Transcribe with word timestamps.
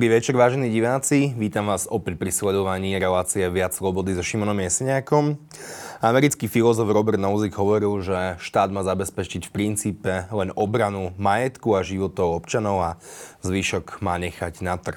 Dobrý 0.00 0.16
večer, 0.16 0.32
vážení 0.32 0.72
diváci. 0.72 1.36
Vítam 1.36 1.68
vás 1.68 1.84
opäť 1.84 2.16
pri 2.16 2.32
sledovaní 2.32 2.96
relácie 2.96 3.44
Viac 3.52 3.76
slobody 3.76 4.16
so 4.16 4.24
Šimonom 4.24 4.56
Jeseniakom. 4.56 5.36
Americký 6.00 6.48
filozof 6.48 6.88
Robert 6.88 7.20
Nozick 7.20 7.52
hovoril, 7.60 8.00
že 8.00 8.40
štát 8.40 8.72
má 8.72 8.80
zabezpečiť 8.80 9.44
v 9.44 9.52
princípe 9.52 10.24
len 10.32 10.56
obranu 10.56 11.12
majetku 11.20 11.76
a 11.76 11.84
životov 11.84 12.40
občanov 12.40 12.80
a 12.80 12.90
zvyšok 13.44 14.00
má 14.00 14.16
nechať 14.16 14.64
na 14.64 14.80
trh. 14.80 14.96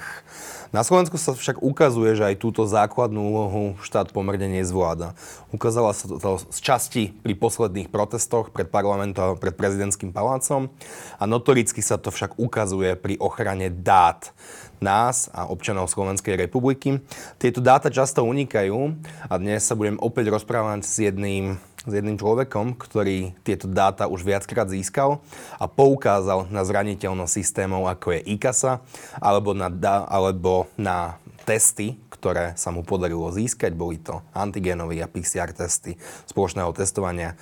Na 0.72 0.80
Slovensku 0.80 1.20
sa 1.20 1.36
však 1.36 1.60
ukazuje, 1.60 2.16
že 2.16 2.24
aj 2.24 2.40
túto 2.40 2.64
základnú 2.64 3.20
úlohu 3.20 3.62
štát 3.84 4.08
pomerne 4.08 4.48
nezvláda. 4.48 5.12
Ukázala 5.52 5.92
sa 5.92 6.08
to 6.08 6.40
z 6.48 6.58
časti 6.64 7.12
pri 7.20 7.36
posledných 7.36 7.92
protestoch 7.92 8.48
pred 8.48 8.72
parlamentom 8.72 9.36
pred 9.36 9.52
prezidentským 9.52 10.16
palácom 10.16 10.72
a 11.20 11.24
notoricky 11.28 11.84
sa 11.84 12.00
to 12.00 12.08
však 12.08 12.40
ukazuje 12.40 12.96
pri 12.96 13.20
ochrane 13.20 13.68
dát 13.68 14.32
nás 14.80 15.30
a 15.30 15.46
občanov 15.46 15.92
Slovenskej 15.92 16.38
republiky. 16.38 17.02
Tieto 17.38 17.62
dáta 17.62 17.92
často 17.92 18.26
unikajú 18.26 18.94
a 19.28 19.34
dnes 19.38 19.62
sa 19.66 19.78
budem 19.78 20.00
opäť 20.00 20.32
rozprávať 20.32 20.82
s 20.82 20.96
jedným 21.10 21.58
s 21.84 21.92
jedným 21.92 22.16
človekom, 22.16 22.80
ktorý 22.80 23.36
tieto 23.44 23.68
dáta 23.68 24.08
už 24.08 24.24
viackrát 24.24 24.64
získal 24.72 25.20
a 25.60 25.68
poukázal 25.68 26.48
na 26.48 26.64
zraniteľnosť 26.64 27.32
systémov 27.32 27.84
ako 27.92 28.16
je 28.16 28.20
ICASA 28.40 28.80
alebo 29.20 29.52
na, 29.52 29.68
alebo 30.08 30.64
na 30.80 31.20
testy, 31.44 32.00
ktoré 32.08 32.56
sa 32.56 32.72
mu 32.72 32.80
podarilo 32.80 33.28
získať. 33.28 33.76
Boli 33.76 34.00
to 34.00 34.24
antigenové 34.32 35.04
a 35.04 35.08
PCR 35.08 35.52
testy 35.52 35.92
spoločného 36.24 36.72
testovania. 36.72 37.36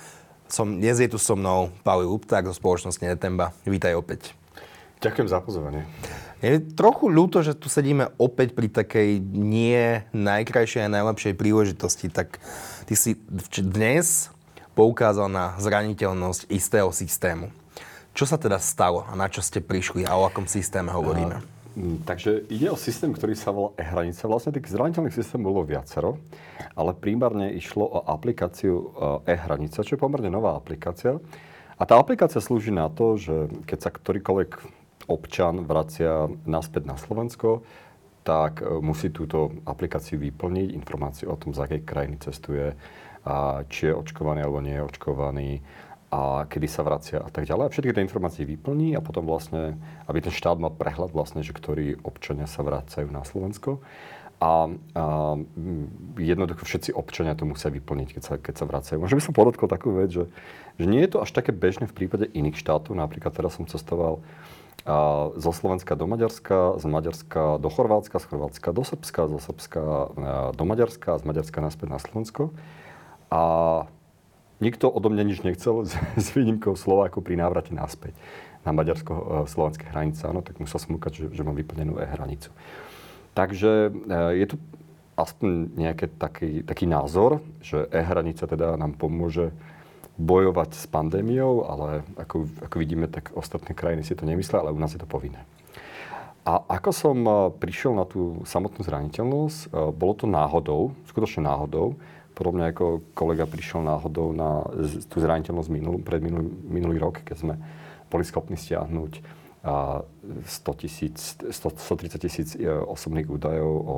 Som, 0.51 0.77
dnes 0.77 0.99
je 0.99 1.07
tu 1.07 1.17
so 1.17 1.39
mnou 1.39 1.71
Pavel 1.81 2.11
Lupták 2.11 2.43
zo 2.45 2.53
spoločnosti 2.53 3.01
Netemba. 3.01 3.55
Vítaj 3.63 3.95
opäť. 3.95 4.35
Ďakujem 4.99 5.27
za 5.31 5.39
pozvanie. 5.39 5.87
Je 6.43 6.59
trochu 6.59 7.07
ľúto, 7.07 7.39
že 7.39 7.55
tu 7.55 7.71
sedíme 7.71 8.11
opäť 8.19 8.51
pri 8.51 8.67
takej 8.67 9.23
nie 9.31 10.03
najkrajšej 10.11 10.83
a 10.83 10.91
najlepšej 10.91 11.39
príležitosti. 11.39 12.11
Tak 12.11 12.35
ty 12.83 12.99
si 12.99 13.15
dnes 13.63 14.27
poukázal 14.75 15.31
na 15.31 15.55
zraniteľnosť 15.55 16.51
istého 16.51 16.91
systému. 16.91 17.47
Čo 18.11 18.27
sa 18.27 18.35
teda 18.35 18.59
stalo 18.59 19.07
a 19.07 19.15
na 19.15 19.31
čo 19.31 19.39
ste 19.39 19.63
prišli 19.63 20.03
a 20.03 20.19
o 20.19 20.27
akom 20.27 20.43
systéme 20.43 20.91
hovoríme? 20.91 21.39
Uh, 21.79 22.03
takže 22.03 22.43
ide 22.51 22.67
o 22.67 22.75
systém, 22.75 23.15
ktorý 23.15 23.39
sa 23.39 23.55
volá 23.55 23.71
e-hranica. 23.79 24.27
Vlastne 24.27 24.51
tých 24.51 24.67
zraniteľných 24.67 25.15
systémov 25.15 25.63
bolo 25.63 25.63
viacero, 25.63 26.19
ale 26.75 26.91
primárne 26.91 27.55
išlo 27.55 27.87
o 27.87 27.99
aplikáciu 28.05 28.93
e, 29.25 29.31
e-hranica, 29.33 29.81
čo 29.81 29.95
je 29.95 30.03
pomerne 30.03 30.29
nová 30.29 30.53
aplikácia. 30.59 31.17
A 31.79 31.87
tá 31.87 31.97
aplikácia 31.97 32.37
slúži 32.43 32.69
na 32.69 32.91
to, 32.91 33.17
že 33.17 33.49
keď 33.65 33.79
sa 33.79 33.89
ktorýkoľvek 33.89 34.82
občan 35.07 35.65
vracia 35.67 36.31
naspäť 36.47 36.83
na 36.87 36.95
Slovensko, 36.95 37.63
tak 38.23 38.63
e, 38.63 38.79
musí 38.79 39.11
túto 39.11 39.51
aplikáciu 39.67 40.19
vyplniť, 40.19 40.71
informáciu 40.71 41.31
o 41.31 41.39
tom, 41.39 41.51
z 41.51 41.59
akej 41.63 41.81
krajiny 41.83 42.17
cestuje, 42.23 42.75
a 43.23 43.63
či 43.71 43.87
je 43.87 43.95
očkovaný 43.95 44.43
alebo 44.43 44.59
nie 44.59 44.75
je 44.75 44.83
očkovaný 44.83 45.49
a 46.13 46.45
kedy 46.45 46.67
sa 46.69 46.85
vracia 46.85 47.17
a 47.17 47.29
tak 47.33 47.49
ďalej. 47.49 47.65
A 47.65 47.73
všetky 47.73 47.95
tie 47.95 48.05
informácie 48.05 48.43
vyplní 48.45 48.93
a 48.93 49.01
potom 49.01 49.25
vlastne, 49.25 49.79
aby 50.05 50.21
ten 50.21 50.29
štát 50.29 50.61
mal 50.61 50.69
prehľad 50.69 51.09
vlastne, 51.09 51.41
že 51.41 51.55
ktorí 51.55 52.05
občania 52.05 52.45
sa 52.45 52.61
vracajú 52.61 53.09
na 53.09 53.25
Slovensko. 53.25 53.81
A, 54.43 54.67
a 54.93 55.03
jednoducho 56.19 56.67
všetci 56.67 56.91
občania 56.93 57.33
to 57.33 57.47
musia 57.47 57.71
vyplniť, 57.71 58.09
keď 58.19 58.21
sa, 58.21 58.35
keď 58.37 58.55
sa 58.59 58.65
vracajú. 58.67 58.99
Možno 58.99 59.17
by 59.17 59.25
som 59.25 59.33
podotkol 59.33 59.71
takú 59.71 59.95
vec, 59.95 60.11
že, 60.11 60.27
že 60.77 60.85
nie 60.85 61.01
je 61.07 61.15
to 61.15 61.23
až 61.23 61.31
také 61.31 61.55
bežné 61.55 61.87
v 61.87 61.95
prípade 61.95 62.27
iných 62.29 62.59
štátov. 62.59 62.93
Napríklad 62.93 63.33
teraz 63.33 63.55
som 63.55 63.65
cestoval 63.65 64.19
a 64.83 65.29
zo 65.39 65.51
Slovenska 65.55 65.95
do 65.95 66.09
Maďarska, 66.09 66.75
z 66.75 66.85
Maďarska 66.85 67.57
do 67.61 67.69
Chorvátska, 67.71 68.19
z 68.19 68.25
Chorvátska 68.27 68.69
do 68.75 68.83
Srbska, 68.83 69.21
zo 69.31 69.39
Srbska 69.39 69.81
do 70.51 70.63
Maďarska, 70.67 71.19
z 71.19 71.23
Maďarska 71.23 71.57
naspäť 71.63 71.87
na 71.87 71.99
Slovensko. 72.03 72.51
A 73.31 73.41
nikto 74.59 74.91
odo 74.91 75.07
mňa 75.07 75.23
nič 75.23 75.39
nechcel, 75.47 75.87
s 76.25 76.27
výnimkou 76.35 76.75
Slovákov 76.75 77.23
pri 77.23 77.39
návrate 77.39 77.71
naspäť 77.71 78.11
na 78.63 78.71
maďarsko-slovenské 78.71 79.91
hranice. 79.91 80.23
Áno, 80.23 80.39
tak 80.39 80.59
musel 80.59 80.79
som 80.79 80.95
ukať, 80.95 81.11
že, 81.15 81.25
že 81.35 81.43
mám 81.43 81.55
vyplnenú 81.55 81.99
e-hranicu. 81.99 82.47
Takže 83.35 83.91
e, 83.91 84.39
je 84.39 84.45
tu 84.51 84.55
aspoň 85.19 85.49
nejaký 85.75 86.05
taký, 86.15 86.49
taký 86.63 86.85
názor, 86.87 87.43
že 87.59 87.85
e-hranica 87.91 88.47
teda 88.47 88.79
nám 88.79 88.95
pomôže 88.95 89.51
bojovať 90.17 90.77
s 90.77 90.85
pandémiou, 90.85 91.65
ale 91.65 92.05
ako, 92.21 92.45
ako 92.61 92.75
vidíme, 92.77 93.09
tak 93.09 93.33
ostatné 93.33 93.73
krajiny 93.73 94.05
si 94.05 94.13
to 94.13 94.29
nemyslia, 94.29 94.61
ale 94.61 94.73
u 94.73 94.77
nás 94.77 94.93
je 94.93 95.01
to 95.01 95.09
povinné. 95.09 95.41
A 96.43 96.59
ako 96.59 96.91
som 96.91 97.17
e, 97.23 97.31
prišiel 97.55 97.95
na 97.95 98.03
tú 98.03 98.43
samotnú 98.43 98.83
zraniteľnosť, 98.83 99.59
e, 99.71 99.89
bolo 99.95 100.13
to 100.13 100.25
náhodou, 100.27 100.93
skutočne 101.07 101.47
náhodou, 101.47 101.95
podobne 102.35 102.69
ako 102.69 103.01
kolega 103.15 103.47
prišiel 103.47 103.81
náhodou 103.85 104.35
na 104.35 104.65
tú 105.07 105.17
zraniteľnosť 105.21 105.69
minul, 105.69 106.01
pred 106.01 106.19
minulý, 106.19 106.49
minulý 106.65 106.97
rok, 106.99 107.23
keď 107.23 107.37
sme 107.39 107.55
boli 108.09 108.25
schopní 108.25 108.57
stiahnuť 108.57 109.41
100 109.63 110.81
tisíc, 110.83 111.39
130 111.39 112.19
tisíc 112.19 112.49
e, 112.59 112.67
osobných 112.67 113.31
údajov 113.31 113.71
o 113.71 113.95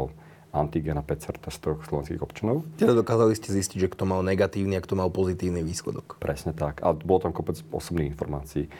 antigen 0.56 0.96
a 0.96 1.04
PCR 1.04 1.36
testoch 1.36 1.84
slovenských 1.84 2.24
občanov. 2.24 2.64
Teda 2.80 2.96
dokázali 2.96 3.36
ste 3.36 3.52
zistiť, 3.52 3.78
že 3.86 3.92
kto 3.92 4.08
mal 4.08 4.24
negatívny 4.24 4.80
a 4.80 4.82
kto 4.82 4.96
mal 4.96 5.12
pozitívny 5.12 5.60
výsledok. 5.62 6.16
Presne 6.18 6.56
tak. 6.56 6.80
A 6.80 6.96
bolo 6.96 7.28
tam 7.28 7.36
kopec 7.36 7.60
osobných 7.76 8.16
informácií. 8.16 8.72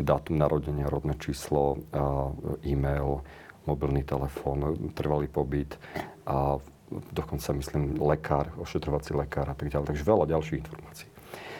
Dátum 0.00 0.40
narodenia, 0.40 0.88
rodné 0.88 1.18
číslo, 1.20 1.82
e-mail, 2.64 3.20
mobilný 3.68 4.00
telefón, 4.06 4.88
trvalý 4.96 5.28
pobyt 5.28 5.76
a 6.24 6.56
dokonca 7.12 7.52
myslím 7.52 8.00
lekár, 8.00 8.48
ošetrovací 8.56 9.12
lekár 9.12 9.52
a 9.52 9.54
tak 9.58 9.68
ďalej. 9.68 9.92
Takže 9.92 10.08
veľa 10.08 10.24
ďalších 10.32 10.60
informácií. 10.64 11.08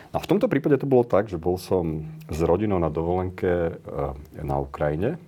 A 0.08 0.16
v 0.16 0.28
tomto 0.30 0.48
prípade 0.48 0.80
to 0.80 0.88
bolo 0.88 1.04
tak, 1.04 1.28
že 1.28 1.36
bol 1.36 1.60
som 1.60 2.08
s 2.32 2.40
rodinou 2.40 2.80
na 2.80 2.88
dovolenke 2.88 3.76
na 4.40 4.56
Ukrajine 4.56 5.20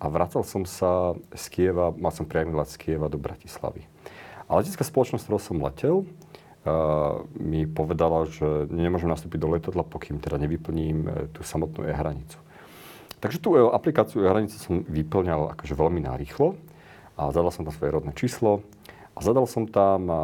a 0.00 0.08
vracal 0.08 0.40
som 0.48 0.64
sa 0.64 1.12
z 1.36 1.44
Kieva, 1.52 1.92
mal 1.92 2.08
som 2.08 2.24
priamy 2.24 2.56
let 2.56 2.72
z 2.72 2.80
Kieva 2.80 3.12
do 3.12 3.20
Bratislavy. 3.20 3.84
A 4.48 4.56
letecká 4.56 4.82
spoločnosť, 4.82 5.28
ktorou 5.28 5.38
som 5.38 5.60
letel, 5.60 5.96
uh, 6.02 7.22
mi 7.36 7.68
povedala, 7.68 8.24
že 8.24 8.66
nemôžem 8.72 9.12
nastúpiť 9.12 9.38
do 9.38 9.52
letadla, 9.52 9.84
pokým 9.84 10.16
teda 10.16 10.40
nevyplním 10.40 10.98
uh, 11.04 11.12
tú 11.36 11.44
samotnú 11.44 11.84
e-hranicu. 11.84 12.40
Takže 13.20 13.36
tú 13.36 13.52
e, 13.52 13.60
aplikáciu 13.60 14.24
e-hranicu 14.24 14.56
som 14.56 14.80
vyplňal 14.80 15.52
akože 15.52 15.76
veľmi 15.76 16.00
narýchlo 16.08 16.56
a 17.20 17.28
zadal 17.36 17.52
som 17.52 17.68
tam 17.68 17.76
svoje 17.76 17.92
rodné 17.92 18.16
číslo 18.16 18.64
a 19.12 19.20
zadal 19.20 19.44
som 19.44 19.68
tam 19.68 20.08
uh, 20.08 20.16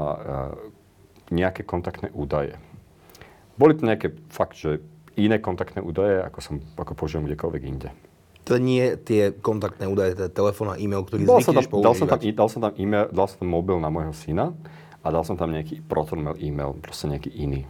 nejaké 1.29 1.61
kontaktné 1.61 2.09
údaje. 2.17 2.57
Boli 3.61 3.77
to 3.77 3.85
nejaké 3.85 4.17
fakt, 4.33 4.57
že 4.57 4.81
iné 5.21 5.37
kontaktné 5.37 5.85
údaje, 5.85 6.25
ako, 6.25 6.41
som, 6.41 6.55
ako 6.73 6.97
použijem 6.97 7.29
kdekoľvek 7.29 7.63
inde 7.69 7.93
to 8.47 8.63
nie 8.63 8.95
tie 8.95 9.35
kontaktné 9.35 9.91
údaje, 9.91 10.15
teda 10.15 10.31
telefón 10.31 10.71
a 10.71 10.79
e-mail, 10.79 11.03
ktorý 11.03 11.27
dal 11.27 11.43
zvykneš 11.43 11.67
používať. 11.67 11.87
Dal 11.91 11.95
som, 11.99 12.07
tam, 12.07 12.19
dal 12.23 12.49
som 12.49 12.61
tam 12.63 12.73
e-mail, 12.79 13.07
dal 13.11 13.27
som 13.27 13.39
tam 13.43 13.51
mobil 13.51 13.77
na 13.83 13.91
môjho 13.91 14.15
syna 14.15 14.55
a 15.03 15.07
dal 15.11 15.27
som 15.27 15.35
tam 15.35 15.51
nejaký 15.51 15.83
protonmail 15.83 16.39
e-mail, 16.39 16.79
proste 16.79 17.11
nejaký 17.11 17.35
iný. 17.35 17.67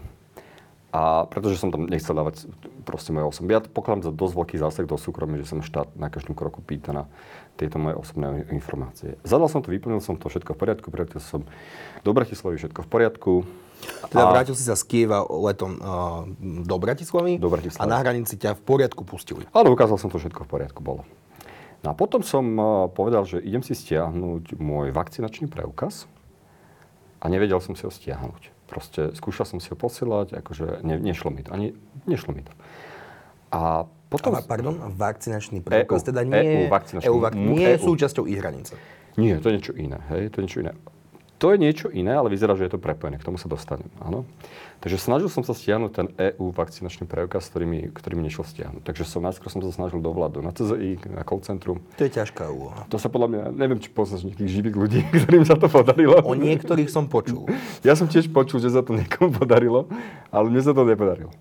A 0.92 1.24
pretože 1.28 1.56
som 1.60 1.72
tam 1.72 1.88
nechcel 1.88 2.12
dávať 2.12 2.48
proste 2.84 3.12
moje 3.12 3.28
osobné. 3.28 3.56
Ja 3.56 3.64
to 3.64 3.72
pokladám 3.72 4.08
za 4.08 4.12
dosť 4.12 4.34
veľký 4.36 4.56
zásah 4.60 4.84
do 4.84 4.96
súkromia, 5.00 5.40
že 5.40 5.48
som 5.48 5.64
štát 5.64 5.96
na 5.96 6.12
každom 6.12 6.36
kroku 6.36 6.60
pýta 6.60 6.92
na 6.92 7.08
tieto 7.56 7.80
moje 7.80 7.96
osobné 7.96 8.44
informácie. 8.52 9.16
Zadal 9.24 9.48
som 9.48 9.64
to, 9.64 9.72
vyplnil 9.72 10.04
som 10.04 10.20
to, 10.20 10.28
všetko 10.28 10.52
v 10.52 10.60
poriadku, 10.60 10.88
priateľ 10.92 11.20
som 11.24 11.44
do 12.04 12.10
Bratislavy, 12.12 12.60
všetko 12.60 12.84
v 12.84 12.88
poriadku. 12.88 13.32
Teda 14.10 14.24
a... 14.26 14.32
vrátil 14.32 14.54
si 14.56 14.64
sa 14.64 14.74
z 14.78 14.84
Kieva 14.86 15.24
letom 15.26 15.76
uh, 15.78 16.24
do 16.64 16.76
Bratislavy 16.78 17.36
do 17.36 17.52
Bratislavy. 17.52 17.82
a 17.82 17.90
na 17.90 17.98
hranici 18.00 18.34
ťa 18.40 18.56
v 18.56 18.62
poriadku 18.64 19.02
pustili. 19.04 19.44
Áno, 19.52 19.74
ukázal 19.74 20.00
som 20.00 20.08
to 20.08 20.16
všetko 20.16 20.46
v 20.46 20.50
poriadku 20.50 20.80
bolo. 20.80 21.04
No 21.84 21.92
a 21.92 21.94
potom 21.94 22.24
som 22.24 22.42
povedal, 22.96 23.22
že 23.28 23.38
idem 23.38 23.62
si 23.62 23.76
stiahnuť 23.76 24.58
môj 24.58 24.90
vakcinačný 24.90 25.46
preukaz 25.46 26.10
a 27.22 27.30
nevedel 27.30 27.62
som 27.62 27.78
si 27.78 27.86
ho 27.86 27.92
stiahnuť. 27.92 28.42
Proste 28.66 29.14
skúšal 29.14 29.46
som 29.46 29.58
si 29.62 29.70
ho 29.70 29.78
posielať, 29.78 30.34
akože 30.42 30.82
ne, 30.82 30.98
nešlo 30.98 31.30
mi 31.30 31.46
to. 31.46 31.54
Ani 31.54 31.78
nešlo 32.10 32.34
mi 32.34 32.42
to. 32.42 32.50
A 33.54 33.86
potom... 34.10 34.34
Ale, 34.34 34.42
pardon, 34.42 34.74
vakcinačný 34.98 35.62
preukaz, 35.62 36.02
EU, 36.02 36.08
teda 36.10 36.20
nie, 36.26 36.66
EU, 36.66 36.70
vakcinačný, 36.70 37.06
EU, 37.06 37.18
vak- 37.22 37.38
nie 37.38 37.66
je 37.74 37.78
súčasťou 37.78 38.26
ich 38.26 38.38
hranice. 38.38 38.74
Nie, 39.14 39.38
to 39.38 39.50
je 39.50 39.54
niečo 39.62 39.74
iné. 39.78 40.02
Hej, 40.10 40.34
to 40.34 40.42
je 40.42 40.44
niečo 40.46 40.60
iné. 40.66 40.72
To 41.36 41.52
je 41.52 41.60
niečo 41.60 41.92
iné, 41.92 42.16
ale 42.16 42.32
vyzerá, 42.32 42.56
že 42.56 42.64
je 42.64 42.72
to 42.72 42.80
prepojené. 42.80 43.20
K 43.20 43.28
tomu 43.28 43.36
sa 43.36 43.44
dostanem. 43.44 43.92
Áno. 44.00 44.24
Takže 44.80 45.00
snažil 45.00 45.28
som 45.32 45.40
sa 45.40 45.56
stiahnuť 45.56 45.90
ten 45.92 46.06
EU 46.16 46.52
vakcinačný 46.52 47.08
preukaz, 47.08 47.48
ktorý 47.48 47.64
mi, 47.64 47.80
ktorý 47.88 48.16
mi 48.16 48.28
nešiel 48.28 48.44
stiahnuť. 48.44 48.84
Takže 48.84 49.04
som 49.08 49.24
najskôr 49.24 49.48
som 49.48 49.60
sa 49.64 49.72
snažil 49.72 50.04
do 50.04 50.12
vládu, 50.12 50.44
na 50.44 50.52
CZI, 50.52 51.00
na 51.12 51.24
call 51.24 51.40
centrum. 51.44 51.80
To 51.96 52.02
je 52.04 52.12
ťažká 52.12 52.48
úloha. 52.48 52.84
To 52.92 53.00
sa 53.00 53.08
podľa 53.08 53.28
mňa, 53.32 53.42
neviem, 53.56 53.80
či 53.80 53.88
poznáš 53.88 54.28
nejakých 54.28 54.52
živých 54.60 54.76
ľudí, 54.76 55.00
ktorým 55.24 55.44
sa 55.48 55.56
to 55.56 55.68
podarilo. 55.68 56.20
O 56.24 56.36
niektorých 56.36 56.92
som 56.92 57.08
počul. 57.08 57.48
Ja 57.84 57.96
som 57.96 58.08
tiež 58.08 58.28
počul, 58.32 58.60
že 58.60 58.72
sa 58.72 58.84
to 58.84 58.96
niekomu 58.96 59.32
podarilo, 59.32 59.88
ale 60.28 60.52
mne 60.52 60.60
sa 60.60 60.76
to 60.76 60.84
nepodarilo. 60.84 61.32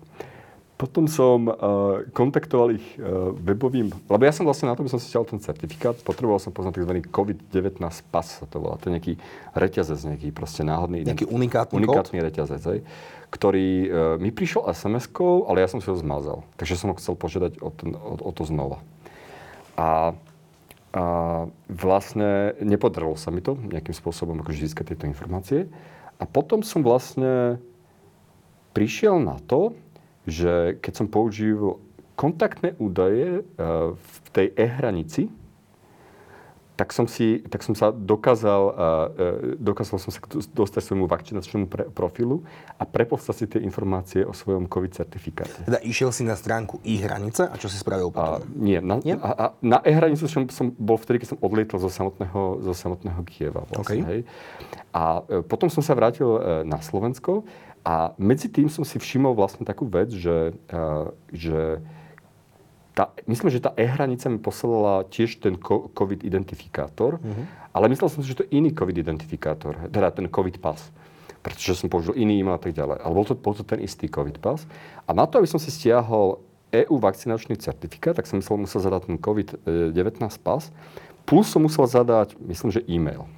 Potom 0.76 1.08
som 1.08 1.48
uh, 1.48 2.04
kontaktoval 2.12 2.76
ich 2.76 2.84
uh, 3.00 3.32
webovým, 3.32 3.88
lebo 4.12 4.22
ja 4.28 4.32
som 4.32 4.44
vlastne 4.44 4.68
na 4.68 4.76
to, 4.76 4.84
by 4.84 4.92
som 4.92 5.00
si 5.00 5.08
stiaľ 5.08 5.24
ten 5.24 5.40
certifikát, 5.40 5.96
potreboval 6.04 6.36
som 6.36 6.52
poznať 6.52 6.84
tzv. 6.84 6.92
COVID-19 7.08 7.80
pas, 8.12 8.26
sa 8.28 8.44
to 8.44 8.60
volá. 8.60 8.76
To 8.84 8.92
je 8.92 9.00
nejaký 9.00 9.14
reťazec, 9.56 9.96
nejaký 10.04 10.28
proste 10.36 10.68
náhodný. 10.68 11.08
Nejaký 11.08 11.32
unikátny 11.32 11.80
Unikátny 11.80 12.20
kód? 12.20 12.26
reťazec, 12.28 12.62
hej, 12.68 12.80
ktorý 13.32 13.68
uh, 13.88 13.88
mi 14.20 14.28
prišiel 14.28 14.68
SMS-kou, 14.68 15.48
ale 15.48 15.64
ja 15.64 15.68
som 15.72 15.80
si 15.80 15.88
ho 15.88 15.96
zmazal. 15.96 16.44
Takže 16.60 16.76
som 16.76 16.92
ho 16.92 16.98
chcel 17.00 17.16
požiadať 17.16 17.56
o, 17.64 17.72
ten, 17.72 17.96
o, 17.96 18.12
o 18.20 18.30
to 18.36 18.44
znova. 18.44 18.84
A, 19.80 20.12
a 20.92 21.04
vlastne 21.72 22.52
nepodarilo 22.60 23.16
sa 23.16 23.32
mi 23.32 23.40
to 23.40 23.56
nejakým 23.56 23.96
spôsobom 23.96 24.44
akože 24.44 24.68
získať 24.68 24.92
tieto 24.92 25.08
informácie. 25.08 25.72
A 26.20 26.28
potom 26.28 26.60
som 26.60 26.84
vlastne 26.84 27.56
prišiel 28.76 29.16
na 29.24 29.40
to, 29.48 29.72
že 30.26 30.76
keď 30.82 30.92
som 30.92 31.06
použil 31.06 31.78
kontaktné 32.18 32.74
údaje 32.82 33.40
eh, 33.40 33.44
v 33.94 34.26
tej 34.34 34.46
e-hranici, 34.58 35.30
tak 36.76 36.92
som, 36.92 37.08
si, 37.08 37.40
tak 37.48 37.64
som 37.64 37.72
sa 37.72 37.88
dokázal, 37.88 38.62
uh, 38.68 39.56
dokázal 39.56 39.96
som 39.96 40.12
sa 40.12 40.20
dostať 40.52 40.82
svojmu 40.84 41.08
vakcinačnému 41.08 41.66
pre, 41.72 41.88
profilu 41.88 42.44
a 42.76 42.84
preposlať 42.84 43.34
si 43.34 43.44
tie 43.48 43.60
informácie 43.64 44.22
o 44.28 44.36
svojom 44.36 44.68
COVID 44.68 44.92
certifikáte. 44.92 45.64
Teda 45.64 45.80
išiel 45.80 46.12
si 46.12 46.22
na 46.28 46.36
stránku 46.36 46.84
e-hranice 46.84 47.48
a 47.48 47.54
čo 47.56 47.72
si 47.72 47.80
spravil 47.80 48.12
potom? 48.12 48.44
A, 48.44 48.52
nie, 48.52 48.76
na, 48.84 49.00
nie? 49.00 49.16
A, 49.16 49.30
a, 49.32 49.44
na 49.64 49.80
e-hranicu 49.80 50.28
som, 50.28 50.44
som 50.52 50.68
bol 50.76 51.00
vtedy, 51.00 51.24
keď 51.24 51.28
som 51.32 51.38
odlietal 51.40 51.80
zo 51.80 51.88
samotného, 51.88 52.60
zo 52.60 52.72
samotného 52.76 53.20
Kieva. 53.24 53.64
Vlastne, 53.72 53.80
okay. 53.80 54.00
hej. 54.04 54.20
A 54.92 55.24
potom 55.48 55.72
som 55.72 55.80
sa 55.80 55.96
vrátil 55.96 56.28
na 56.68 56.80
Slovensko 56.84 57.48
a 57.84 58.12
medzi 58.20 58.52
tým 58.52 58.68
som 58.68 58.84
si 58.84 59.00
všimol 59.00 59.32
vlastne 59.32 59.64
takú 59.64 59.88
vec, 59.88 60.12
že, 60.12 60.52
že 61.32 61.80
tá, 62.96 63.12
myslím, 63.28 63.52
že 63.52 63.60
tá 63.60 63.76
e-hranica 63.76 64.32
mi 64.32 64.40
poslala 64.40 65.04
tiež 65.04 65.44
ten 65.44 65.60
COVID 65.92 66.24
identifikátor, 66.24 67.20
mm-hmm. 67.20 67.76
ale 67.76 67.92
myslel 67.92 68.08
som 68.08 68.24
si, 68.24 68.32
že 68.32 68.40
to 68.40 68.44
je 68.48 68.56
iný 68.56 68.72
COVID 68.72 68.96
identifikátor, 68.96 69.76
teda 69.92 70.08
ten 70.16 70.32
COVID 70.32 70.64
pas 70.64 70.80
pretože 71.46 71.78
som 71.78 71.86
použil 71.86 72.18
iný 72.18 72.42
e-mail 72.42 72.58
a 72.58 72.62
tak 72.62 72.74
ďalej. 72.74 73.06
Ale 73.06 73.12
bol 73.14 73.22
to, 73.22 73.38
bol 73.38 73.54
to 73.54 73.62
ten 73.62 73.78
istý 73.78 74.10
COVID 74.10 74.42
pas. 74.42 74.66
A 75.06 75.14
na 75.14 75.30
to, 75.30 75.38
aby 75.38 75.46
som 75.46 75.62
si 75.62 75.70
stiahol 75.70 76.42
EU 76.74 76.98
vakcinačný 76.98 77.54
certifikát, 77.62 78.18
tak 78.18 78.26
som 78.26 78.42
myslel, 78.42 78.66
musel 78.66 78.82
zadať 78.82 79.06
ten 79.06 79.16
COVID-19 79.22 79.94
pas, 80.42 80.66
plus 81.22 81.46
som 81.46 81.62
musel 81.62 81.86
zadať, 81.86 82.34
myslím, 82.42 82.74
že 82.74 82.82
e-mail. 82.90 83.30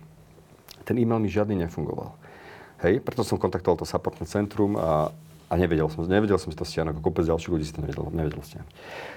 Ten 0.89 0.97
e-mail 0.97 1.21
mi 1.21 1.29
žiadny 1.29 1.69
nefungoval. 1.69 2.17
Hej, 2.81 3.05
preto 3.05 3.21
som 3.29 3.37
kontaktoval 3.37 3.77
to 3.77 3.85
supportné 3.85 4.25
centrum 4.25 4.81
a, 4.81 5.13
a 5.49 5.57
nevedel 5.57 5.89
som, 5.89 6.05
nevedel 6.05 6.37
som 6.37 6.53
si 6.53 6.57
to 6.61 6.69
stiahnuť, 6.69 6.93
ako 6.93 7.01
kopec 7.01 7.25
ďalších 7.25 7.49
ľudí 7.49 7.65
si 7.65 7.73
to 7.73 7.81
nevedel, 7.81 8.13
nevedel 8.13 8.45
stiahnuť. 8.45 8.73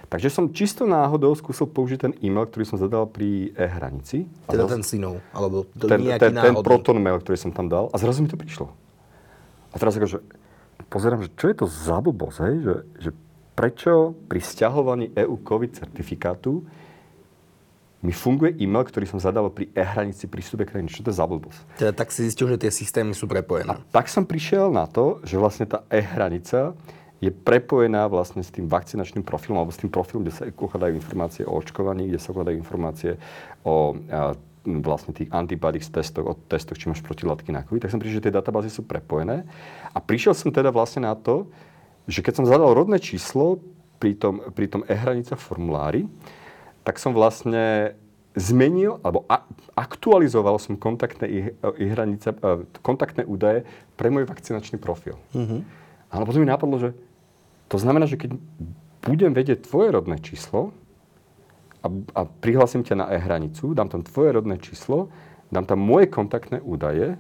Takže 0.08 0.28
som 0.32 0.48
čisto 0.56 0.88
náhodou 0.88 1.36
skúsil 1.36 1.68
použiť 1.68 2.08
ten 2.08 2.14
e-mail, 2.24 2.48
ktorý 2.48 2.64
som 2.64 2.80
zadal 2.80 3.08
pri 3.12 3.52
e-hranici. 3.52 4.32
Teda 4.48 4.64
ten 4.68 4.80
synov, 4.80 5.20
alebo 5.36 5.68
to 5.76 5.92
ten, 5.92 6.00
ten, 6.16 6.32
ten 6.32 6.56
proton 6.64 7.04
mail, 7.04 7.20
ktorý 7.20 7.36
som 7.36 7.52
tam 7.52 7.68
dal 7.68 7.92
a 7.92 7.96
zrazu 8.00 8.24
mi 8.24 8.32
to 8.32 8.40
prišlo. 8.40 8.72
A 9.72 9.76
teraz 9.76 9.96
akože 10.00 10.24
pozerám, 10.88 11.28
že 11.28 11.30
čo 11.36 11.52
je 11.52 11.56
to 11.60 11.66
za 11.68 12.00
blbosť, 12.00 12.38
hej? 12.48 12.56
Že, 12.64 12.76
že 12.96 13.10
prečo 13.56 14.16
pri 14.32 14.40
stiahovaní 14.40 15.12
EU 15.16 15.36
COVID 15.36 15.84
certifikátu 15.84 16.64
mi 18.02 18.10
funguje 18.10 18.58
e-mail, 18.58 18.82
ktorý 18.82 19.06
som 19.06 19.22
zadal 19.22 19.54
pri 19.54 19.70
e-hranici 19.78 20.26
prístupe 20.26 20.66
krajiny. 20.66 20.90
Čo 20.90 21.06
to 21.06 21.14
je 21.14 21.22
za 21.22 21.26
blbosť? 21.30 21.60
Teda 21.78 21.94
tak 21.94 22.10
si 22.10 22.26
zistil, 22.26 22.50
že 22.50 22.58
tie 22.58 22.74
systémy 22.74 23.14
sú 23.14 23.30
prepojené. 23.30 23.70
A 23.70 23.78
tak 23.94 24.10
som 24.10 24.26
prišiel 24.26 24.74
na 24.74 24.90
to, 24.90 25.22
že 25.22 25.38
vlastne 25.38 25.70
tá 25.70 25.86
e-hranica 25.94 26.74
je 27.22 27.30
prepojená 27.30 28.10
vlastne 28.10 28.42
s 28.42 28.50
tým 28.50 28.66
vakcinačným 28.66 29.22
profilom, 29.22 29.62
alebo 29.62 29.70
s 29.70 29.78
tým 29.78 29.94
profilom, 29.94 30.26
kde 30.26 30.34
sa 30.34 30.44
ukladajú 30.50 30.98
informácie 30.98 31.46
o 31.46 31.54
očkovaní, 31.54 32.10
kde 32.10 32.18
sa 32.18 32.34
ukladajú 32.34 32.58
informácie 32.58 33.22
o 33.62 33.94
a, 34.10 34.34
vlastne 34.66 35.14
tých 35.14 35.30
antibodies 35.34 35.90
testoch, 35.90 36.26
o 36.26 36.38
testoch, 36.38 36.78
či 36.78 36.90
máš 36.90 37.02
protilátky 37.02 37.50
na 37.50 37.66
COVID, 37.66 37.82
tak 37.82 37.94
som 37.94 38.02
prišiel, 38.02 38.22
že 38.22 38.26
tie 38.30 38.38
databázy 38.38 38.70
sú 38.70 38.86
prepojené. 38.86 39.46
A 39.90 39.98
prišiel 39.98 40.38
som 40.38 40.54
teda 40.54 40.70
vlastne 40.70 41.06
na 41.06 41.18
to, 41.18 41.50
že 42.06 42.22
keď 42.22 42.42
som 42.42 42.46
zadal 42.46 42.74
rodné 42.74 43.02
číslo 43.02 43.62
pri 43.98 44.18
tom, 44.18 44.42
pri 44.54 44.70
tom 44.70 44.82
e-hranica 44.86 45.34
formulári, 45.38 46.06
tak 46.82 46.98
som 46.98 47.14
vlastne 47.14 47.94
zmenil 48.36 49.04
alebo 49.04 49.28
a, 49.28 49.44
aktualizoval 49.76 50.56
som 50.56 50.80
kontaktné, 50.80 51.52
hranice, 51.76 52.32
e, 52.32 52.64
kontaktné 52.80 53.28
údaje 53.28 53.68
pre 54.00 54.08
môj 54.08 54.24
vakcinačný 54.24 54.80
profil. 54.80 55.20
Mm-hmm. 55.36 55.60
Ale 56.12 56.24
potom 56.24 56.40
mi 56.44 56.48
napadlo, 56.48 56.80
že 56.80 56.90
to 57.68 57.76
znamená, 57.80 58.08
že 58.08 58.20
keď 58.20 58.36
budem 59.04 59.32
vedieť 59.36 59.68
tvoje 59.68 59.92
rodné 59.92 60.20
číslo 60.24 60.72
a, 61.84 61.88
a 62.16 62.22
prihlasím 62.28 62.88
ťa 62.88 62.96
na 63.00 63.06
e-hranicu, 63.12 63.76
dám 63.76 63.92
tam 63.92 64.04
tvoje 64.04 64.32
rodné 64.32 64.60
číslo, 64.64 65.12
dám 65.52 65.68
tam 65.68 65.80
moje 65.84 66.08
kontaktné 66.08 66.64
údaje, 66.64 67.20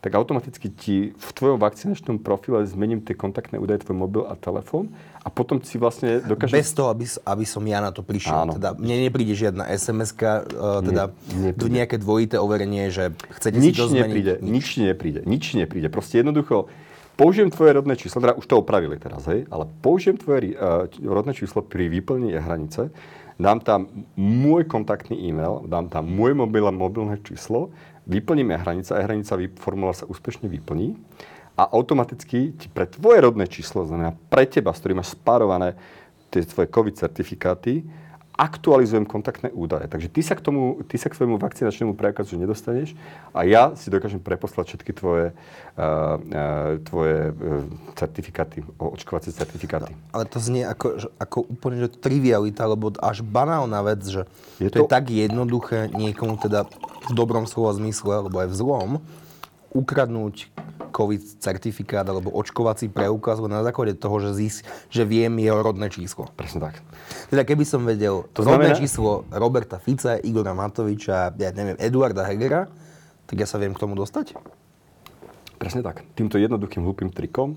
tak 0.00 0.16
automaticky 0.16 0.72
ti 0.72 0.96
v 1.12 1.28
tvojom 1.36 1.60
vakcinačnom 1.60 2.24
profile 2.24 2.64
zmením 2.64 3.04
tie 3.04 3.12
kontaktné 3.12 3.60
údaje, 3.60 3.84
tvoj 3.84 3.96
mobil 4.00 4.22
a 4.24 4.34
telefón 4.34 4.96
a 5.20 5.28
potom 5.28 5.60
si 5.60 5.76
vlastne 5.76 6.24
dokážeš... 6.24 6.54
Bez 6.56 6.70
toho, 6.72 6.88
aby, 6.88 7.04
aby 7.04 7.44
som 7.44 7.60
ja 7.68 7.84
na 7.84 7.92
to 7.92 8.00
prišiel. 8.00 8.48
Áno. 8.48 8.56
Teda 8.56 8.72
mne 8.72 9.08
nepríde 9.08 9.36
žiadna 9.36 9.68
SMS-ka, 9.68 10.48
uh, 10.48 10.80
teda 10.80 11.12
Nie, 11.36 11.52
nepríde. 11.52 11.68
nejaké 11.68 11.96
dvojité 12.00 12.36
overenie, 12.40 12.88
že 12.88 13.12
chcete 13.36 13.60
nič 13.60 13.76
si 13.76 13.80
to 13.80 13.86
zmeniť? 13.92 14.08
Nepríde, 14.08 14.34
nič. 14.40 14.50
nič 14.50 14.66
nepríde, 14.80 15.20
nič 15.28 15.44
nepríde. 15.52 15.88
Proste 15.92 16.24
jednoducho 16.24 16.72
použijem 17.20 17.52
tvoje 17.52 17.76
rodné 17.76 18.00
číslo, 18.00 18.24
teda 18.24 18.32
už 18.40 18.48
to 18.48 18.56
opravili 18.56 18.96
teraz, 18.96 19.28
hej, 19.28 19.44
ale 19.52 19.68
použijem 19.84 20.16
tvoje 20.16 20.56
uh, 20.56 20.88
rodné 21.04 21.36
číslo 21.36 21.60
pri 21.60 21.92
vyplnení 21.92 22.40
hranice, 22.40 22.88
dám 23.36 23.60
tam 23.60 23.92
môj 24.16 24.64
kontaktný 24.64 25.20
e-mail, 25.20 25.68
dám 25.68 25.92
tam 25.92 26.08
môj 26.08 26.32
mobil 26.32 26.64
a 26.64 26.72
mobilné 26.72 27.20
číslo 27.20 27.68
vyplníme 28.10 28.56
hranica, 28.58 28.98
e-hranica 28.98 29.38
formulár 29.60 29.94
sa 29.94 30.08
úspešne 30.10 30.50
vyplní 30.50 30.98
a 31.60 31.68
automaticky 31.76 32.56
ti 32.56 32.66
pre 32.72 32.88
tvoje 32.88 33.20
rodné 33.20 33.44
číslo, 33.44 33.84
znamená 33.84 34.16
pre 34.32 34.48
teba, 34.48 34.72
s 34.72 34.80
ktorým 34.80 35.04
máš 35.04 35.12
spárované 35.12 35.76
tie 36.32 36.40
tvoje 36.48 36.72
COVID 36.72 36.96
certifikáty, 36.96 37.84
aktualizujem 38.40 39.04
kontaktné 39.04 39.52
údaje. 39.52 39.84
Takže 39.84 40.08
ty 40.08 40.24
sa 40.24 40.32
k 40.32 40.40
tomu, 40.40 40.80
ty 40.88 40.96
sa 40.96 41.12
k 41.12 41.20
svojmu 41.20 41.36
vakcinačnému 41.36 41.92
preukazu 41.92 42.40
nedostaneš 42.40 42.96
a 43.36 43.44
ja 43.44 43.76
si 43.76 43.92
dokážem 43.92 44.16
preposlať 44.16 44.72
všetky 44.72 44.96
tvoje, 44.96 45.36
uh, 45.36 46.16
uh, 46.16 46.80
tvoje 46.88 47.36
uh, 47.36 47.68
certifikáty, 48.00 48.64
očkovacie 48.80 49.28
certifikáty. 49.36 49.92
No, 49.92 50.16
ale 50.16 50.24
to 50.24 50.40
znie 50.40 50.64
ako, 50.64 51.12
ako 51.20 51.44
úplne 51.52 51.84
že 51.84 51.92
trivialita, 51.92 52.64
alebo 52.64 52.96
až 52.96 53.20
banálna 53.20 53.84
vec, 53.84 54.00
že 54.08 54.24
je 54.56 54.72
to, 54.72 54.88
to 54.88 54.88
je 54.88 54.96
tak 54.96 55.12
jednoduché 55.12 55.92
niekomu 55.92 56.40
teda 56.40 56.64
v 57.04 57.12
dobrom 57.12 57.44
slova 57.44 57.76
zmysle, 57.76 58.24
alebo 58.24 58.40
aj 58.40 58.48
v 58.48 58.56
zlom, 58.56 58.90
ukradnúť 59.70 60.50
COVID 60.90 61.38
certifikát 61.38 62.02
alebo 62.02 62.34
očkovací 62.34 62.90
preukaz 62.90 63.38
na 63.46 63.62
základe 63.62 63.94
toho, 63.94 64.18
že, 64.18 64.30
zís, 64.34 64.56
že 64.90 65.06
viem 65.06 65.30
jeho 65.38 65.62
rodné 65.62 65.86
číslo. 65.88 66.28
Presne 66.34 66.70
tak. 66.70 66.82
Teda 67.30 67.46
keby 67.46 67.62
som 67.62 67.86
vedel 67.86 68.26
to 68.34 68.42
rodné 68.42 68.74
znamená... 68.74 68.80
číslo 68.82 69.24
Roberta 69.30 69.78
Fica, 69.78 70.18
Igora 70.18 70.52
Matoviča, 70.52 71.32
ja 71.38 71.50
neviem, 71.54 71.78
Eduarda 71.78 72.26
Hegera, 72.26 72.66
tak 73.30 73.36
ja 73.38 73.46
sa 73.46 73.62
viem 73.62 73.70
k 73.70 73.78
tomu 73.78 73.94
dostať? 73.94 74.34
Presne 75.62 75.86
tak. 75.86 76.02
Týmto 76.18 76.40
jednoduchým 76.40 76.82
hlupým 76.82 77.14
trikom, 77.14 77.54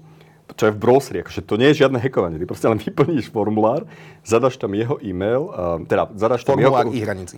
čo 0.53 0.69
je 0.69 0.75
v 0.75 0.79
browseri, 0.79 1.25
akože 1.25 1.41
to 1.49 1.57
nie 1.57 1.73
je 1.73 1.81
žiadne 1.81 1.97
hekovanie. 1.97 2.37
Ty 2.37 2.45
proste 2.45 2.67
len 2.69 2.77
vyplníš 2.85 3.33
formulár, 3.33 3.89
zadaš 4.21 4.61
tam 4.61 4.77
jeho 4.77 5.01
e-mail, 5.01 5.49
teda 5.89 6.13
zadaš 6.13 6.45
tam 6.45 6.61
formulár 6.61 6.85
jeho... 6.85 6.93
Formulár 6.93 7.01
e-hranici. 7.01 7.35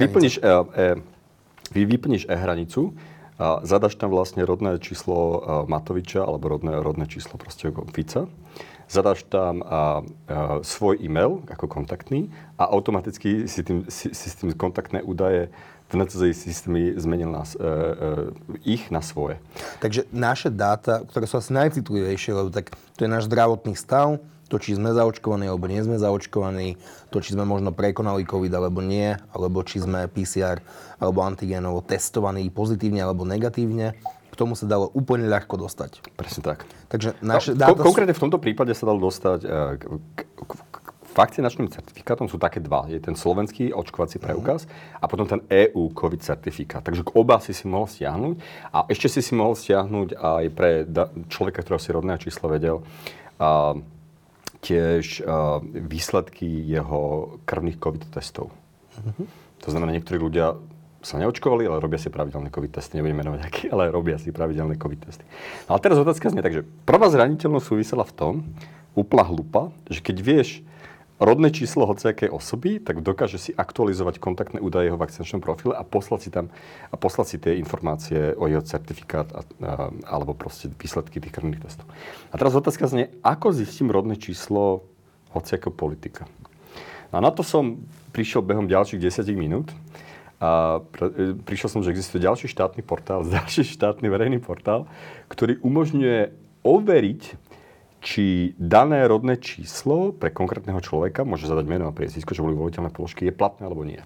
Vyplníš, 0.00 0.34
uh, 0.40 0.64
uh, 0.64 0.96
vyplníš 1.76 2.24
e-hranicu, 2.30 2.96
zadaš 3.62 3.94
tam 3.94 4.10
vlastne 4.10 4.42
rodné 4.42 4.82
číslo 4.82 5.42
Matoviča 5.70 6.26
alebo 6.26 6.50
rodné, 6.50 6.82
rodné 6.82 7.06
číslo 7.06 7.38
proste 7.38 7.70
Fica. 7.94 8.26
Zadaš 8.88 9.28
tam 9.28 9.60
a, 9.60 9.68
a, 9.68 10.64
svoj 10.64 10.98
e-mail 10.98 11.44
ako 11.46 11.68
kontaktný 11.68 12.32
a 12.56 12.66
automaticky 12.72 13.44
si, 13.44 13.60
tým, 13.60 13.84
si, 13.86 14.10
si 14.10 14.28
tým 14.32 14.56
kontaktné 14.56 15.04
údaje 15.04 15.52
v 15.88 16.04
NCZI 16.04 16.32
systémy 16.36 16.82
zmenil 17.00 17.32
nás, 17.32 17.56
e, 17.56 17.64
e, 17.64 17.72
ich 18.64 18.92
na 18.92 19.00
svoje. 19.00 19.40
Takže 19.80 20.04
naše 20.12 20.52
dáta, 20.52 21.00
ktoré 21.08 21.24
sú 21.24 21.40
asi 21.40 21.56
najcitlivejšie, 21.56 22.32
lebo 22.36 22.52
tak 22.52 22.76
to 22.96 23.08
je 23.08 23.10
náš 23.12 23.24
zdravotný 23.24 23.72
stav, 23.72 24.20
to, 24.48 24.56
či 24.56 24.74
sme 24.74 24.96
zaočkovaní 24.96 25.46
alebo 25.46 25.68
nie 25.68 25.80
sme 25.84 26.00
zaočkovaní, 26.00 26.80
to, 27.12 27.20
či 27.20 27.36
sme 27.36 27.44
možno 27.44 27.70
prekonali 27.70 28.24
COVID 28.24 28.52
alebo 28.52 28.80
nie, 28.80 29.14
alebo 29.32 29.60
či 29.62 29.84
sme 29.84 30.08
PCR 30.08 30.58
alebo 30.98 31.22
antigénovo 31.22 31.84
testovaní 31.84 32.48
pozitívne 32.48 33.04
alebo 33.04 33.28
negatívne. 33.28 33.94
K 34.28 34.34
tomu 34.34 34.56
sa 34.56 34.70
dalo 34.70 34.88
úplne 34.94 35.28
ľahko 35.28 35.60
dostať. 35.60 36.14
Presne 36.16 36.42
tak. 36.42 36.64
Takže 36.88 37.18
naše 37.20 37.52
no, 37.52 37.60
dáta 37.60 37.84
konkrétne 37.84 38.14
v 38.14 38.22
tomto 38.22 38.38
prípade 38.38 38.72
sa 38.72 38.86
dalo 38.86 39.02
dostať 39.02 39.40
e, 39.42 39.46
k, 39.76 39.82
k, 40.14 40.20
k, 40.46 40.52
k 40.54 40.88
vakcinačným 41.18 41.66
certifikátom 41.74 42.30
sú 42.30 42.38
také 42.38 42.62
dva. 42.62 42.86
Je 42.86 43.02
ten 43.02 43.18
slovenský 43.18 43.74
očkovací 43.74 44.22
mhm. 44.22 44.24
preukaz 44.24 44.70
a 45.02 45.10
potom 45.10 45.26
ten 45.26 45.42
EU 45.50 45.90
COVID 45.90 46.22
certifikát. 46.22 46.86
Takže 46.86 47.02
oba 47.18 47.42
si 47.42 47.50
si 47.50 47.66
mohol 47.66 47.90
stiahnuť 47.90 48.36
a 48.70 48.86
ešte 48.86 49.10
si 49.10 49.20
si 49.26 49.34
mohol 49.34 49.58
stiahnuť 49.58 50.14
aj 50.14 50.44
pre 50.54 50.86
človeka, 51.26 51.66
ktorého 51.66 51.82
si 51.82 51.90
rodné 51.90 52.14
číslo 52.22 52.46
vedel, 52.46 52.86
uh, 53.42 53.74
tiež 54.64 55.22
uh, 55.22 55.62
výsledky 55.62 56.46
jeho 56.46 57.34
krvných 57.46 57.78
COVID 57.78 58.10
testov. 58.10 58.50
Uh-huh. 58.98 59.26
To 59.62 59.68
znamená, 59.70 59.94
niektorí 59.94 60.18
ľudia 60.18 60.58
sa 60.98 61.14
neočkovali, 61.22 61.62
ale 61.70 61.78
robia 61.78 61.98
si 61.98 62.10
pravidelné 62.10 62.50
COVID 62.50 62.72
testy. 62.74 62.98
Nebudem 62.98 63.22
menovať 63.22 63.40
aký, 63.46 63.64
ale 63.70 63.94
robia 63.94 64.18
si 64.18 64.34
pravidelné 64.34 64.74
COVID 64.74 65.00
testy. 65.06 65.22
No 65.70 65.78
ale 65.78 65.80
teraz 65.82 65.96
otázka 66.02 66.34
znie, 66.34 66.42
takže 66.42 66.66
prvá 66.82 67.06
zraniteľnosť 67.06 67.66
súvisela 67.66 68.02
v 68.02 68.14
tom, 68.18 68.34
úplná 68.98 69.22
hlupa, 69.22 69.70
že 69.86 70.02
keď 70.02 70.16
vieš 70.18 70.48
rodné 71.18 71.50
číslo 71.50 71.86
hociakej 71.86 72.30
osoby, 72.30 72.78
tak 72.78 73.02
dokáže 73.02 73.38
si 73.38 73.50
aktualizovať 73.50 74.22
kontaktné 74.22 74.58
údaje 74.62 74.90
jeho 74.90 74.98
vakcinačnom 74.98 75.42
profile 75.42 75.74
a 75.74 75.82
poslať 75.82 76.20
si 76.22 76.30
tam 76.30 76.46
a 76.88 76.94
poslať 76.94 77.26
si 77.26 77.36
tie 77.42 77.52
informácie 77.58 78.38
o 78.38 78.46
jeho 78.46 78.62
certifikát 78.62 79.26
a, 79.34 79.42
a, 79.42 79.42
alebo 80.06 80.34
proste 80.38 80.70
výsledky 80.70 81.18
tých 81.18 81.34
krvných 81.34 81.62
testov. 81.62 81.86
A 82.30 82.34
teraz 82.38 82.54
otázka 82.54 82.86
znie, 82.86 83.10
ako 83.26 83.50
zistím 83.50 83.90
rodné 83.90 84.14
číslo 84.14 84.86
hociakého 85.34 85.74
politika. 85.74 86.30
No 87.10 87.18
a 87.18 87.24
na 87.24 87.34
to 87.34 87.42
som 87.42 87.82
prišiel 88.14 88.46
behom 88.46 88.70
ďalších 88.70 89.00
10 89.00 89.28
minút. 89.34 89.68
A 90.38 90.78
e, 91.02 91.34
prišiel 91.34 91.66
som, 91.66 91.82
že 91.82 91.90
existuje 91.90 92.22
ďalší 92.22 92.46
štátny 92.46 92.86
portál, 92.86 93.26
ďalší 93.42 93.66
štátny 93.74 94.06
verejný 94.06 94.38
portál, 94.38 94.86
ktorý 95.26 95.58
umožňuje 95.66 96.30
overiť 96.62 97.47
či 97.98 98.54
dané 98.56 99.06
rodné 99.10 99.42
číslo 99.42 100.14
pre 100.14 100.30
konkrétneho 100.30 100.78
človeka, 100.78 101.26
môže 101.26 101.50
zadať 101.50 101.66
meno 101.66 101.90
a 101.90 101.92
priezvisko, 101.92 102.34
že 102.34 102.44
boli 102.46 102.54
voliteľné 102.54 102.94
položky, 102.94 103.26
je 103.26 103.34
platné 103.34 103.66
alebo 103.66 103.82
nie. 103.82 103.98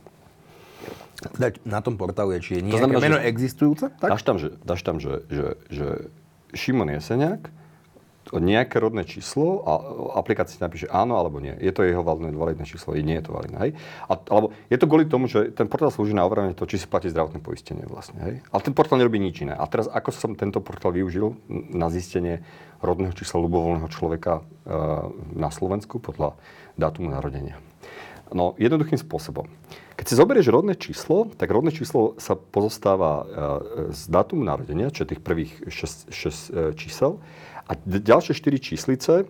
Dať 1.23 1.63
na 1.63 1.79
tom 1.85 1.95
portále, 2.01 2.43
či 2.43 2.59
je 2.59 2.63
nejaké 2.67 2.83
to 2.83 2.85
znamená, 2.89 3.05
meno 3.05 3.19
že, 3.21 3.29
existujúce? 3.31 3.85
Tak? 4.01 4.11
Dáš 4.17 4.25
tam, 4.25 4.37
že, 4.41 4.49
dáš 4.65 4.81
tam, 4.83 4.97
že, 4.99 5.23
že, 5.31 5.47
že 5.71 5.87
Šimon 6.57 6.91
Jeseniak, 6.91 7.53
nejaké 8.41 8.81
rodné 8.81 9.05
číslo 9.05 9.61
a 9.69 9.73
aplikácia 10.17 10.57
napíše 10.63 10.89
áno 10.89 11.21
alebo 11.21 11.37
nie. 11.43 11.53
Je 11.61 11.69
to 11.75 11.85
jeho 11.85 12.01
validné, 12.01 12.33
validné 12.33 12.65
číslo, 12.65 12.97
nie 12.97 13.21
je 13.21 13.25
to 13.29 13.37
validné. 13.37 13.59
Hej? 13.61 13.71
A, 14.09 14.13
alebo 14.33 14.57
je 14.73 14.79
to 14.81 14.89
kvôli 14.89 15.05
tomu, 15.05 15.29
že 15.29 15.53
ten 15.53 15.69
portál 15.69 15.93
slúži 15.93 16.17
na 16.17 16.25
overenie 16.25 16.57
toho, 16.57 16.65
či 16.65 16.81
si 16.81 16.89
platí 16.89 17.13
zdravotné 17.13 17.45
poistenie 17.45 17.85
vlastne. 17.85 18.21
Hej? 18.25 18.35
Ale 18.49 18.61
ten 18.65 18.73
portál 18.73 18.97
nerobí 18.97 19.21
nič 19.21 19.45
iné. 19.45 19.53
A 19.53 19.69
teraz 19.69 19.91
ako 19.91 20.11
som 20.15 20.33
tento 20.33 20.65
portál 20.65 20.97
využil 20.97 21.37
na 21.51 21.93
zistenie 21.93 22.41
rodného 22.81 23.13
čísla 23.13 23.43
ľubovoľného 23.45 23.91
človeka 23.93 24.41
e, 24.41 24.43
na 25.37 25.53
Slovensku 25.53 26.01
podľa 26.01 26.33
dátumu 26.81 27.13
narodenia? 27.13 27.61
No, 28.33 28.57
jednoduchým 28.57 28.97
spôsobom. 28.97 29.45
Keď 29.93 30.07
si 30.09 30.19
zoberieš 30.19 30.49
rodné 30.49 30.75
číslo, 30.75 31.29
tak 31.37 31.53
rodné 31.53 31.69
číslo 31.69 32.17
sa 32.17 32.33
pozostáva 32.33 33.13
e, 33.23 33.25
z 33.93 34.03
dátumu 34.09 34.41
narodenia, 34.41 34.89
čo 34.89 35.05
je 35.05 35.15
tých 35.15 35.23
prvých 35.23 35.53
6, 35.69 36.09
6 36.09 36.17
e, 36.17 36.75
čísel, 36.75 37.21
a 37.69 37.73
ďalšie 37.87 38.35
4 38.35 38.59
číslice 38.59 39.27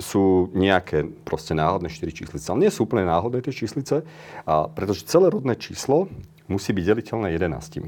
sú 0.00 0.48
nejaké 0.56 1.04
proste 1.24 1.52
náhodné 1.52 1.92
4 1.92 2.12
číslice. 2.12 2.46
Ale 2.48 2.64
nie 2.64 2.72
sú 2.72 2.88
úplne 2.88 3.04
náhodné 3.04 3.44
tie 3.44 3.52
číslice, 3.52 4.08
a 4.48 4.54
pretože 4.72 5.04
celé 5.04 5.28
rodné 5.28 5.52
číslo 5.56 6.08
musí 6.48 6.72
byť 6.72 6.84
deliteľné 6.84 7.28
11. 7.36 7.84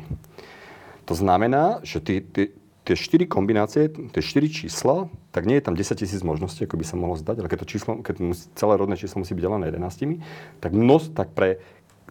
To 1.05 1.15
znamená, 1.17 1.81
že 1.85 2.01
tie, 2.01 2.21
tie, 2.21 2.53
tie 2.85 2.97
4 2.97 3.25
kombinácie, 3.29 3.89
tie 3.89 4.23
4 4.23 4.49
čísla, 4.49 5.09
tak 5.33 5.49
nie 5.49 5.57
je 5.61 5.65
tam 5.65 5.77
10 5.77 5.97
tisíc 5.97 6.21
možností, 6.21 6.69
ako 6.69 6.77
by 6.77 6.85
sa 6.85 6.97
mohlo 7.01 7.17
zdať, 7.17 7.37
ale 7.41 7.49
keď, 7.49 7.59
to 7.65 7.69
číslo, 7.69 7.91
keď 8.05 8.15
musí, 8.21 8.45
celé 8.53 8.75
rodné 8.77 8.97
číslo 9.01 9.25
musí 9.25 9.33
byť 9.33 9.45
delené 9.45 9.65
11, 9.73 10.21
tak, 10.61 10.71
množ, 10.77 11.13
tak, 11.17 11.33
pre, 11.33 11.61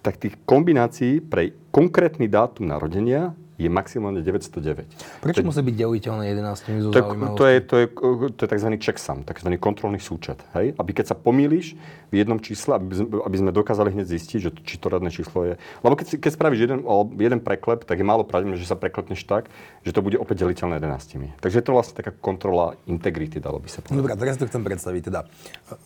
tak 0.01 0.17
tých 0.17 0.37
kombinácií 0.49 1.21
pre 1.21 1.53
konkrétny 1.69 2.25
dátum 2.25 2.65
narodenia 2.65 3.37
je 3.57 3.69
maximálne 3.69 4.25
909. 4.25 5.21
Prečo 5.21 5.41
to, 5.41 5.47
musí 5.47 5.61
byť 5.61 5.75
deliteľné 5.77 6.23
11 6.33 6.89
to, 6.89 7.01
to, 7.37 7.43
je, 7.45 7.57
to, 7.61 7.75
je, 7.77 7.87
to 8.33 8.41
je 8.45 8.49
tzv. 8.49 8.69
checksum, 8.81 9.21
tzv. 9.21 9.47
kontrolný 9.61 10.01
súčet. 10.01 10.41
Hej? 10.57 10.73
Aby 10.81 10.97
keď 10.97 11.13
sa 11.13 11.15
pomýliš 11.15 11.77
v 12.09 12.21
jednom 12.21 12.41
čísle, 12.41 12.77
aby, 12.77 13.05
aby 13.25 13.35
sme 13.37 13.49
dokázali 13.53 13.93
hneď 13.93 14.05
zistiť, 14.09 14.37
že 14.41 14.49
či 14.65 14.77
to 14.77 14.89
radné 14.89 15.13
číslo 15.13 15.45
je. 15.45 15.53
Lebo 15.85 15.93
keď, 15.93 16.17
keď 16.17 16.31
spravíš 16.33 16.59
jeden, 16.65 16.79
jeden 17.17 17.39
preklep, 17.41 17.85
tak 17.85 17.97
je 17.97 18.05
málo 18.05 18.25
pravdepodobné, 18.25 18.61
že 18.61 18.69
sa 18.69 18.77
preklepneš 18.77 19.25
tak, 19.25 19.49
že 19.81 19.93
to 19.93 20.01
bude 20.01 20.17
opäť 20.17 20.45
deliteľné 20.45 20.77
11. 20.81 21.41
Takže 21.41 21.55
je 21.61 21.65
to 21.65 21.73
vlastne 21.73 21.97
taká 21.97 22.13
kontrola 22.13 22.77
integrity, 22.89 23.37
dalo 23.37 23.61
by 23.61 23.69
sa 23.69 23.81
povedať. 23.81 23.97
Dobre, 23.97 24.13
teraz 24.17 24.35
to 24.37 24.45
chcem 24.49 24.61
predstaviť. 24.61 25.01
Teda, 25.09 25.25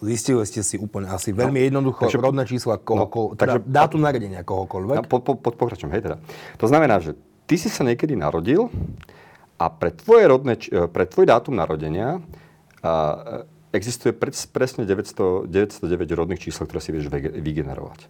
zistili 0.03 0.43
ste 0.43 0.63
si 0.63 0.75
úplne 0.79 1.07
asi 1.11 1.31
veľmi 1.31 1.59
no, 1.59 1.67
jednoducho 1.71 2.07
takže, 2.07 2.19
rodné 2.19 2.43
čísla 2.43 2.75
kohokoľvek, 2.79 3.31
no, 3.35 3.39
teda 3.39 3.53
takže, 3.59 3.71
dátum 3.71 3.99
narodenia 4.03 4.41
kohokoľvek. 4.43 4.97
No, 4.99 5.03
po, 5.07 5.17
po, 5.19 5.35
po, 5.35 5.49
pokračujem, 5.55 5.91
hej 5.95 6.03
teda. 6.11 6.17
To 6.59 6.65
znamená, 6.67 6.99
že 6.99 7.15
ty 7.47 7.55
si 7.55 7.71
sa 7.71 7.87
niekedy 7.87 8.13
narodil 8.13 8.67
a 9.57 9.71
pre, 9.71 9.95
tvoje 9.95 10.27
rodné, 10.27 10.53
e, 10.69 10.85
pre 10.91 11.07
tvoj 11.07 11.25
dátum 11.31 11.55
narodenia 11.55 12.21
a, 12.83 12.93
e, 13.47 13.79
existuje 13.79 14.13
presne 14.51 14.83
900, 14.83 15.47
909 15.47 16.13
rodných 16.13 16.43
čísel, 16.43 16.67
ktoré 16.67 16.79
si 16.83 16.91
vieš 16.91 17.09
vygenerovať. 17.17 18.07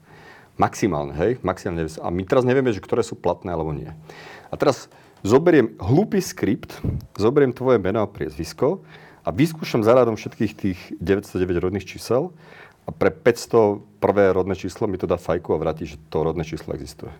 Maximálne, 0.57 1.13
hej? 1.13 1.31
Maximálne 1.45 1.85
900. 1.85 2.01
A 2.01 2.09
my 2.09 2.21
teraz 2.25 2.43
nevieme, 2.43 2.73
že 2.73 2.81
ktoré 2.81 3.05
sú 3.05 3.13
platné 3.13 3.53
alebo 3.53 3.73
nie. 3.77 3.93
A 4.49 4.57
teraz 4.57 4.89
zoberiem 5.21 5.77
hlúpy 5.77 6.17
skript, 6.17 6.81
zoberiem 7.13 7.53
tvoje 7.53 7.77
meno 7.77 8.01
a 8.01 8.09
priezvisko 8.09 8.81
a 9.21 9.29
vyskúšam 9.29 9.85
zaradom 9.85 10.17
všetkých 10.17 10.53
tých 10.57 10.79
909 10.97 11.61
rodných 11.61 11.85
čísel 11.85 12.33
a 12.87 12.95
pre 12.95 13.13
500 13.13 14.01
prvé 14.01 14.33
rodné 14.33 14.55
číslo 14.57 14.87
mi 14.89 14.97
to 14.97 15.05
dá 15.05 15.19
fajku 15.19 15.53
a 15.53 15.61
vráti, 15.61 15.85
že 15.85 16.01
to 16.09 16.25
rodné 16.25 16.41
číslo 16.47 16.73
existuje. 16.73 17.11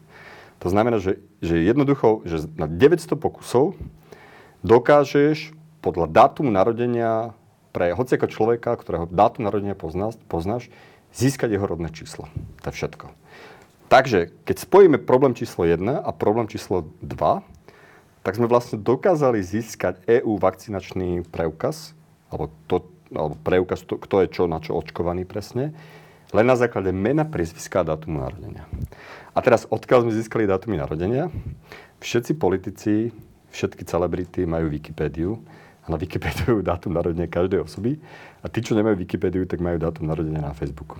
To 0.61 0.67
znamená, 0.73 0.97
že, 0.97 1.21
že 1.39 1.61
jednoducho, 1.61 2.25
že 2.25 2.49
na 2.57 2.65
900 2.65 3.13
pokusov 3.17 3.77
dokážeš 4.65 5.53
podľa 5.85 6.09
dátumu 6.09 6.49
narodenia 6.49 7.37
pre 7.71 7.93
hociako 7.93 8.25
človeka, 8.25 8.73
ktorého 8.73 9.05
dátum 9.05 9.45
narodenia 9.45 9.77
poznáš, 9.77 10.17
poznáš, 10.25 10.73
získať 11.13 11.53
jeho 11.53 11.69
rodné 11.69 11.93
číslo. 11.93 12.25
To 12.65 12.73
je 12.73 12.73
všetko. 12.73 13.13
Takže, 13.87 14.33
keď 14.43 14.55
spojíme 14.57 14.97
problém 14.99 15.37
číslo 15.37 15.63
1 15.63 16.03
a 16.03 16.09
problém 16.11 16.49
číslo 16.51 16.89
2, 16.99 17.45
tak 18.25 18.33
sme 18.35 18.51
vlastne 18.51 18.75
dokázali 18.81 19.39
získať 19.39 20.03
EU 20.09 20.35
vakcinačný 20.35 21.23
preukaz, 21.31 21.95
alebo, 22.27 22.51
to, 22.67 22.83
alebo 23.13 23.39
preukaz, 23.39 23.87
to, 23.87 23.95
kto 23.95 24.25
je 24.25 24.27
čo 24.27 24.43
na 24.51 24.59
čo 24.59 24.75
očkovaný 24.75 25.23
presne, 25.23 25.71
len 26.35 26.45
na 26.47 26.55
základe 26.59 26.91
mena, 26.91 27.23
priezviska 27.23 27.83
a 27.83 27.95
dátumu 27.95 28.19
narodenia. 28.19 28.67
A 29.31 29.39
teraz, 29.39 29.69
odkiaľ 29.69 30.07
sme 30.07 30.17
získali 30.17 30.49
dátumy 30.49 30.75
narodenia? 30.75 31.31
Všetci 32.03 32.35
politici, 32.35 33.15
všetky 33.53 33.87
celebrity 33.87 34.43
majú 34.43 34.67
Wikipédiu 34.69 35.39
a 35.85 35.87
na 35.87 35.97
Wikipédiu 35.97 36.59
dátum 36.69 36.91
narodenia 36.91 37.31
každej 37.31 37.63
osoby 37.63 38.01
a 38.43 38.51
tí, 38.51 38.59
čo 38.59 38.75
nemajú 38.75 38.99
Wikipédiu, 38.99 39.47
tak 39.47 39.63
majú 39.63 39.79
dátum 39.79 40.09
narodenia 40.09 40.43
na 40.43 40.51
Facebooku. 40.51 40.99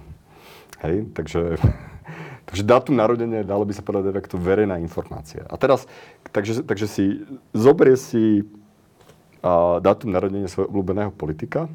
Hej, 0.80 1.12
takže, 1.12 1.60
takže 2.48 2.64
dátum 2.64 2.96
narodenia, 2.96 3.44
dalo 3.44 3.68
by 3.68 3.74
sa 3.76 3.84
povedať, 3.84 4.32
to 4.32 4.40
verejná 4.40 4.80
informácia. 4.80 5.44
A 5.52 5.60
teraz, 5.60 5.90
takže, 6.32 6.64
takže 6.64 6.88
si 6.88 7.06
zoberie 7.52 8.00
si 8.00 8.48
a, 9.44 9.84
dátum 9.84 10.14
narodenia 10.14 10.48
svojho 10.48 10.72
obľúbeného 10.72 11.12
politika, 11.12 11.68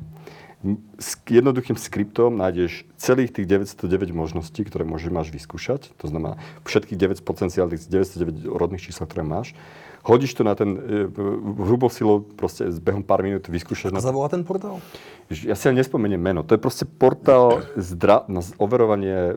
s 0.98 1.18
jednoduchým 1.26 1.74
skriptom 1.74 2.38
nájdeš 2.38 2.86
celých 2.94 3.34
tých 3.34 3.50
909 3.50 4.14
možností, 4.14 4.62
ktoré 4.62 4.86
môžeš 4.86 5.10
máš 5.10 5.28
vyskúšať. 5.34 5.90
To 5.98 6.06
znamená 6.06 6.38
všetkých 6.62 6.98
9 7.18 7.26
potenciálnych 7.26 7.82
909 7.90 8.46
rodných 8.46 8.82
čísel, 8.82 9.10
ktoré 9.10 9.26
máš. 9.26 9.58
Hodíš 10.02 10.34
to 10.34 10.42
na 10.42 10.58
ten 10.58 10.74
e, 10.74 11.06
hrubou 11.62 11.86
silou, 11.86 12.26
proste 12.26 12.66
s 12.66 12.82
behom 12.82 13.06
pár 13.06 13.22
minút 13.22 13.46
vyskúšaš. 13.46 13.94
Ako 13.94 14.02
sa 14.02 14.10
volá 14.10 14.26
ten 14.26 14.42
portál? 14.42 14.82
Ja 15.30 15.54
si 15.54 15.70
ani 15.70 15.78
nespomeniem 15.78 16.18
meno. 16.18 16.42
To 16.42 16.58
je 16.58 16.60
proste 16.62 16.90
portál 16.90 17.62
zdra- 17.78 18.26
na 18.26 18.42
overovanie 18.58 19.14
e, 19.14 19.34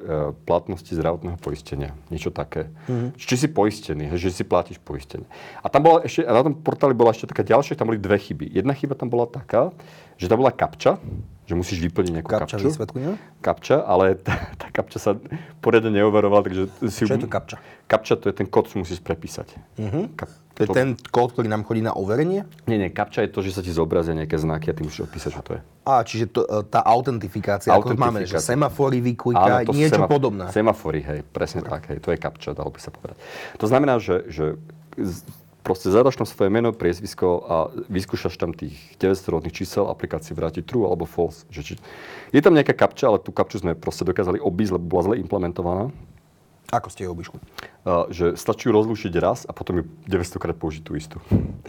platnosti 0.49 0.89
zdravotného 0.89 1.37
poistenia. 1.37 1.93
Niečo 2.09 2.33
také. 2.33 2.73
Mm-hmm. 2.89 3.09
Či 3.13 3.45
si 3.45 3.47
poistený, 3.53 4.09
že 4.17 4.33
si 4.33 4.41
platíš 4.41 4.81
poistenie. 4.81 5.29
A 5.61 5.69
tam 5.69 5.85
bola 5.85 6.01
ešte, 6.01 6.25
a 6.25 6.33
na 6.33 6.41
tom 6.41 6.57
portáli 6.57 6.97
bola 6.97 7.13
ešte 7.13 7.29
taká 7.29 7.45
ďalšia, 7.45 7.77
tam 7.77 7.93
boli 7.93 8.01
dve 8.01 8.17
chyby. 8.17 8.49
Jedna 8.49 8.73
chyba 8.73 8.97
tam 8.97 9.13
bola 9.13 9.29
taká, 9.29 9.69
že 10.17 10.25
tam 10.25 10.41
bola 10.41 10.49
kapča, 10.49 10.97
že 11.45 11.53
musíš 11.53 11.77
vyplniť 11.85 12.11
nejakú 12.19 12.29
kapča, 12.29 12.57
kapču. 12.57 12.89
Kapča, 13.45 13.77
ale 13.85 14.17
tá, 14.17 14.49
tá 14.57 14.67
kapča 14.73 14.97
sa 14.97 15.11
poriadne 15.61 15.93
neoverovala, 15.93 16.41
takže 16.41 16.63
si... 16.89 17.05
Čo 17.05 17.21
je 17.21 17.25
to 17.25 17.29
kapča? 17.29 17.61
Kapča 17.85 18.17
to 18.17 18.33
je 18.33 18.33
ten 18.33 18.49
kód, 18.49 18.65
čo 18.65 18.81
musíš 18.81 18.97
prepísať. 19.05 19.53
Uh-huh. 19.77 20.09
Kap, 20.17 20.25
to 20.57 20.59
je 20.65 20.67
to... 20.67 20.73
ten 20.73 20.97
kód, 21.13 21.37
ktorý 21.37 21.45
nám 21.45 21.61
chodí 21.61 21.85
na 21.85 21.93
overenie? 21.93 22.49
Nie, 22.65 22.81
nie, 22.81 22.89
kapča 22.89 23.21
je 23.21 23.29
to, 23.29 23.45
že 23.45 23.53
sa 23.53 23.61
ti 23.61 23.69
zobrazia 23.69 24.17
nejaké 24.17 24.41
znaky 24.41 24.69
a 24.69 24.73
ty 24.73 24.81
musíš 24.81 25.05
odpísať, 25.05 25.31
čo 25.37 25.41
to 25.45 25.51
je. 25.53 25.61
Á, 25.85 26.01
čiže 26.01 26.25
to, 26.33 26.41
e, 26.49 26.65
tá 26.65 26.81
autentifikácia, 26.81 27.69
ako 27.69 27.93
máme, 27.93 28.25
že 28.25 28.41
semafory 28.41 29.05
vyklika, 29.05 29.69
niečo 29.69 30.01
semaf- 30.01 30.09
podobné. 30.09 30.49
Semafory, 30.49 31.05
hej, 31.05 31.19
presne 31.29 31.61
okay. 31.61 31.69
tak, 31.69 31.81
hej, 31.93 31.97
to 32.01 32.09
je 32.09 32.17
kapča, 32.17 32.57
dalo 32.57 32.73
by 32.73 32.81
sa 32.81 32.89
povedať. 32.89 33.21
To 33.61 33.65
znamená, 33.69 34.01
že, 34.01 34.25
že 34.33 34.57
proste 35.65 35.89
zadaš 35.89 36.21
tam 36.21 36.29
svoje 36.29 36.53
meno, 36.53 36.69
priezvisko 36.69 37.27
a 37.41 37.55
vyskúšaš 37.89 38.37
tam 38.37 38.53
tých 38.53 38.77
900 39.01 39.33
rodných 39.33 39.57
čísel, 39.57 39.89
aplikácii 39.89 40.37
vráti 40.37 40.61
true 40.61 40.85
alebo 40.85 41.09
false. 41.09 41.49
Že 41.49 41.61
či... 41.65 41.73
Je 42.29 42.45
tam 42.45 42.53
nejaká 42.53 42.77
kapča, 42.77 43.09
ale 43.09 43.17
tú 43.17 43.33
kapču 43.33 43.57
sme 43.57 43.73
proste 43.73 44.05
dokázali 44.05 44.37
obísť, 44.37 44.77
lebo 44.77 44.85
bola 44.85 45.09
zle 45.09 45.15
implementovaná. 45.17 45.89
Ako 46.69 46.89
ste 46.89 47.05
ju 47.05 47.13
obišli? 47.13 47.37
Uh, 47.85 48.09
že 48.09 48.33
stačí 48.33 48.69
ju 48.69 48.73
rozlúšiť 48.73 49.13
raz 49.21 49.45
a 49.45 49.53
potom 49.53 49.81
ju 49.81 49.83
900 50.09 50.41
krát 50.41 50.57
použiť 50.57 50.81
tú 50.81 50.97
istú. 50.97 51.17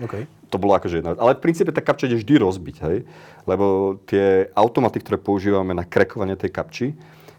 Okay. 0.00 0.24
To 0.48 0.56
bolo 0.56 0.72
akože 0.72 1.04
jedna. 1.04 1.12
Ale 1.16 1.36
v 1.36 1.44
princípe 1.44 1.68
tá 1.72 1.84
kapča 1.84 2.08
ide 2.08 2.16
vždy 2.16 2.40
rozbiť, 2.40 2.76
hej? 2.84 3.04
Lebo 3.44 3.96
tie 4.08 4.48
automaty, 4.56 5.04
ktoré 5.04 5.20
používame 5.20 5.76
na 5.76 5.84
krekovanie 5.84 6.36
tej 6.36 6.48
kapči, 6.48 6.86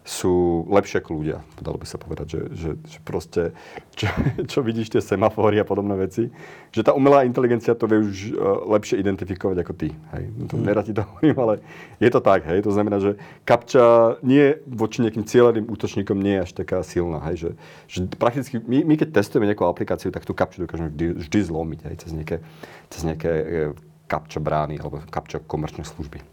sú 0.08 0.64
lepšie 0.72 1.04
ako 1.04 1.20
ľudia. 1.20 1.44
Dalo 1.60 1.76
by 1.76 1.84
sa 1.84 2.00
povedať, 2.00 2.26
že, 2.32 2.40
že, 2.56 2.70
že 2.80 2.98
proste, 3.04 3.52
čo, 3.92 4.08
čo 4.48 4.64
vidíš 4.64 4.96
tie 4.96 5.04
semafóry 5.04 5.60
a 5.60 5.68
podobné 5.68 6.00
veci, 6.00 6.32
že 6.72 6.80
tá 6.80 6.96
umelá 6.96 7.28
inteligencia 7.28 7.76
to 7.76 7.84
vie 7.84 8.00
už 8.00 8.32
uh, 8.32 8.64
lepšie 8.72 8.96
identifikovať 8.96 9.56
ako 9.60 9.72
ty. 9.76 9.92
Hej. 10.16 10.24
To 10.48 10.56
hmm. 10.56 10.64
nerad 10.64 10.88
ti 10.88 10.96
to 10.96 11.04
hovorím, 11.04 11.36
ale 11.36 11.54
je 12.00 12.08
to 12.08 12.24
tak. 12.24 12.48
Hej. 12.48 12.64
To 12.64 12.72
znamená, 12.72 13.04
že 13.04 13.20
kapča 13.44 14.16
nie 14.24 14.56
voči 14.64 15.04
nejakým 15.04 15.28
cieľeným 15.28 15.68
útočníkom 15.68 16.16
nie 16.16 16.40
je 16.40 16.44
až 16.48 16.52
taká 16.56 16.80
silná. 16.80 17.20
Hej. 17.28 17.36
Že, 17.36 17.50
že 17.84 17.98
prakticky, 18.16 18.64
my, 18.64 18.88
my 18.88 18.94
keď 18.96 19.12
testujeme 19.12 19.44
nejakú 19.44 19.68
aplikáciu, 19.68 20.08
tak 20.08 20.24
tú 20.24 20.32
kapču 20.32 20.64
dokážeme 20.64 20.88
vždy, 20.88 21.20
vždy 21.20 21.38
zlomiť 21.52 21.80
hej, 21.84 21.94
cez 22.00 22.10
nejaké, 22.16 22.36
cez 22.88 23.04
nejaké 23.04 23.28
e, 23.28 23.44
kapča 24.08 24.40
brány 24.40 24.80
alebo 24.80 25.04
kapča 25.12 25.44
komerčné 25.44 25.84
služby. 25.84 26.24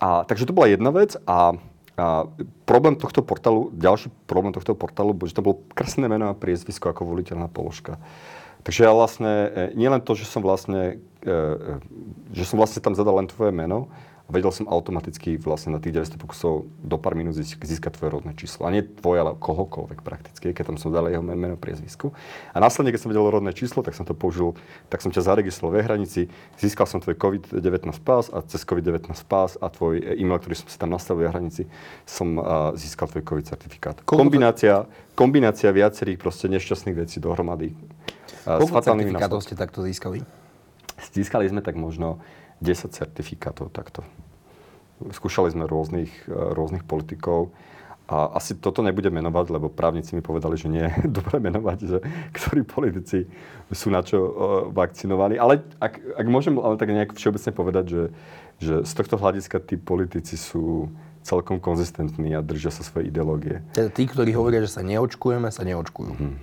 A, 0.00 0.24
takže 0.24 0.48
to 0.48 0.56
bola 0.56 0.72
jedna 0.72 0.88
vec 0.88 1.12
a 1.28 1.60
a 1.96 2.28
problém 2.68 2.92
tohto 2.96 3.24
portálu, 3.24 3.72
ďalší 3.72 4.12
problém 4.28 4.52
tohto 4.52 4.76
portálu, 4.76 5.16
že 5.24 5.32
to 5.32 5.40
bolo 5.40 5.64
krásne 5.72 6.04
meno 6.04 6.28
a 6.28 6.36
priezvisko 6.36 6.92
ako 6.92 7.08
voliteľná 7.08 7.48
položka. 7.48 7.96
Takže 8.68 8.84
ja 8.84 8.92
vlastne, 8.92 9.32
e, 9.48 9.78
nielen 9.78 10.04
to, 10.04 10.12
že 10.12 10.28
som 10.28 10.44
vlastne, 10.44 11.00
e, 11.24 11.32
e, 11.32 11.72
že 12.36 12.44
som 12.44 12.60
vlastne 12.60 12.84
tam 12.84 12.92
zadal 12.92 13.16
len 13.16 13.30
tvoje 13.32 13.48
meno, 13.48 13.88
vedel 14.26 14.50
som 14.50 14.66
automaticky 14.66 15.38
vlastne 15.38 15.70
na 15.70 15.78
tých 15.78 15.94
900 15.94 16.18
pokusov 16.18 16.66
do 16.82 16.96
pár 16.98 17.14
minút 17.14 17.38
získať 17.38 17.94
tvoje 17.94 18.10
rodné 18.10 18.34
číslo. 18.34 18.66
A 18.66 18.74
nie 18.74 18.82
tvoje, 18.82 19.22
ale 19.22 19.38
kohokoľvek 19.38 20.02
prakticky, 20.02 20.50
keď 20.50 20.74
tam 20.74 20.78
som 20.82 20.90
dal 20.90 21.06
jeho 21.06 21.22
meno, 21.22 21.54
priezvisku. 21.54 22.10
A 22.50 22.58
následne, 22.58 22.90
keď 22.90 23.06
som 23.06 23.10
vedel 23.14 23.22
rodné 23.22 23.54
číslo, 23.54 23.86
tak 23.86 23.94
som 23.94 24.02
to 24.02 24.18
použil, 24.18 24.58
tak 24.90 24.98
som 24.98 25.14
ťa 25.14 25.22
zaregistroval 25.30 25.78
v 25.78 25.86
hranici, 25.86 26.20
získal 26.58 26.90
som 26.90 26.98
tvoj 26.98 27.14
COVID-19 27.14 27.86
pás 28.02 28.26
a 28.34 28.42
cez 28.42 28.66
COVID-19 28.66 29.14
pás 29.30 29.54
a 29.62 29.70
tvoj 29.70 30.02
e-mail, 30.18 30.42
ktorý 30.42 30.58
som 30.58 30.68
si 30.68 30.76
tam 30.76 30.90
nastavil 30.90 31.30
v 31.30 31.32
hranici, 31.32 31.62
som 32.02 32.34
získal 32.74 33.06
tvoj 33.06 33.22
COVID 33.22 33.46
certifikát. 33.46 33.96
Kombinácia, 34.02 34.90
kombinácia 35.14 35.70
viacerých 35.70 36.18
proste 36.18 36.50
nešťastných 36.50 36.98
vecí 36.98 37.22
dohromady. 37.22 37.78
Koľko 38.42 38.82
certifikátov 38.82 39.38
ste 39.42 39.54
takto 39.54 39.86
získali? 39.86 40.26
Získali 41.14 41.46
sme 41.46 41.62
tak 41.62 41.78
možno 41.78 42.18
10 42.60 42.92
certifikátov 42.92 43.72
takto. 43.72 44.06
Skúšali 45.12 45.52
sme 45.52 45.68
rôznych, 45.68 46.12
e, 46.24 46.32
rôznych 46.56 46.84
politikov 46.88 47.52
a 48.06 48.38
asi 48.38 48.54
toto 48.54 48.86
nebudem 48.86 49.10
menovať, 49.18 49.50
lebo 49.50 49.66
právnici 49.66 50.14
mi 50.14 50.22
povedali, 50.22 50.54
že 50.54 50.70
nie 50.70 50.86
je 50.86 51.10
dobre 51.18 51.42
menovať, 51.42 51.78
že 51.82 51.98
ktorí 52.32 52.62
politici 52.62 53.26
sú 53.74 53.90
na 53.90 54.00
čo 54.06 54.18
uh, 54.22 54.30
vakcinovaní. 54.70 55.42
Ale 55.42 55.66
ak, 55.82 55.98
ak 56.14 56.26
môžem 56.30 56.54
ale 56.54 56.78
tak 56.78 56.94
nejak 56.94 57.18
všeobecne 57.18 57.50
povedať, 57.50 57.84
že, 57.90 58.02
že 58.62 58.74
z 58.86 58.92
tohto 58.94 59.18
hľadiska 59.18 59.58
tí 59.58 59.74
politici 59.74 60.38
sú 60.38 60.86
celkom 61.26 61.58
konzistentní 61.58 62.38
a 62.38 62.46
držia 62.46 62.70
sa 62.70 62.86
svoje 62.86 63.10
ideológie. 63.10 63.58
Teda 63.74 63.90
tí, 63.90 64.06
ktorí 64.06 64.30
hovoria, 64.38 64.62
že 64.62 64.70
sa 64.70 64.86
neočkujeme, 64.86 65.50
sa 65.50 65.66
neočkujú. 65.66 66.12
Hmm. 66.14 66.38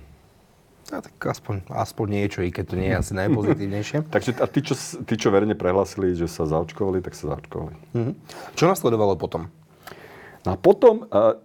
A 0.92 1.00
tak 1.00 1.16
aspoň, 1.16 1.64
aspoň 1.72 2.06
niečo, 2.12 2.44
i 2.44 2.52
keď 2.52 2.64
to 2.68 2.76
nie 2.76 2.92
je 2.92 3.00
asi 3.00 3.12
najpozitívnejšie. 3.16 4.04
Takže 4.14 4.36
a 4.36 4.44
tí 4.44 4.60
čo, 4.60 4.76
tí, 4.76 5.14
čo 5.16 5.32
verejne 5.32 5.56
prehlásili, 5.56 6.12
že 6.12 6.28
sa 6.28 6.44
zaočkovali, 6.44 7.00
tak 7.00 7.16
sa 7.16 7.32
zaočkovali. 7.32 7.74
Mm-hmm. 7.96 8.14
Čo 8.52 8.64
nasledovalo 8.68 9.16
potom? 9.16 9.48
No 10.44 10.48
a 10.52 10.56
potom, 10.60 11.08
uh, 11.08 11.40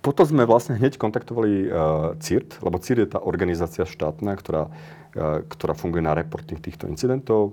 potom 0.00 0.24
sme 0.24 0.48
vlastne 0.48 0.80
hneď 0.80 0.96
kontaktovali 0.96 1.68
uh, 1.68 1.68
CIRT, 2.16 2.64
lebo 2.64 2.80
CIRT 2.80 3.00
je 3.04 3.10
tá 3.12 3.20
organizácia 3.20 3.84
štátna, 3.84 4.40
ktorá, 4.40 4.72
uh, 4.72 5.44
ktorá 5.44 5.76
funguje 5.76 6.00
na 6.00 6.16
reporting 6.16 6.56
týchto 6.56 6.88
incidentov. 6.88 7.52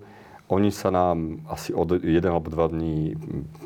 Oni 0.49 0.73
sa 0.73 0.89
nám 0.89 1.45
asi 1.45 1.75
od 1.75 1.99
jeden 2.01 2.31
alebo 2.31 2.49
dva 2.49 2.71
dní 2.71 3.13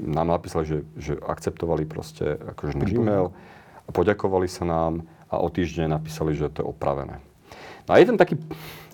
nám 0.04 0.36
napísali, 0.36 0.68
že, 0.68 0.80
že 1.00 1.14
akceptovali 1.16 1.88
proste 1.88 2.36
akože 2.36 2.76
náš 2.76 2.92
e-mail 2.92 3.32
a 3.88 3.90
poďakovali 3.94 4.52
sa 4.52 4.68
nám 4.68 5.08
a 5.32 5.40
o 5.40 5.48
týždeň 5.48 5.88
napísali, 5.88 6.36
že 6.36 6.52
to 6.52 6.60
je 6.60 6.68
opravené. 6.68 7.24
No 7.84 7.96
a 7.96 8.00
je 8.00 8.08
tam 8.08 8.16
taký, 8.16 8.40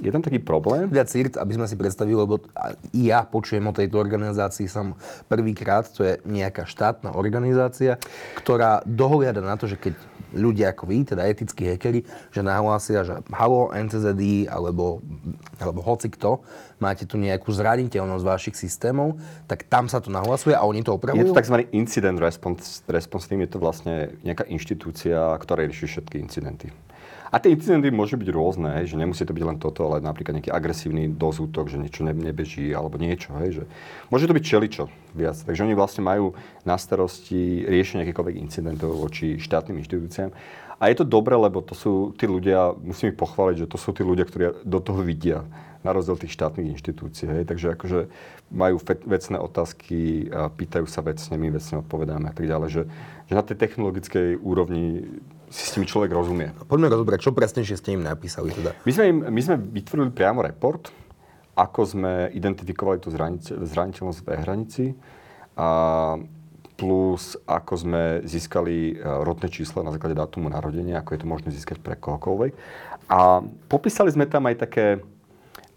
je 0.02 0.10
tam 0.10 0.26
taký 0.26 0.42
problém. 0.42 0.90
Viac 0.90 1.10
CIRT, 1.14 1.38
aby 1.38 1.54
sme 1.54 1.66
si 1.70 1.78
predstavili, 1.78 2.18
lebo 2.18 2.42
ja 2.90 3.22
počujem 3.22 3.62
o 3.70 3.74
tejto 3.74 4.02
organizácii 4.02 4.66
som 4.66 4.98
prvýkrát, 5.30 5.86
to 5.94 6.02
je 6.02 6.14
nejaká 6.26 6.66
štátna 6.66 7.14
organizácia, 7.14 8.02
ktorá 8.42 8.82
dohliada 8.90 9.46
na 9.46 9.54
to, 9.62 9.70
že 9.70 9.78
keď 9.78 9.94
ľudia 10.34 10.74
ako 10.74 10.84
vy, 10.90 10.98
teda 11.06 11.26
etickí 11.26 11.66
hackeri, 11.66 12.06
že 12.30 12.42
nahlásia, 12.46 13.02
že 13.02 13.18
halo, 13.34 13.74
NCZD 13.74 14.46
alebo, 14.46 15.02
alebo 15.58 15.82
hoci 15.82 16.10
kto, 16.14 16.46
máte 16.78 17.10
tu 17.10 17.18
nejakú 17.18 17.50
zraniteľnosť 17.50 18.24
vašich 18.26 18.56
systémov, 18.58 19.18
tak 19.50 19.66
tam 19.66 19.90
sa 19.90 19.98
to 19.98 20.14
nahlasuje 20.14 20.54
a 20.54 20.62
oni 20.66 20.86
to 20.86 20.94
opravujú? 20.94 21.30
Je 21.30 21.34
to 21.34 21.38
tzv. 21.38 21.66
incident 21.74 22.22
response, 22.22 22.86
response 22.86 23.26
team, 23.26 23.42
je 23.42 23.50
to 23.50 23.58
vlastne 23.58 24.14
nejaká 24.22 24.46
inštitúcia, 24.50 25.18
ktorá 25.42 25.66
rieši 25.66 25.98
všetky 25.98 26.22
incidenty. 26.22 26.70
A 27.30 27.38
tie 27.38 27.54
incidenty 27.54 27.94
môžu 27.94 28.18
byť 28.18 28.30
rôzne, 28.34 28.82
hej, 28.82 28.94
že 28.94 29.00
nemusí 29.00 29.22
to 29.22 29.38
byť 29.38 29.46
len 29.46 29.58
toto, 29.62 29.86
ale 29.86 30.02
napríklad 30.02 30.42
nejaký 30.42 30.50
agresívny 30.50 31.14
dozútok, 31.14 31.70
že 31.70 31.78
niečo 31.78 32.02
ne, 32.02 32.14
nebeží 32.14 32.74
alebo 32.74 32.98
niečo. 32.98 33.38
Hej, 33.38 33.50
že 33.62 33.64
môže 34.10 34.26
to 34.26 34.34
byť 34.34 34.46
čeličo 34.46 34.84
viac. 35.14 35.38
Takže 35.38 35.62
oni 35.62 35.78
vlastne 35.78 36.02
majú 36.02 36.34
na 36.66 36.82
starosti 36.82 37.70
riešenie 37.70 38.02
akýchkoľvek 38.10 38.36
incidentov 38.42 38.98
voči 38.98 39.38
štátnym 39.38 39.78
inštitúciám. 39.78 40.34
A 40.80 40.88
je 40.90 40.96
to 40.98 41.06
dobré, 41.06 41.36
lebo 41.36 41.62
to 41.62 41.76
sú 41.76 42.16
tí 42.16 42.26
ľudia, 42.26 42.72
musím 42.72 43.12
ich 43.14 43.20
pochváliť, 43.20 43.68
že 43.68 43.70
to 43.70 43.78
sú 43.78 43.92
tí 43.92 44.02
ľudia, 44.02 44.26
ktorí 44.26 44.64
do 44.64 44.80
toho 44.80 45.04
vidia 45.04 45.46
na 45.84 45.96
rozdiel 45.96 46.20
tých 46.20 46.36
štátnych 46.36 46.76
inštitúcií. 46.76 47.28
Hej. 47.30 47.44
Takže 47.46 47.68
akože 47.76 48.00
majú 48.52 48.82
vecné 49.06 49.38
otázky, 49.38 50.28
pýtajú 50.32 50.88
sa 50.90 51.06
vecne, 51.06 51.36
my 51.38 51.54
vecne 51.54 51.84
odpovedáme 51.84 52.32
a 52.32 52.34
tak 52.36 52.48
ďalej. 52.48 52.70
Že, 52.74 52.84
že 53.28 53.34
na 53.36 53.44
tej 53.44 53.58
technologickej 53.60 54.28
úrovni 54.40 55.06
si 55.50 55.64
s 55.66 55.74
tým 55.74 55.86
človek 55.86 56.14
rozumie. 56.14 56.54
Poďme 56.70 56.94
rozobrať, 56.94 57.20
čo 57.26 57.34
presnejšie 57.34 57.76
ste 57.78 57.98
im 57.98 58.06
napísali 58.06 58.54
teda. 58.54 58.78
My 58.86 58.92
sme, 58.94 59.06
im, 59.10 59.18
my 59.34 59.42
sme 59.42 59.56
vytvorili 59.58 60.14
priamo 60.14 60.46
report, 60.46 60.94
ako 61.58 61.82
sme 61.84 62.14
identifikovali 62.32 63.02
tú 63.02 63.10
zraniteľnosť 63.66 64.20
v 64.24 64.28
hranici 64.32 64.86
a 65.60 65.70
plus 66.80 67.36
ako 67.44 67.74
sme 67.76 68.04
získali 68.24 68.96
e, 68.96 69.04
rodné 69.04 69.52
číslo 69.52 69.84
na 69.84 69.92
základe 69.92 70.16
dátumu 70.16 70.48
narodenia, 70.48 71.04
ako 71.04 71.12
je 71.12 71.20
to 71.20 71.28
možné 71.28 71.50
získať 71.52 71.84
pre 71.84 72.00
kohokoľvek. 72.00 72.56
A 73.12 73.44
popísali 73.68 74.16
sme 74.16 74.30
tam 74.30 74.46
aj 74.46 74.70
také, 74.70 75.02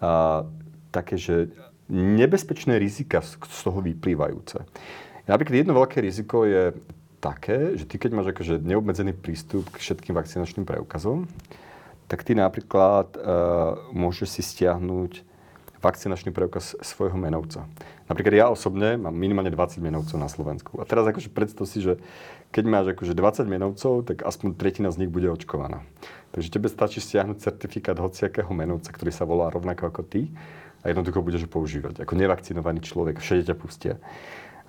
uh, 0.04 0.44
také 0.92 1.16
že 1.16 1.48
nebezpečné 1.88 2.76
rizika 2.76 3.24
z 3.24 3.40
toho 3.64 3.80
vyplývajúce. 3.80 4.60
Napríklad 5.24 5.64
jedno 5.64 5.72
veľké 5.72 6.04
riziko 6.04 6.44
je 6.44 6.76
také, 7.22 7.78
že 7.78 7.86
ty 7.86 8.02
keď 8.02 8.10
máš 8.18 8.34
akože 8.34 8.58
neobmedzený 8.58 9.14
prístup 9.14 9.70
k 9.70 9.78
všetkým 9.78 10.18
vakcinačným 10.18 10.66
preukazom, 10.66 11.30
tak 12.10 12.26
ty 12.26 12.34
napríklad 12.34 13.14
uh, 13.14 13.78
môžeš 13.94 14.28
si 14.28 14.42
stiahnuť 14.42 15.22
vakcinačný 15.82 16.30
preukaz 16.30 16.78
svojho 16.78 17.18
menovca. 17.18 17.66
Napríklad 18.06 18.34
ja 18.34 18.46
osobne 18.50 18.94
mám 18.98 19.14
minimálne 19.14 19.50
20 19.50 19.82
menovcov 19.82 20.16
na 20.18 20.30
Slovensku. 20.30 20.78
A 20.78 20.86
teraz 20.86 21.02
akože 21.10 21.30
predstav 21.34 21.66
si, 21.66 21.82
že 21.82 21.98
keď 22.54 22.64
máš 22.70 22.86
akože 22.94 23.18
20 23.18 23.50
menovcov, 23.50 23.92
tak 24.06 24.22
aspoň 24.22 24.54
tretina 24.54 24.94
z 24.94 25.06
nich 25.06 25.10
bude 25.10 25.26
očkovaná. 25.26 25.82
Takže 26.32 26.54
tebe 26.54 26.70
stačí 26.70 27.02
stiahnuť 27.02 27.42
certifikát 27.42 27.98
hociakého 27.98 28.50
menovca, 28.54 28.94
ktorý 28.94 29.10
sa 29.10 29.26
volá 29.26 29.50
rovnako 29.50 29.90
ako 29.90 30.02
ty 30.06 30.30
a 30.86 30.90
jednoducho 30.90 31.22
budeš 31.22 31.46
ho 31.46 31.50
používať. 31.50 32.06
Ako 32.06 32.14
nevakcinovaný 32.14 32.82
človek, 32.86 33.18
všade 33.18 33.50
ťa 33.50 33.56
pustia. 33.58 33.94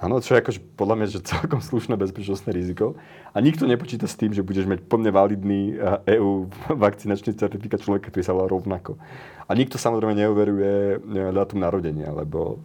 Áno, 0.04 0.20
čo 0.20 0.36
je 0.36 0.44
akože 0.44 0.60
podľa 0.76 0.96
mňa 1.00 1.08
že 1.16 1.24
celkom 1.24 1.63
slušné 1.63 1.96
bezpečnostné 1.96 2.52
riziko. 2.52 3.00
A 3.32 3.39
nikto 3.39 3.63
nepočíta 3.63 4.04
s 4.04 4.20
tým, 4.20 4.36
že 4.36 4.44
budeš 4.44 4.68
mať 4.68 4.84
plne 4.84 5.16
validný 5.16 5.80
EU 6.20 6.44
eh, 6.44 6.76
e 6.76 6.76
vakcinačný 6.84 7.32
certifikát 7.39 7.80
človeka, 7.80 8.12
ktorý 8.12 8.24
sa 8.28 8.36
volá 8.36 8.52
rovnako. 8.52 9.00
A 9.48 9.52
nikto 9.56 9.80
samozrejme 9.80 10.20
neuveruje 10.20 11.00
eh, 11.00 11.32
dátum 11.32 11.63
narodenia, 11.63 12.12
lebo 12.12 12.60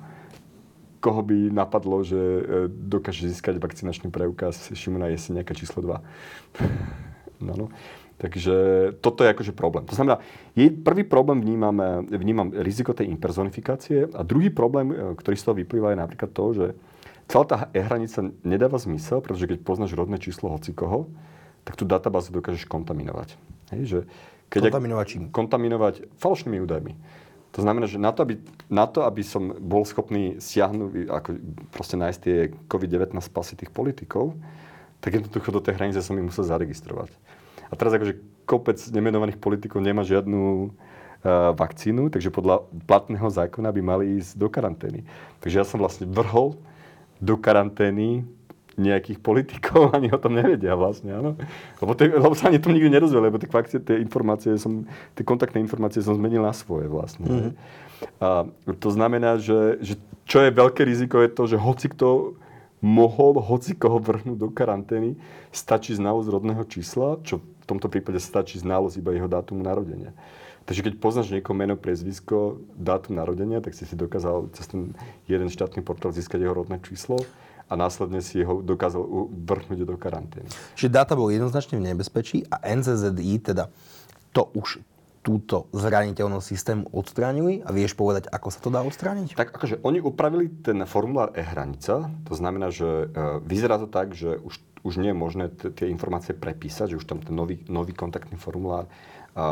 koho 0.99 1.23
by 1.23 1.55
napadlo, 1.55 2.03
že 2.03 2.19
eh, 2.19 2.67
dokáže 2.67 3.31
získať 3.31 3.63
vakcinačný 3.63 4.11
preukaz 4.11 4.75
Šimona 4.75 5.07
Jeseniaka 5.15 5.55
číslo 5.55 5.79
2. 5.87 5.95
no, 7.47 7.55
no. 7.55 7.67
Takže 8.19 8.57
toto 8.99 9.23
je 9.23 9.31
akože 9.31 9.55
problém. 9.55 9.87
To 9.87 9.95
znamená, 9.95 10.19
jej 10.59 10.75
prvý 10.75 11.07
problém 11.07 11.39
vnímam, 11.39 12.03
vnímam 12.03 12.51
riziko 12.51 12.91
tej 12.91 13.07
impersonifikácie 13.15 14.11
a 14.11 14.27
druhý 14.27 14.51
problém, 14.51 14.91
ktorý 15.15 15.39
z 15.39 15.45
toho 15.47 15.55
vyplýva, 15.55 15.95
je 15.95 16.03
napríklad 16.03 16.35
to, 16.35 16.45
že 16.51 16.67
celá 17.29 17.45
tá 17.45 17.57
e-hranica 17.77 18.33
nedáva 18.43 18.81
zmysel, 18.81 19.21
pretože 19.21 19.47
keď 19.47 19.61
poznáš 19.63 19.93
rodné 19.93 20.17
číslo 20.19 20.49
hocikoho, 20.49 21.13
tak 21.63 21.77
tú 21.77 21.85
databázu 21.85 22.33
dokážeš 22.33 22.65
kontaminovať. 22.65 23.37
Hej, 23.77 23.83
že 23.85 23.99
keď 24.49 24.73
kontaminovať 24.73 25.07
čím? 25.07 25.23
Kontaminovať 25.29 25.95
falošnými 26.17 26.59
údajmi. 26.65 26.93
To 27.57 27.61
znamená, 27.65 27.89
že 27.89 28.01
na 28.01 28.13
to, 28.13 28.25
aby, 28.25 28.35
na 28.69 28.85
to, 28.89 29.05
aby 29.05 29.25
som 29.25 29.53
bol 29.57 29.85
schopný 29.85 30.41
siahnuť, 30.41 31.09
ako 31.09 31.29
proste 31.73 31.97
nájsť 31.97 32.21
tie 32.21 32.37
COVID-19 32.69 33.17
pasy 33.33 33.57
tých 33.57 33.73
politikov, 33.73 34.37
tak 35.01 35.17
jednoducho 35.17 35.53
do 35.53 35.61
tej 35.61 35.77
hranice 35.77 36.01
som 36.05 36.17
ich 36.17 36.29
musel 36.29 36.45
zaregistrovať. 36.45 37.13
A 37.69 37.77
teraz 37.77 37.93
akože 37.97 38.45
kopec 38.49 38.81
nemenovaných 38.89 39.37
politikov 39.41 39.85
nemá 39.85 40.05
žiadnu 40.05 40.41
uh, 40.41 41.53
vakcínu, 41.53 42.09
takže 42.09 42.33
podľa 42.33 42.65
platného 42.89 43.29
zákona 43.29 43.69
by 43.73 43.81
mali 43.85 44.05
ísť 44.21 44.41
do 44.41 44.49
karantény. 44.49 45.05
Takže 45.45 45.57
ja 45.61 45.65
som 45.69 45.81
vlastne 45.81 46.09
vrhol 46.09 46.57
do 47.19 47.35
karantény 47.39 48.27
nejakých 48.79 49.19
politikov, 49.19 49.91
ani 49.97 50.09
o 50.15 50.19
tom 50.23 50.39
nevedia 50.39 50.79
vlastne, 50.79 51.19
áno. 51.19 51.35
Lebo, 51.83 51.93
te, 51.99 52.07
lebo 52.07 52.35
sa 52.39 52.49
ani 52.49 52.63
tom 52.63 52.73
nikdy 52.73 52.89
nerozvie, 52.89 53.19
lebo 53.19 53.37
tie, 53.37 53.51
fakcie, 53.51 53.83
tie 53.83 53.99
informácie 53.99 54.55
som, 54.57 54.87
tie 55.19 55.27
kontaktné 55.27 55.59
informácie 55.59 55.99
som 56.01 56.15
zmenil 56.15 56.41
na 56.41 56.55
svoje 56.55 56.87
vlastne. 56.87 57.27
Mm-hmm. 57.27 57.53
A 58.23 58.47
to 58.79 58.89
znamená, 58.95 59.43
že, 59.43 59.83
že 59.83 59.95
čo 60.23 60.47
je 60.47 60.55
veľké 60.55 60.87
riziko 60.87 61.19
je 61.19 61.31
to, 61.35 61.43
že 61.51 61.59
hoci 61.59 61.91
kto 61.91 62.39
mohol 62.79 63.43
hoci 63.43 63.75
koho 63.75 63.99
vrhnúť 63.99 64.39
do 64.39 64.49
karantény, 64.55 65.19
stačí 65.51 65.99
znalosť 65.99 66.29
rodného 66.31 66.63
čísla, 66.63 67.19
čo 67.27 67.43
v 67.43 67.65
tomto 67.67 67.91
prípade 67.91 68.23
stačí 68.23 68.63
znalosť 68.63 69.03
iba 69.03 69.11
jeho 69.19 69.27
dátumu 69.27 69.67
narodenia. 69.67 70.15
Takže 70.69 70.85
keď 70.85 70.95
poznáš 71.01 71.33
niekoho 71.33 71.57
meno, 71.57 71.81
priezvisko, 71.81 72.61
dátum 72.77 73.17
narodenia, 73.17 73.65
tak 73.65 73.73
si 73.73 73.89
si 73.89 73.97
dokázal 73.97 74.53
cez 74.53 74.69
ten 74.69 74.93
jeden 75.25 75.49
štátny 75.49 75.81
portál 75.81 76.13
získať 76.13 76.45
jeho 76.45 76.53
rodné 76.53 76.77
číslo 76.85 77.17
a 77.69 77.73
následne 77.73 78.21
si 78.21 78.45
ho 78.45 78.61
dokázal 78.61 79.01
vrhnúť 79.33 79.89
do 79.89 79.97
karantény. 79.97 80.49
Čiže 80.77 80.93
dáta 80.93 81.17
bol 81.17 81.33
jednoznačne 81.33 81.81
v 81.81 81.89
nebezpečí 81.89 82.45
a 82.53 82.61
NCZI 82.69 83.33
teda 83.41 83.73
to 84.37 84.53
už 84.53 84.85
túto 85.25 85.69
zraniteľnosť 85.73 86.47
systému 86.47 86.85
odstráňujú 86.93 87.65
a 87.65 87.71
vieš 87.73 87.97
povedať, 87.97 88.29
ako 88.29 88.49
sa 88.49 88.61
to 88.61 88.69
dá 88.73 88.81
odstrániť? 88.85 89.37
Tak 89.37 89.57
akože 89.57 89.81
oni 89.85 90.05
upravili 90.05 90.49
ten 90.65 90.85
formulár 90.85 91.33
e-hranica, 91.37 92.09
to 92.29 92.35
znamená, 92.37 92.73
že 92.73 92.87
e, 92.87 93.07
vyzerá 93.45 93.77
to 93.77 93.89
tak, 93.89 94.17
že 94.17 94.41
už, 94.41 94.57
už 94.85 94.95
nie 95.01 95.13
je 95.13 95.19
možné 95.19 95.53
tie 95.53 95.89
informácie 95.93 96.33
prepísať, 96.33 96.97
že 96.97 96.99
už 97.01 97.05
tam 97.05 97.21
ten 97.21 97.37
nový, 97.37 97.61
nový 97.69 97.93
kontaktný 97.93 98.41
formulár 98.41 98.89
a 99.39 99.45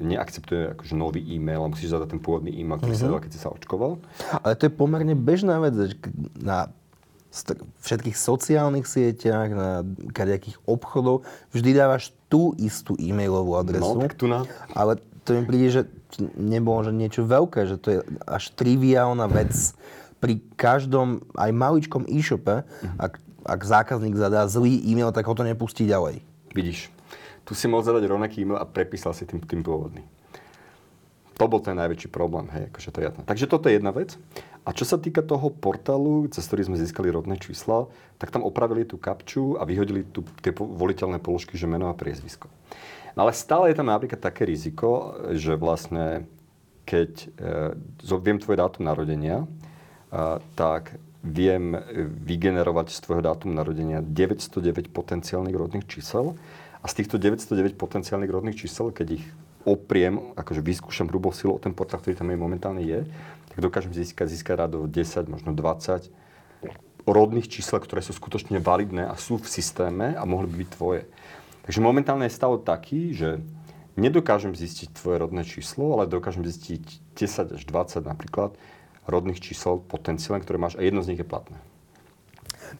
neakceptuje 0.00 0.72
akože 0.72 0.96
nový 0.96 1.20
e-mail 1.20 1.60
a 1.60 1.68
musíš 1.68 1.92
zadať 1.92 2.16
ten 2.16 2.20
pôvodný 2.24 2.48
e-mail, 2.56 2.80
ktorý 2.80 2.96
mm-hmm. 2.96 3.04
sa 3.04 3.12
dal, 3.12 3.20
keď 3.20 3.30
si 3.36 3.40
sa 3.44 3.52
očkoval. 3.52 4.00
Ale 4.40 4.56
to 4.56 4.64
je 4.64 4.72
pomerne 4.72 5.12
bežná 5.12 5.60
vec, 5.60 5.76
že 5.76 5.96
na 6.40 6.72
všetkých 7.84 8.16
sociálnych 8.16 8.88
sieťach, 8.88 9.50
na 9.52 9.70
kadejakých 10.16 10.56
obchodov, 10.64 11.28
vždy 11.52 11.70
dávaš 11.76 12.16
tú 12.32 12.56
istú 12.56 12.96
e-mailovú 12.96 13.58
adresu. 13.58 13.98
No, 13.98 14.00
tak 14.00 14.16
tu 14.16 14.30
na... 14.30 14.48
Ale 14.72 14.96
to 15.28 15.36
mi 15.36 15.42
príde, 15.44 15.68
že 15.68 15.82
nebolo 16.38 16.86
že 16.86 16.94
niečo 16.94 17.26
veľké, 17.26 17.68
že 17.68 17.76
to 17.76 17.88
je 17.90 17.98
až 18.24 18.54
triviálna 18.54 19.28
vec 19.28 19.52
pri 20.22 20.40
každom 20.56 21.20
aj 21.36 21.50
maličkom 21.52 22.08
e-shope, 22.08 22.64
mm-hmm. 22.64 22.96
ak, 22.96 23.12
ak 23.44 23.60
zákazník 23.60 24.16
zadá 24.16 24.46
zlý 24.48 24.80
e-mail, 24.88 25.12
tak 25.12 25.26
ho 25.28 25.34
to 25.36 25.44
nepustí 25.44 25.84
ďalej. 25.84 26.22
Vidíš 26.54 26.93
tu 27.44 27.52
si 27.52 27.68
mohol 27.68 27.84
zadať 27.84 28.08
rovnaký 28.08 28.42
e-mail 28.42 28.60
a 28.60 28.68
prepísal 28.68 29.12
si 29.12 29.28
tým, 29.28 29.40
tým 29.44 29.60
pôvodný. 29.60 30.04
To 31.34 31.50
bol 31.50 31.58
ten 31.58 31.74
najväčší 31.74 32.14
problém, 32.14 32.46
hej, 32.54 32.70
akože 32.70 32.90
to 32.94 32.98
je. 33.02 33.10
Takže 33.26 33.46
toto 33.50 33.66
je 33.66 33.76
jedna 33.76 33.90
vec. 33.90 34.14
A 34.64 34.70
čo 34.70 34.86
sa 34.86 34.96
týka 34.96 35.20
toho 35.20 35.50
portálu, 35.50 36.30
cez 36.30 36.46
ktorý 36.46 36.70
sme 36.70 36.80
získali 36.80 37.10
rodné 37.10 37.36
čísla, 37.42 37.90
tak 38.22 38.30
tam 38.30 38.46
opravili 38.46 38.86
tú 38.86 38.96
kapču 38.96 39.58
a 39.58 39.66
vyhodili 39.66 40.06
tu, 40.06 40.22
tie 40.40 40.54
voliteľné 40.54 41.18
položky, 41.18 41.58
že 41.58 41.66
meno 41.66 41.90
a 41.90 41.98
priezvisko. 41.98 42.46
No 43.18 43.26
ale 43.26 43.34
stále 43.34 43.70
je 43.70 43.76
tam 43.76 43.90
napríklad 43.90 44.22
také 44.22 44.46
riziko, 44.46 45.18
že 45.34 45.58
vlastne 45.58 46.24
keď 46.86 47.12
e, 48.06 48.16
viem 48.22 48.38
tvoje 48.38 48.56
dátum 48.56 48.86
narodenia, 48.86 49.42
e, 49.42 49.46
tak 50.54 50.96
viem 51.24 51.72
vygenerovať 52.24 52.92
z 52.92 52.98
tvojho 53.00 53.22
dátumu 53.24 53.56
narodenia 53.56 54.04
909 54.04 54.92
potenciálnych 54.92 55.56
rodných 55.56 55.88
čísel 55.88 56.36
a 56.84 56.86
z 56.86 57.00
týchto 57.00 57.16
909 57.16 57.80
potenciálnych 57.80 58.28
rodných 58.28 58.60
čísel, 58.60 58.92
keď 58.92 59.16
ich 59.16 59.24
opriem, 59.64 60.36
akože 60.36 60.60
vyskúšam 60.60 61.08
hrubou 61.08 61.32
silou 61.32 61.56
ten 61.56 61.72
portál, 61.72 62.04
ktorý 62.04 62.20
tam 62.20 62.28
je 62.28 62.36
momentálne 62.36 62.84
je, 62.84 63.08
tak 63.48 63.58
dokážem 63.64 63.96
získať, 63.96 64.28
získať 64.28 64.68
rádo 64.68 64.84
10, 64.84 65.24
možno 65.32 65.56
20 65.56 66.12
rodných 67.08 67.48
čísel, 67.48 67.80
ktoré 67.80 68.04
sú 68.04 68.12
skutočne 68.12 68.60
validné 68.60 69.08
a 69.08 69.16
sú 69.16 69.40
v 69.40 69.48
systéme 69.48 70.12
a 70.12 70.22
mohli 70.28 70.52
by 70.52 70.56
byť 70.60 70.68
tvoje. 70.76 71.02
Takže 71.64 71.80
momentálne 71.80 72.28
je 72.28 72.36
stav 72.36 72.52
taký, 72.60 73.16
že 73.16 73.40
nedokážem 73.96 74.52
zistiť 74.52 74.92
tvoje 74.92 75.16
rodné 75.24 75.48
číslo, 75.48 75.96
ale 75.96 76.04
dokážem 76.04 76.44
zistiť 76.44 77.16
10 77.16 77.56
až 77.56 77.62
20 77.64 78.04
napríklad 78.04 78.52
rodných 79.08 79.40
čísel 79.40 79.80
potenciálne, 79.80 80.44
ktoré 80.44 80.60
máš 80.60 80.76
a 80.76 80.84
jedno 80.84 81.00
z 81.00 81.16
nich 81.16 81.20
je 81.20 81.28
platné. 81.28 81.56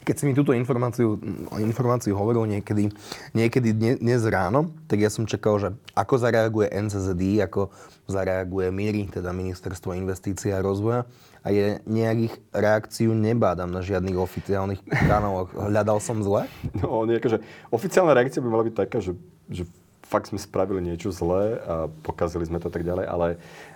Keď 0.02 0.14
si 0.18 0.24
mi 0.26 0.34
túto 0.34 0.50
informáciu, 0.50 1.14
informáciu 1.62 2.18
hovoril 2.18 2.50
niekedy, 2.50 2.90
niekedy 3.30 3.70
dnes 4.00 4.26
ráno, 4.26 4.74
tak 4.90 4.98
ja 4.98 5.10
som 5.12 5.28
čakal, 5.28 5.62
že 5.62 5.68
ako 5.94 6.14
zareaguje 6.18 6.66
NCZD, 6.74 7.44
ako 7.46 7.70
zareaguje 8.10 8.74
MIRI, 8.74 9.14
teda 9.14 9.30
Ministerstvo 9.30 9.94
investícií 9.94 10.50
a 10.50 10.64
rozvoja. 10.64 11.06
A 11.44 11.52
je 11.52 11.78
nejakých 11.84 12.34
reakciu 12.56 13.12
nebádam 13.12 13.68
na 13.68 13.84
žiadnych 13.84 14.16
oficiálnych 14.16 14.80
kanáloch. 14.88 15.52
Hľadal 15.52 16.00
som 16.00 16.24
zle? 16.24 16.48
No, 16.80 17.04
nie, 17.04 17.20
akože, 17.20 17.44
oficiálna 17.68 18.16
reakcia 18.16 18.40
by 18.40 18.48
mala 18.48 18.64
byť 18.64 18.74
taká, 18.74 18.98
že, 19.04 19.12
že 19.52 19.68
fakt 20.14 20.30
sme 20.30 20.38
spravili 20.38 20.78
niečo 20.78 21.10
zlé 21.10 21.58
a 21.66 21.90
pokazili 22.06 22.46
sme 22.46 22.62
to 22.62 22.70
tak 22.70 22.86
ďalej, 22.86 23.10
ale 23.10 23.26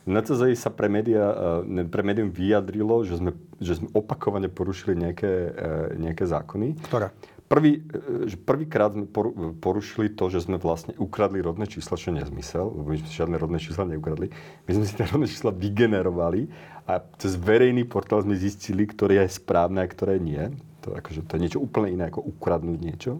NCZI 0.07 0.55
sa 0.55 0.71
pre, 0.71 0.87
média, 0.87 1.35
e, 1.67 1.83
pre 1.83 2.07
médium 2.07 2.31
vyjadrilo, 2.31 3.03
že 3.03 3.19
sme, 3.19 3.35
že 3.59 3.83
sme 3.83 3.91
opakovane 3.91 4.47
porušili 4.47 4.95
nejaké, 4.95 5.33
e, 5.51 5.99
nejaké 5.99 6.31
zákony. 6.31 6.79
Ktoré? 6.87 7.11
Prvý, 7.51 7.83
e, 7.83 8.31
že 8.31 8.39
prvýkrát 8.39 8.95
sme 8.95 9.11
porušili 9.59 10.15
to, 10.15 10.31
že 10.31 10.47
sme 10.47 10.63
vlastne 10.63 10.95
ukradli 10.95 11.43
rodné 11.43 11.67
čísla, 11.67 11.99
čo 11.99 12.15
je 12.15 12.23
nezmysel, 12.23 12.71
lebo 12.71 12.87
my 12.87 13.03
sme 13.03 13.11
žiadne 13.11 13.37
rodné 13.41 13.59
čísla 13.59 13.91
neukradli. 13.91 14.31
My 14.71 14.73
sme 14.79 14.85
si 14.87 14.95
tie 14.95 15.11
rodné 15.11 15.27
čísla 15.27 15.51
vygenerovali 15.51 16.47
a 16.87 17.03
cez 17.19 17.35
verejný 17.35 17.83
portál 17.83 18.23
sme 18.23 18.39
zistili, 18.39 18.87
ktoré 18.87 19.27
je 19.27 19.43
správne 19.43 19.83
a 19.83 19.91
ktoré 19.91 20.23
nie. 20.23 20.55
To, 20.87 20.95
akože, 20.95 21.27
to 21.27 21.35
je 21.35 21.43
niečo 21.43 21.59
úplne 21.59 21.91
iné, 21.91 22.07
ako 22.07 22.23
ukradnúť 22.23 22.79
niečo. 22.79 23.19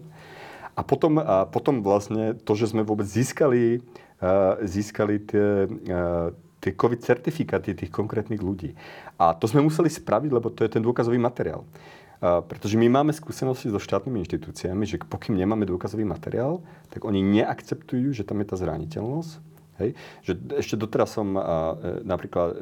A 0.79 0.81
potom, 0.87 1.19
a 1.19 1.43
potom 1.43 1.83
vlastne 1.83 2.39
to, 2.39 2.55
že 2.55 2.71
sme 2.71 2.87
vôbec 2.87 3.03
získali, 3.03 3.83
uh, 4.23 4.55
získali 4.63 5.19
tie, 5.27 5.67
uh, 5.67 6.31
tie 6.63 6.71
COVID 6.71 7.03
certifikáty 7.03 7.75
tých 7.75 7.91
konkrétnych 7.91 8.39
ľudí. 8.39 8.71
A 9.19 9.35
to 9.35 9.43
sme 9.43 9.59
museli 9.59 9.91
spraviť, 9.91 10.31
lebo 10.31 10.47
to 10.47 10.63
je 10.63 10.71
ten 10.71 10.79
dôkazový 10.79 11.19
materiál. 11.19 11.67
Uh, 12.23 12.39
pretože 12.39 12.79
my 12.79 12.87
máme 12.87 13.11
skúsenosti 13.11 13.67
so 13.67 13.79
štátnymi 13.79 14.23
inštitúciami, 14.23 14.87
že 14.87 15.03
pokým 15.03 15.35
nemáme 15.35 15.67
dôkazový 15.67 16.07
materiál, 16.07 16.63
tak 16.87 17.03
oni 17.03 17.19
neakceptujú, 17.19 18.15
že 18.15 18.23
tam 18.23 18.39
je 18.39 18.47
tá 18.47 18.55
zraniteľnosť 18.55 19.49
Hej? 19.79 19.95
Že 20.27 20.31
ešte 20.59 20.75
doteraz 20.75 21.15
som, 21.15 21.33
e, 21.33 21.41
napríklad, 22.03 22.47
e, 22.51 22.55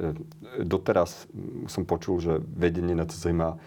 doteraz 0.64 1.26
som 1.66 1.84
počul, 1.84 2.22
že 2.22 2.34
vedenie 2.40 2.94
na 2.94 3.10
to 3.10 3.18
zaujíma 3.18 3.58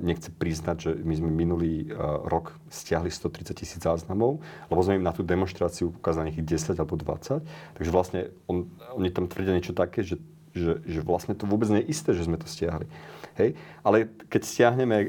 nechce 0.00 0.30
priznať, 0.30 0.76
že 0.78 0.90
my 1.02 1.14
sme 1.18 1.30
minulý 1.30 1.90
rok 2.26 2.56
stiahli 2.68 3.10
130 3.10 3.52
tisíc 3.56 3.80
záznamov, 3.82 4.40
lebo 4.68 4.80
sme 4.80 4.98
im 5.00 5.04
na 5.04 5.12
tú 5.12 5.26
demonstráciu 5.26 5.92
ukázali 5.92 6.30
nejakých 6.30 6.76
10 6.76 6.82
alebo 6.82 6.94
20. 6.98 7.42
Takže 7.78 7.90
vlastne 7.90 8.20
on, 8.46 8.70
oni 8.94 9.10
tam 9.10 9.26
tvrdia 9.26 9.56
niečo 9.56 9.74
také, 9.74 10.06
že, 10.06 10.20
že, 10.54 10.80
že 10.84 11.00
vlastne 11.02 11.34
to 11.34 11.44
vôbec 11.48 11.68
nie 11.68 11.82
je 11.84 11.90
isté, 11.92 12.10
že 12.14 12.26
sme 12.26 12.38
to 12.38 12.46
stiahli. 12.46 12.86
Hej? 13.36 13.56
Ale 13.82 14.08
keď 14.28 14.42
stiahneme 14.44 14.96
e, 15.00 15.08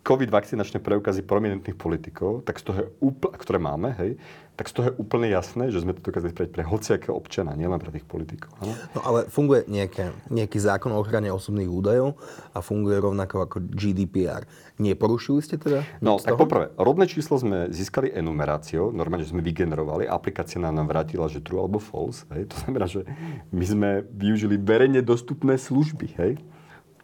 COVID 0.00 0.32
vakcinačné 0.32 0.80
preukazy 0.80 1.20
prominentných 1.28 1.76
politikov, 1.76 2.40
tak 2.48 2.56
z 2.56 2.64
toho 2.64 2.78
je 2.80 2.88
úplne, 3.04 3.36
ktoré 3.36 3.58
máme, 3.60 3.92
hej, 4.00 4.16
tak 4.60 4.68
z 4.68 4.76
toho 4.76 4.86
je 4.92 5.00
úplne 5.00 5.24
jasné, 5.32 5.72
že 5.72 5.80
sme 5.80 5.96
to 5.96 6.04
dokázali 6.04 6.36
spraviť 6.36 6.52
pre 6.52 6.60
hociakého 6.68 7.16
občana, 7.16 7.56
nielen 7.56 7.80
pre 7.80 7.96
tých 7.96 8.04
politikov. 8.04 8.52
Ano? 8.60 8.76
No 8.92 9.00
ale 9.08 9.24
funguje 9.32 9.64
nejaké, 9.64 10.12
nejaký 10.28 10.60
zákon 10.60 10.92
o 10.92 11.00
ochrane 11.00 11.32
osobných 11.32 11.64
údajov 11.64 12.20
a 12.52 12.60
funguje 12.60 13.00
rovnako 13.00 13.48
ako 13.48 13.56
GDPR. 13.72 14.44
Neporušili 14.76 15.40
ste 15.40 15.56
teda? 15.56 15.80
No, 16.04 16.20
tak 16.20 16.36
toho? 16.36 16.44
poprvé, 16.44 16.76
rodné 16.76 17.08
číslo 17.08 17.40
sme 17.40 17.72
získali 17.72 18.12
enumeráciou, 18.12 18.92
normálne, 18.92 19.24
že 19.24 19.32
sme 19.32 19.40
vygenerovali, 19.40 20.04
aplikácia 20.04 20.60
nám 20.60 20.92
vrátila, 20.92 21.32
že 21.32 21.40
true 21.40 21.64
alebo 21.64 21.80
false, 21.80 22.28
hej, 22.28 22.52
to 22.52 22.60
znamená, 22.60 22.84
že 22.84 23.08
my 23.56 23.64
sme 23.64 23.90
využili 24.12 24.60
verejne 24.60 25.00
dostupné 25.00 25.56
služby, 25.56 26.20
hej, 26.20 26.36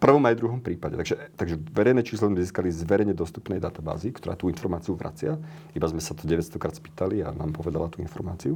prvom 0.07 0.23
aj 0.23 0.38
druhom 0.38 0.62
prípade. 0.62 0.95
Takže, 0.95 1.35
takže 1.35 1.59
verejné 1.75 2.07
číslo 2.07 2.31
sme 2.31 2.38
získali 2.38 2.71
z 2.71 2.87
verejne 2.87 3.11
dostupnej 3.11 3.59
databázy, 3.59 4.14
ktorá 4.14 4.38
tú 4.38 4.47
informáciu 4.47 4.95
vracia. 4.95 5.35
Iba 5.75 5.90
sme 5.90 5.99
sa 5.99 6.14
to 6.14 6.31
900 6.31 6.62
krát 6.62 6.79
spýtali 6.79 7.27
a 7.27 7.35
nám 7.35 7.51
povedala 7.51 7.90
tú 7.90 7.99
informáciu. 7.99 8.55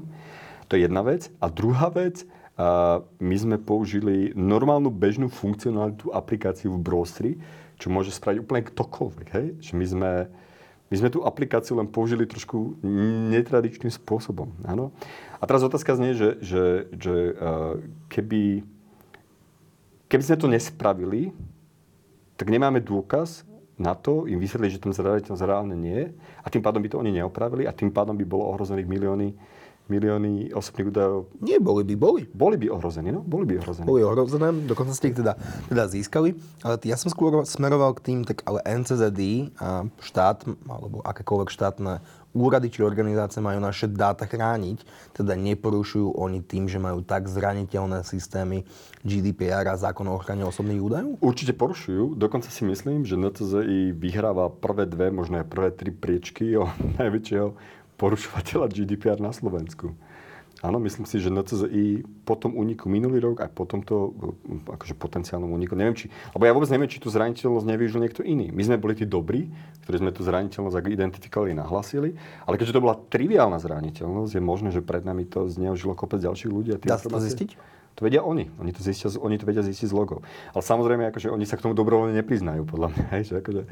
To 0.70 0.78
je 0.78 0.86
jedna 0.86 1.02
vec. 1.02 1.26
A 1.42 1.50
druhá 1.50 1.90
vec, 1.90 2.22
a 2.60 3.00
my 3.18 3.36
sme 3.40 3.56
použili 3.56 4.36
normálnu 4.36 4.92
bežnú 4.92 5.32
funkcionalitu 5.32 6.12
aplikáciu 6.14 6.76
v 6.76 6.84
browseri, 6.84 7.32
čo 7.80 7.88
môže 7.88 8.12
spraviť 8.12 8.38
úplne 8.44 8.62
ktokoľvek. 8.68 9.26
Hej? 9.32 9.46
Že 9.64 9.72
my 9.80 9.86
sme, 9.88 10.12
my 10.92 10.94
sme 11.00 11.08
tú 11.08 11.24
aplikáciu 11.24 11.80
len 11.80 11.88
použili 11.88 12.28
trošku 12.28 12.78
netradičným 13.32 13.88
spôsobom. 13.88 14.52
Áno? 14.68 14.92
A 15.40 15.48
teraz 15.48 15.64
otázka 15.64 15.96
znie, 15.96 16.12
že, 16.12 16.36
že, 16.44 16.92
že 16.94 17.32
keby 18.12 18.62
Keby 20.10 20.22
sme 20.26 20.36
to 20.42 20.50
nespravili, 20.50 21.30
tak 22.34 22.50
nemáme 22.50 22.82
dôkaz 22.82 23.46
na 23.78 23.94
to, 23.94 24.26
im 24.26 24.42
vysvetliť, 24.42 24.70
že 24.74 24.82
ten 24.82 24.90
zraniteľnosť 24.90 25.46
reálne 25.46 25.78
nie 25.78 26.10
a 26.42 26.46
tým 26.50 26.60
pádom 26.60 26.82
by 26.82 26.90
to 26.90 26.98
oni 26.98 27.14
neopravili 27.14 27.64
a 27.64 27.72
tým 27.72 27.94
pádom 27.94 28.18
by 28.18 28.26
bolo 28.26 28.50
ohrozených 28.50 28.90
milióny, 28.90 29.32
milióny 29.86 30.50
osobných 30.50 30.90
údajov. 30.90 31.30
Nie, 31.38 31.62
boli 31.62 31.86
by, 31.86 31.94
boli. 31.94 32.22
Boli 32.26 32.58
by 32.58 32.74
ohrození, 32.74 33.14
no? 33.14 33.22
Boli 33.22 33.46
by 33.48 33.62
ohrození. 33.62 33.86
Boli 33.86 34.02
ohrozené, 34.02 34.50
dokonca 34.66 34.92
ste 34.98 35.14
ich 35.14 35.18
teda, 35.18 35.38
teda 35.70 35.84
získali. 35.86 36.34
Ale 36.66 36.74
ja 36.82 36.98
som 36.98 37.08
skôr 37.08 37.46
smeroval 37.46 37.94
k 37.94 38.04
tým, 38.10 38.18
tak 38.26 38.42
ale 38.50 38.62
NCZD 38.66 39.54
a 39.62 39.86
štát, 40.02 40.42
alebo 40.66 41.06
akékoľvek 41.06 41.48
štátne 41.54 42.02
úrady 42.34 42.70
či 42.70 42.86
organizácie 42.86 43.42
majú 43.42 43.58
naše 43.58 43.90
dáta 43.90 44.26
chrániť, 44.26 44.82
teda 45.16 45.34
neporušujú 45.34 46.14
oni 46.14 46.40
tým, 46.44 46.70
že 46.70 46.78
majú 46.78 47.02
tak 47.02 47.26
zraniteľné 47.26 48.06
systémy 48.06 48.62
GDPR 49.02 49.66
a 49.70 49.80
zákon 49.80 50.06
o 50.06 50.14
ochrane 50.14 50.46
osobných 50.46 50.82
údajov? 50.82 51.18
Určite 51.18 51.56
porušujú. 51.56 52.14
Dokonca 52.14 52.50
si 52.52 52.62
myslím, 52.66 53.02
že 53.02 53.18
NCZI 53.18 53.96
vyhráva 53.96 54.52
prvé 54.52 54.86
dve, 54.86 55.10
možno 55.10 55.42
aj 55.42 55.46
prvé 55.50 55.70
tri 55.74 55.90
priečky 55.90 56.54
o 56.54 56.70
najväčšieho 57.00 57.54
porušovateľa 58.00 58.72
GDPR 58.72 59.20
na 59.20 59.34
Slovensku. 59.34 59.92
Áno, 60.60 60.76
myslím 60.76 61.08
si, 61.08 61.16
že 61.16 61.32
NCZI 61.32 62.04
po 62.28 62.36
tom 62.36 62.52
úniku 62.52 62.92
minulý 62.92 63.16
rok 63.24 63.40
a 63.40 63.48
po 63.48 63.64
tomto 63.64 64.12
akože 64.68 64.92
potenciálnom 64.92 65.48
úniku, 65.48 65.72
neviem 65.72 65.96
či, 65.96 66.12
alebo 66.36 66.44
ja 66.44 66.52
vôbec 66.52 66.68
neviem, 66.68 66.84
či 66.84 67.00
tú 67.00 67.08
zraniteľnosť 67.08 67.64
nevyužil 67.64 68.00
niekto 68.04 68.20
iný. 68.20 68.52
My 68.52 68.68
sme 68.68 68.76
boli 68.76 68.92
tí 68.92 69.08
dobrí, 69.08 69.48
ktorí 69.88 70.04
sme 70.04 70.12
tú 70.12 70.20
zraniteľnosť 70.20 70.84
identifikovali 70.84 71.56
a 71.56 71.64
nahlasili, 71.64 72.12
ale 72.44 72.60
keďže 72.60 72.76
to 72.76 72.84
bola 72.84 72.92
triviálna 72.92 73.56
zraniteľnosť, 73.56 74.36
je 74.36 74.42
možné, 74.44 74.68
že 74.68 74.84
pred 74.84 75.00
nami 75.00 75.24
to 75.24 75.48
zneužilo 75.48 75.96
kopec 75.96 76.20
ďalších 76.20 76.52
ľudí. 76.52 76.76
Dá 76.84 77.00
sa 77.00 77.08
to 77.08 77.16
zistiť? 77.16 77.79
To 78.00 78.08
vedia 78.08 78.24
oni. 78.24 78.48
Oni 78.56 78.72
to, 78.72 78.80
zistia, 78.80 79.12
oni 79.20 79.36
to 79.36 79.44
vedia 79.44 79.60
zistiť 79.60 79.92
z 79.92 79.94
logov. 79.94 80.24
Ale 80.56 80.64
samozrejme, 80.64 81.12
akože 81.12 81.28
oni 81.28 81.44
sa 81.44 81.60
k 81.60 81.68
tomu 81.68 81.76
dobrovoľne 81.76 82.16
nepriznajú, 82.16 82.64
podľa 82.64 82.96
mňa. 82.96 83.04
Že, 83.20 83.34
akože, 83.44 83.62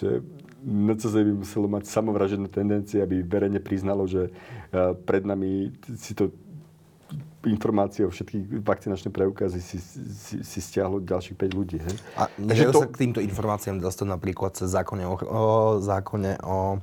že 0.00 0.08
NCZ 0.64 1.14
by 1.20 1.32
muselo 1.44 1.68
mať 1.68 1.84
samovražené 1.92 2.48
tendencie, 2.48 3.04
aby 3.04 3.20
verejne 3.20 3.60
priznalo, 3.60 4.08
že 4.08 4.32
uh, 4.32 4.96
pred 4.96 5.28
nami 5.28 5.76
si 6.00 6.16
to 6.16 6.32
informácie 7.48 8.06
o 8.06 8.10
všetkých 8.10 8.64
vakcinačné 8.64 9.10
preukazy 9.12 9.60
si, 9.60 9.78
si, 9.80 10.40
si 10.40 10.58
stiahlo 10.60 11.00
ďalších 11.00 11.36
5 11.36 11.58
ľudí. 11.58 11.78
Hej? 11.80 11.94
A 12.16 12.28
nedajú 12.40 12.70
to... 12.72 12.80
sa 12.84 12.88
k 12.90 13.00
týmto 13.06 13.20
informáciám 13.24 13.80
dostať 13.80 14.06
napríklad 14.08 14.56
cez 14.56 14.68
zákone 14.70 15.04
o, 15.08 15.14
o, 15.16 15.42
zákone 15.80 16.40
o 16.44 16.78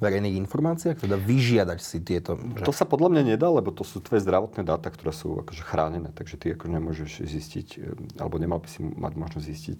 verejných 0.00 0.36
informáciách? 0.46 1.08
Teda 1.08 1.16
vyžiadať 1.16 1.78
si 1.80 1.98
tieto... 2.04 2.36
Že... 2.36 2.64
To 2.68 2.74
sa 2.74 2.84
podľa 2.84 3.16
mňa 3.16 3.22
nedá, 3.36 3.48
lebo 3.48 3.72
to 3.72 3.82
sú 3.82 4.04
tvoje 4.04 4.24
zdravotné 4.24 4.62
dáta, 4.64 4.92
ktoré 4.92 5.12
sú 5.12 5.40
akože 5.40 5.62
chránené, 5.64 6.12
takže 6.12 6.36
ty 6.36 6.52
ako 6.52 6.68
nemôžeš 6.68 7.24
zistiť, 7.24 7.68
alebo 8.20 8.36
nemal 8.36 8.60
by 8.60 8.68
si 8.68 8.84
mať 8.84 9.12
možnosť 9.16 9.46
zistiť 9.46 9.78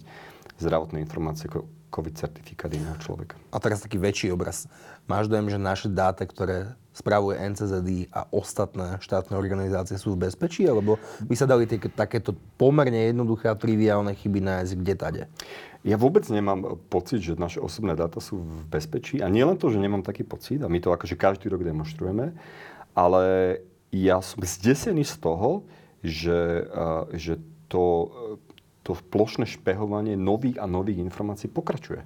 zdravotné 0.57 0.97
informácie 1.05 1.45
ako 1.47 1.69
COVID 1.93 2.13
certifikát 2.17 2.73
iného 2.73 2.97
človeka. 2.99 3.37
A 3.53 3.57
teraz 3.61 3.85
taký 3.85 4.01
väčší 4.01 4.33
obraz. 4.33 4.65
Máš 5.07 5.29
dojem, 5.31 5.47
že 5.47 5.61
naše 5.61 5.87
dáta, 5.87 6.25
ktoré 6.25 6.75
spravuje 6.97 7.37
NCZD 7.37 8.09
a 8.09 8.25
ostatné 8.33 8.97
štátne 8.97 9.37
organizácie 9.37 10.01
sú 10.01 10.17
v 10.17 10.25
bezpečí? 10.25 10.65
Alebo 10.65 10.97
by 11.21 11.35
sa 11.37 11.45
dali 11.45 11.69
tie, 11.69 11.77
takéto 11.77 12.33
pomerne 12.57 13.13
jednoduché 13.13 13.53
a 13.53 13.59
triviálne 13.59 14.17
chyby 14.17 14.41
nájsť 14.41 14.73
kde 14.73 14.93
tade? 14.97 15.23
Ja 15.85 15.95
vôbec 15.95 16.25
nemám 16.25 16.81
pocit, 16.89 17.21
že 17.21 17.37
naše 17.37 17.61
osobné 17.61 17.93
dáta 17.93 18.17
sú 18.17 18.41
v 18.41 18.65
bezpečí. 18.65 19.21
A 19.21 19.29
nie 19.29 19.45
len 19.45 19.61
to, 19.61 19.69
že 19.69 19.77
nemám 19.77 20.01
taký 20.01 20.25
pocit, 20.25 20.59
a 20.65 20.67
my 20.67 20.81
to 20.81 20.89
akože 20.89 21.13
každý 21.13 21.53
rok 21.53 21.61
demonstrujeme, 21.61 22.33
ale 22.97 23.23
ja 23.93 24.19
som 24.19 24.41
zdesený 24.41 25.05
z 25.05 25.15
toho, 25.21 25.63
že, 26.01 26.65
že 27.13 27.37
to, 27.69 28.09
to 28.81 28.97
plošné 29.13 29.45
špehovanie 29.45 30.17
nových 30.17 30.57
a 30.59 30.65
nových 30.65 30.99
informácií 30.99 31.47
pokračuje. 31.47 32.03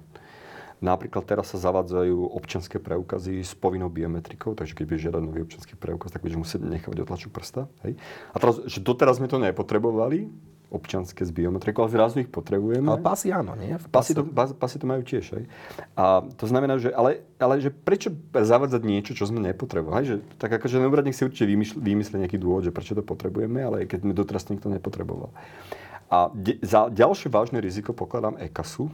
Napríklad 0.82 1.22
teraz 1.22 1.54
sa 1.54 1.62
zavádzajú 1.62 2.34
občanské 2.34 2.82
preukazy 2.82 3.38
s 3.46 3.54
povinnou 3.54 3.86
biometrikou, 3.86 4.58
takže 4.58 4.74
keď 4.74 4.84
budeš 4.90 5.02
žiadať 5.06 5.22
nový 5.22 5.40
občanský 5.46 5.78
preukaz, 5.78 6.10
tak 6.10 6.26
budeš 6.26 6.42
musieť 6.42 6.66
nechať 6.66 7.06
otlačok 7.06 7.30
prsta. 7.30 7.70
Hej? 7.86 7.94
A 8.34 8.36
teraz, 8.42 8.58
že 8.66 8.82
doteraz 8.82 9.22
sme 9.22 9.30
to 9.30 9.38
nepotrebovali, 9.38 10.26
občanské 10.72 11.20
s 11.22 11.30
biometrikou, 11.30 11.84
ale 11.84 11.92
zrazu 11.92 12.24
ich 12.24 12.32
potrebujeme. 12.32 12.88
Ale 12.88 13.04
pasy 13.04 13.28
áno, 13.28 13.52
nie? 13.52 13.76
Pasy 13.92 14.16
to, 14.16 14.24
pasy 14.32 14.80
to 14.80 14.88
majú 14.88 15.04
tiež. 15.04 15.36
Hej? 15.36 15.44
A 15.92 16.24
to 16.24 16.48
znamená, 16.48 16.80
že 16.80 16.88
ale, 16.96 17.28
ale 17.36 17.60
že 17.60 17.68
prečo 17.68 18.08
zavádzať 18.32 18.80
niečo, 18.80 19.12
čo 19.12 19.28
sme 19.28 19.44
nepotrebovali? 19.44 20.02
Že, 20.08 20.16
tak 20.40 20.56
akože 20.56 20.80
úradník 20.80 21.12
si 21.12 21.28
určite 21.28 21.44
vymyslí, 21.44 21.78
vymyslí 21.78 22.14
nejaký 22.24 22.40
dôvod, 22.40 22.64
že 22.64 22.72
prečo 22.72 22.96
to 22.96 23.04
potrebujeme, 23.04 23.60
ale 23.60 23.84
keď 23.84 24.08
sme 24.08 24.16
doteraz 24.16 24.48
nikto 24.48 24.72
nepotreboval. 24.72 25.30
A 26.08 26.32
de, 26.32 26.56
za 26.64 26.88
ďalšie 26.88 27.28
vážne 27.28 27.60
riziko 27.60 27.92
pokladám 27.92 28.40
ECASu, 28.40 28.88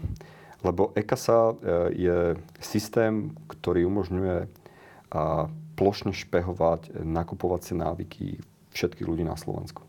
lebo 0.66 0.90
ECASA 0.98 1.38
e, 1.38 1.54
je 1.94 2.18
systém, 2.58 3.30
ktorý 3.46 3.86
umožňuje 3.86 4.50
plošne 5.78 6.12
špehovať 6.12 7.00
nakupovacie 7.00 7.72
návyky 7.72 8.44
všetkých 8.76 9.08
ľudí 9.08 9.24
na 9.24 9.40
Slovensku. 9.40 9.88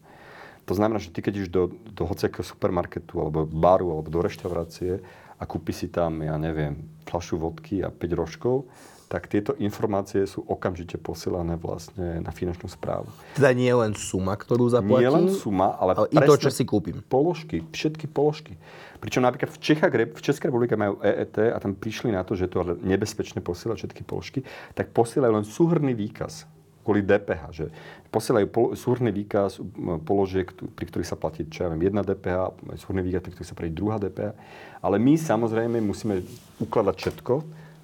To 0.70 0.78
znamená, 0.78 1.02
že 1.02 1.10
ty 1.10 1.26
keď 1.26 1.50
do, 1.50 1.74
do 1.92 2.04
hociakého 2.06 2.46
supermarketu 2.46 3.18
alebo 3.18 3.44
baru 3.44 3.98
alebo 3.98 4.08
do 4.14 4.22
reštaurácie 4.22 5.02
a 5.36 5.44
kúpi 5.44 5.74
si 5.74 5.90
tam, 5.90 6.22
ja 6.22 6.38
neviem, 6.38 6.78
fľašu 7.10 7.42
vodky 7.42 7.82
a 7.82 7.90
5 7.90 8.00
rožkov, 8.14 8.70
tak 9.10 9.26
tieto 9.26 9.58
informácie 9.58 10.22
sú 10.30 10.46
okamžite 10.46 11.02
posielané 11.02 11.58
vlastne 11.58 12.22
na 12.22 12.30
finančnú 12.30 12.70
správu. 12.70 13.10
Teda 13.34 13.50
nie 13.58 13.74
len 13.74 13.98
suma, 13.98 14.38
ktorú 14.38 14.70
zaplatím, 14.70 15.02
nie 15.02 15.10
len 15.10 15.26
suma, 15.34 15.74
ale, 15.82 15.98
ale 15.98 16.08
i 16.14 16.18
to, 16.22 16.38
čo 16.38 16.54
si 16.54 16.62
kúpim. 16.62 17.02
Položky, 17.02 17.66
všetky 17.74 18.06
položky. 18.06 18.54
Pričom 19.02 19.26
napríklad 19.26 19.50
v, 19.50 19.58
Čechách, 19.58 19.92
v 20.14 20.22
Českej 20.22 20.54
republike 20.54 20.78
majú 20.78 21.02
EET 21.02 21.42
a 21.42 21.58
tam 21.58 21.74
prišli 21.74 22.14
na 22.14 22.22
to, 22.22 22.38
že 22.38 22.54
to 22.54 22.62
je 22.62 22.86
nebezpečné 22.86 23.42
posielať 23.42 23.82
všetky 23.82 24.02
položky, 24.06 24.40
tak 24.78 24.94
posielajú 24.94 25.42
len 25.42 25.46
súhrný 25.48 25.98
výkaz 25.98 26.46
kvôli 26.86 27.02
DPH, 27.02 27.44
že 27.54 27.66
posielajú 28.14 28.48
pol, 28.50 28.66
súhrný 28.74 29.14
výkaz 29.14 29.62
položiek, 30.06 30.50
pri 30.54 30.86
ktorých 30.90 31.10
sa 31.10 31.18
platí, 31.18 31.46
čo 31.46 31.66
ja 31.66 31.68
viem, 31.70 31.86
jedna 31.86 32.02
DPH, 32.06 32.58
súhrný 32.82 33.06
výkaz, 33.06 33.22
pri 33.26 33.34
ktorých 33.38 33.50
sa 33.50 33.58
platí 33.58 33.72
druhá 33.74 33.98
DPH. 33.98 34.34
Ale 34.82 34.98
my 34.98 35.14
samozrejme 35.18 35.78
musíme 35.86 36.26
ukladať 36.58 36.96
všetko, 36.98 37.34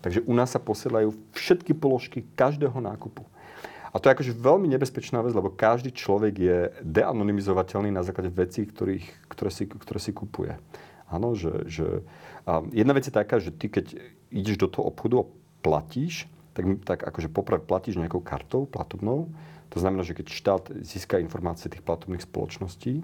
Takže 0.05 0.21
u 0.21 0.37
nás 0.37 0.53
sa 0.53 0.61
posielajú 0.61 1.17
všetky 1.33 1.73
položky 1.73 2.21
každého 2.37 2.77
nákupu. 2.77 3.25
A 3.89 3.97
to 3.97 4.05
je 4.05 4.13
akože 4.13 4.37
veľmi 4.37 4.69
nebezpečná 4.69 5.25
vec, 5.25 5.33
lebo 5.33 5.49
každý 5.49 5.89
človek 5.89 6.33
je 6.37 6.57
deanonymizovateľný 6.85 7.89
na 7.89 8.05
základe 8.05 8.29
vecí, 8.29 8.69
ktorých, 8.69 9.01
ktoré, 9.25 9.49
si, 9.49 9.65
ktoré 9.65 9.97
si 9.97 10.13
kupuje. 10.13 10.61
Áno, 11.09 11.33
že, 11.33 11.65
že 11.65 12.05
a 12.45 12.61
jedna 12.69 12.93
vec 12.93 13.09
je 13.09 13.17
taká, 13.17 13.41
že 13.41 13.49
ty 13.49 13.65
keď 13.65 13.97
ideš 14.29 14.61
do 14.61 14.69
toho 14.69 14.93
obchodu 14.93 15.25
a 15.25 15.29
platíš, 15.65 16.29
tak, 16.53 16.85
tak 16.85 16.99
akože 17.01 17.33
poprvé 17.33 17.57
platíš 17.65 17.97
nejakou 17.97 18.21
kartou 18.21 18.69
platobnou. 18.69 19.33
To 19.73 19.77
znamená, 19.81 20.05
že 20.05 20.13
keď 20.13 20.27
štát 20.29 20.63
získa 20.85 21.17
informácie 21.17 21.73
tých 21.73 21.81
platobných 21.81 22.21
spoločností, 22.21 23.01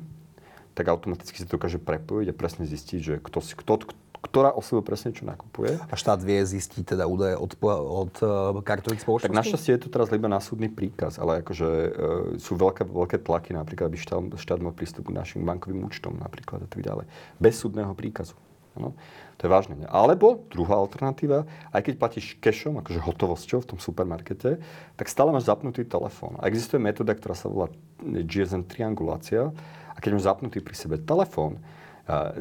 tak 0.77 0.85
automaticky 0.85 1.41
si 1.41 1.49
to 1.49 1.57
dokáže 1.57 1.81
prepojiť 1.81 2.27
a 2.29 2.37
presne 2.37 2.69
zistiť, 2.69 2.99
že 3.01 3.15
kto, 3.19 3.39
si, 3.41 3.57
kto, 3.57 3.89
ktorá 4.21 4.53
osoba 4.53 4.85
presne 4.85 5.17
čo 5.17 5.25
nakupuje. 5.25 5.81
A 5.89 5.93
štát 5.97 6.21
vie 6.21 6.37
zistiť 6.45 6.93
teda 6.93 7.09
údaje 7.09 7.33
od, 7.33 7.57
od 7.65 8.13
uh, 8.21 8.61
kartových 8.61 9.01
spoločností? 9.01 9.33
Tak 9.33 9.39
našťastie 9.41 9.71
je 9.75 9.81
to 9.81 9.89
teraz 9.89 10.13
iba 10.13 10.29
na 10.29 10.37
súdny 10.37 10.69
príkaz, 10.69 11.17
ale 11.17 11.41
akože 11.41 11.67
uh, 11.67 11.89
sú 12.37 12.53
veľké, 12.53 12.85
veľké 12.85 13.17
tlaky, 13.25 13.57
napríklad, 13.57 13.89
aby 13.89 13.97
štát, 13.97 14.37
štát 14.37 14.61
mal 14.61 14.77
prístup 14.77 15.09
k 15.09 15.17
našim 15.17 15.41
bankovým 15.41 15.81
účtom 15.89 16.21
napríklad 16.21 16.63
a 16.63 16.69
tak 16.69 16.85
ďalej. 16.85 17.09
Bez 17.41 17.57
súdneho 17.57 17.97
príkazu. 17.97 18.37
Ano? 18.77 18.95
To 19.41 19.49
je 19.49 19.51
vážne. 19.51 19.75
Alebo 19.89 20.45
druhá 20.53 20.77
alternatíva, 20.77 21.49
aj 21.73 21.81
keď 21.81 21.93
platíš 21.97 22.37
cashom, 22.39 22.77
akože 22.77 23.01
hotovosťou 23.01 23.65
v 23.65 23.69
tom 23.73 23.79
supermarkete, 23.81 24.61
tak 24.95 25.07
stále 25.09 25.33
máš 25.33 25.49
zapnutý 25.49 25.81
telefón. 25.81 26.37
A 26.39 26.47
existuje 26.47 26.77
metóda, 26.77 27.17
ktorá 27.17 27.33
sa 27.33 27.49
volá 27.49 27.73
GSM 28.05 28.69
triangulácia. 28.69 29.49
A 29.91 29.97
keď 29.99 30.15
máš 30.15 30.29
zapnutý 30.29 30.61
pri 30.61 30.77
sebe 30.77 31.01
telefón, 31.01 31.57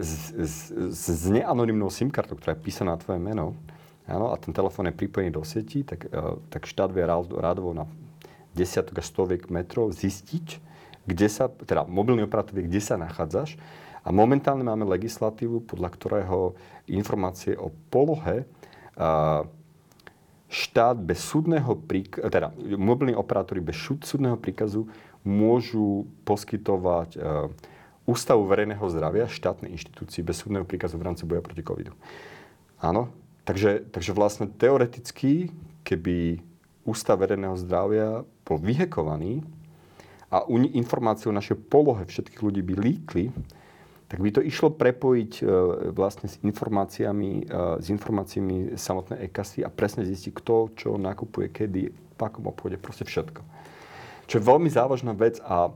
s, 0.01 0.33
s, 0.35 0.55
s 0.93 1.25
neanonimnou 1.29 1.93
SIM 1.93 2.09
kartou, 2.09 2.37
ktorá 2.37 2.57
je 2.57 2.65
písaná 2.65 2.97
na 2.97 3.01
tvoje 3.01 3.21
meno, 3.21 3.55
áno, 4.09 4.33
a 4.33 4.37
ten 4.41 4.51
telefón 4.51 4.89
je 4.91 4.97
pripojený 4.97 5.31
do 5.31 5.45
sieti, 5.47 5.87
tak, 5.87 6.09
uh, 6.11 6.41
tak 6.51 6.67
štát 6.67 6.91
vie 6.91 7.05
rádovo 7.07 7.71
na 7.77 7.85
desiatok 8.57 8.99
až 8.99 9.07
stoviek 9.13 9.47
metrov 9.47 9.95
zistiť, 9.95 10.59
kde 11.07 11.27
sa, 11.31 11.47
teda 11.49 11.87
mobilný 11.87 12.27
operátor 12.27 12.59
vie, 12.59 12.67
kde 12.67 12.83
sa 12.83 12.99
nachádzaš. 12.99 13.55
A 14.01 14.09
momentálne 14.11 14.65
máme 14.65 14.89
legislatívu, 14.89 15.69
podľa 15.69 15.93
ktorého 15.93 16.57
informácie 16.89 17.53
o 17.55 17.71
polohe 17.93 18.49
uh, 18.97 19.45
štát 20.51 20.99
bez 20.99 21.23
súdneho 21.23 21.79
príkazu, 21.79 22.27
teda 22.27 22.51
mobilní 22.75 23.15
operátori 23.15 23.63
bez 23.63 23.79
súdneho 23.79 24.35
príkazu 24.35 24.91
môžu 25.23 26.09
poskytovať 26.27 27.11
uh, 27.15 27.53
Ústavu 28.11 28.43
verejného 28.51 28.83
zdravia, 28.91 29.31
štátnej 29.31 29.71
inštitúcii 29.71 30.27
bez 30.27 30.43
súdneho 30.43 30.67
príkazu 30.67 30.99
v 30.99 31.07
rámci 31.07 31.23
boja 31.23 31.39
proti 31.39 31.63
covidu. 31.63 31.95
Áno, 32.83 33.15
takže, 33.47 33.87
takže 33.87 34.11
vlastne 34.11 34.51
teoreticky, 34.51 35.55
keby 35.87 36.43
Ústav 36.83 37.23
verejného 37.23 37.55
zdravia 37.55 38.27
bol 38.43 38.59
vyhekovaný 38.59 39.47
a 40.27 40.43
informácie 40.75 41.31
o 41.31 41.37
našej 41.37 41.71
polohe 41.71 42.03
všetkých 42.03 42.43
ľudí 42.43 42.67
by 42.67 42.75
líkli, 42.75 43.25
tak 44.11 44.19
by 44.19 44.31
to 44.35 44.43
išlo 44.43 44.75
prepojiť 44.75 45.33
e, 45.39 45.43
vlastne 45.95 46.27
s 46.27 46.43
informáciami, 46.43 47.47
e, 47.47 47.79
s 47.79 47.87
informáciami 47.95 48.75
samotnej 48.75 49.23
e 49.23 49.31
a 49.63 49.71
presne 49.71 50.03
zistiť, 50.03 50.35
kto 50.35 50.75
čo 50.75 50.99
nakupuje, 50.99 51.55
kedy, 51.55 51.95
v 51.95 52.21
akom 52.21 52.51
obchode, 52.51 52.75
proste 52.75 53.07
všetko. 53.07 53.39
čo 54.27 54.35
je 54.39 54.43
veľmi 54.43 54.67
závažná 54.67 55.15
vec 55.15 55.39
a 55.47 55.71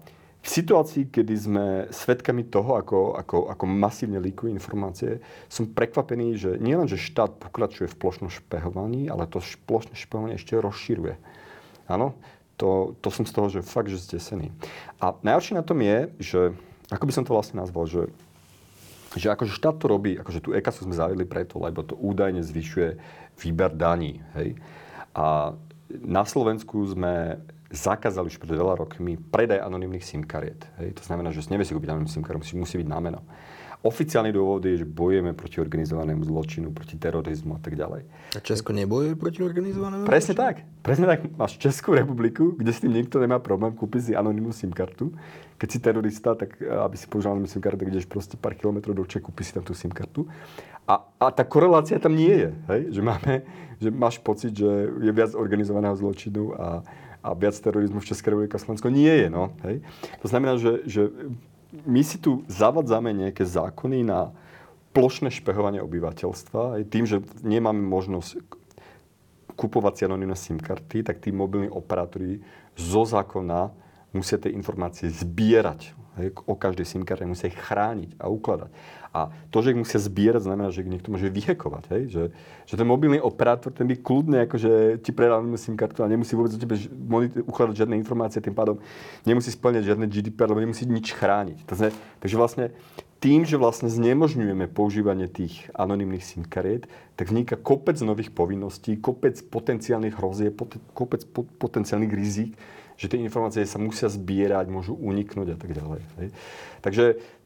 v 0.44 0.48
situácii, 0.52 1.08
kedy 1.08 1.34
sme 1.40 1.66
svedkami 1.88 2.44
toho, 2.44 2.76
ako, 2.76 3.16
ako, 3.16 3.48
ako 3.48 3.64
masívne 3.64 4.20
líkujú 4.20 4.52
informácie, 4.52 5.24
som 5.48 5.64
prekvapený, 5.64 6.36
že 6.36 6.50
nielen, 6.60 6.84
že 6.84 7.00
štát 7.00 7.40
pokračuje 7.40 7.88
v 7.88 7.96
plošnom 7.96 8.28
špehovaní, 8.28 9.08
ale 9.08 9.24
to 9.24 9.40
plošné 9.64 9.96
špehovanie 9.96 10.36
ešte 10.36 10.60
rozširuje. 10.60 11.16
Áno, 11.88 12.12
to, 12.60 12.92
to 13.00 13.08
som 13.08 13.24
z 13.24 13.32
toho, 13.32 13.48
že 13.48 13.64
fakt, 13.64 13.88
že 13.88 13.96
zdesený. 13.96 14.52
A 15.00 15.16
najhoršie 15.24 15.56
na 15.56 15.64
tom 15.64 15.80
je, 15.80 16.12
že, 16.20 16.40
ako 16.92 17.04
by 17.08 17.12
som 17.16 17.24
to 17.24 17.32
vlastne 17.32 17.56
nazval, 17.56 17.88
že, 17.88 18.12
že 19.16 19.32
akože 19.32 19.56
štát 19.56 19.80
to 19.80 19.88
robí, 19.88 20.20
akože 20.20 20.44
tú 20.44 20.52
EKASu 20.52 20.84
sme 20.84 20.92
zavedli 20.92 21.24
preto, 21.24 21.56
lebo 21.56 21.80
to 21.80 21.96
údajne 21.96 22.44
zvyšuje 22.44 23.00
výber 23.40 23.72
daní. 23.72 24.20
Hej? 24.36 24.60
A 25.16 25.56
na 25.88 26.24
Slovensku 26.28 26.84
sme 26.84 27.40
zakázali 27.72 28.28
už 28.28 28.36
pred 28.40 28.52
veľa 28.52 28.80
rokmi 28.80 29.16
predaj 29.16 29.64
anonimných 29.64 30.04
SIM 30.04 30.22
kariet. 30.24 30.66
Hej. 30.80 31.00
To 31.00 31.02
znamená, 31.04 31.32
že 31.32 31.44
si 31.44 31.50
nevie 31.52 31.64
si 31.64 31.72
kúpiť 31.72 31.92
anonimný 31.92 32.12
SIM 32.12 32.24
kariet, 32.24 32.44
musí, 32.44 32.54
musí 32.56 32.76
byť 32.80 32.88
na 32.88 32.98
meno. 33.00 33.20
Oficiálny 33.84 34.32
dôvod 34.32 34.64
je, 34.64 34.80
že 34.80 34.88
bojujeme 34.88 35.36
proti 35.36 35.60
organizovanému 35.60 36.24
zločinu, 36.24 36.72
proti 36.72 36.96
terorizmu 36.96 37.52
a 37.52 37.60
tak 37.60 37.76
ďalej. 37.76 38.08
A 38.32 38.40
Česko 38.40 38.72
nebojuje 38.72 39.12
proti 39.12 39.44
organizovanému 39.44 40.08
Presne 40.08 40.32
zločinu? 40.32 40.40
tak. 40.40 40.56
Presne 40.80 41.04
tak. 41.04 41.20
Máš 41.36 41.60
Českú 41.60 41.92
republiku, 41.92 42.56
kde 42.56 42.72
s 42.72 42.80
tým 42.80 42.96
nikto 42.96 43.20
nemá 43.20 43.44
problém 43.44 43.76
kúpiť 43.76 44.00
si 44.00 44.12
anonimnú 44.16 44.56
SIM 44.56 44.72
kartu. 44.72 45.12
Keď 45.60 45.68
si 45.68 45.78
terorista, 45.84 46.32
tak 46.32 46.56
eh, 46.64 46.72
aby 46.72 46.96
si 46.96 47.04
použil 47.04 47.36
anonimnú 47.36 47.52
SIM 47.52 47.60
kartu, 47.60 47.84
tak 47.84 47.92
ideš 47.92 48.08
proste 48.08 48.40
pár 48.40 48.56
kilometrov 48.56 48.96
do 48.96 49.04
Čech, 49.04 49.20
kúpiš 49.20 49.52
si 49.52 49.60
tam 49.60 49.68
tú 49.68 49.76
SIM 49.76 49.92
kartu. 49.92 50.24
A, 50.88 51.04
a 51.20 51.28
tá 51.28 51.44
korelácia 51.44 52.00
tam 52.00 52.16
nie 52.16 52.32
je. 52.32 52.50
Hej? 52.72 52.80
Že, 52.88 53.00
máme, 53.04 53.32
že 53.84 53.88
máš 53.92 54.16
pocit, 54.16 54.56
že 54.56 54.68
je 55.00 55.12
viac 55.12 55.36
organizovaného 55.36 55.92
zločinu 55.92 56.56
a, 56.56 56.80
a 57.24 57.32
viac 57.32 57.56
terorizmu 57.56 58.04
v 58.04 58.08
Českej 58.12 58.36
republike 58.36 58.54
a 58.54 58.60
Slovensku 58.60 58.92
nie 58.92 59.08
je. 59.08 59.28
No, 59.32 59.56
hej? 59.64 59.80
To 60.20 60.28
znamená, 60.28 60.60
že, 60.60 60.84
že 60.84 61.08
my 61.88 62.04
si 62.04 62.20
tu 62.20 62.44
zavadzame 62.46 63.16
nejaké 63.16 63.48
zákony 63.48 64.04
na 64.04 64.36
plošné 64.92 65.32
špehovanie 65.32 65.80
obyvateľstva. 65.80 66.78
Aj 66.78 66.82
tým, 66.84 67.08
že 67.08 67.24
nemáme 67.40 67.80
možnosť 67.80 68.38
kupovať 69.56 69.92
si 69.96 70.02
anonimné 70.04 70.36
SIM 70.36 70.60
karty, 70.60 71.02
tak 71.02 71.24
tí 71.24 71.32
mobilní 71.32 71.72
operátori 71.72 72.44
zo 72.76 73.02
zákona 73.08 73.72
musia 74.14 74.38
tie 74.38 74.54
informácie 74.54 75.10
zbierať 75.10 75.92
hej, 76.22 76.30
o 76.46 76.54
každej 76.54 76.86
SIM 76.86 77.02
karte, 77.02 77.26
musia 77.26 77.50
ich 77.50 77.58
chrániť 77.58 78.16
a 78.22 78.30
ukladať. 78.30 78.70
A 79.14 79.30
to, 79.54 79.62
že 79.62 79.70
ich 79.70 79.78
musia 79.78 80.02
zbierať, 80.02 80.42
znamená, 80.42 80.74
že 80.74 80.82
ich 80.82 80.90
niekto 80.90 81.14
môže 81.14 81.30
vyhekovať. 81.30 81.84
Hej? 81.94 82.02
Že, 82.10 82.22
že 82.66 82.74
ten 82.74 82.86
mobilný 82.86 83.22
operátor, 83.22 83.70
ten 83.70 83.86
by 83.86 83.94
kľudne 84.02 84.42
akože 84.50 84.98
ti 85.06 85.14
predal 85.14 85.46
SIM 85.54 85.78
kartu 85.78 86.02
a 86.02 86.10
nemusí 86.10 86.34
vôbec 86.34 86.50
o 86.50 86.58
tebe 86.58 86.74
ukladať 87.46 87.86
žiadne 87.86 87.94
informácie, 87.94 88.42
tým 88.42 88.58
pádom 88.58 88.82
nemusí 89.22 89.54
splňať 89.54 89.94
žiadne 89.94 90.10
GDPR, 90.10 90.50
lebo 90.50 90.66
nemusí 90.66 90.82
nič 90.82 91.14
chrániť. 91.14 91.62
Takže, 91.62 91.94
takže 92.18 92.36
vlastne 92.38 92.74
tým, 93.22 93.46
že 93.46 93.56
vlastne 93.56 93.88
znemožňujeme 93.88 94.68
používanie 94.68 95.30
tých 95.30 95.70
anonimných 95.72 96.26
SIM 96.26 96.44
kariet, 96.44 96.90
tak 97.14 97.30
vzniká 97.30 97.54
kopec 97.56 97.96
nových 98.02 98.34
povinností, 98.34 98.98
kopec 98.98 99.38
potenciálnych 99.46 100.18
hrozieb, 100.18 100.58
kopec 100.92 101.22
potenciálnych 101.56 102.12
rizik, 102.12 102.58
že 102.94 103.10
tie 103.10 103.20
informácie 103.20 103.66
sa 103.66 103.78
musia 103.82 104.06
zbierať, 104.06 104.70
môžu 104.70 104.94
uniknúť 104.94 105.54
a 105.54 105.58
tak 105.58 105.70
ďalej. 105.74 106.00
Hej. 106.20 106.28
Takže 106.80 107.04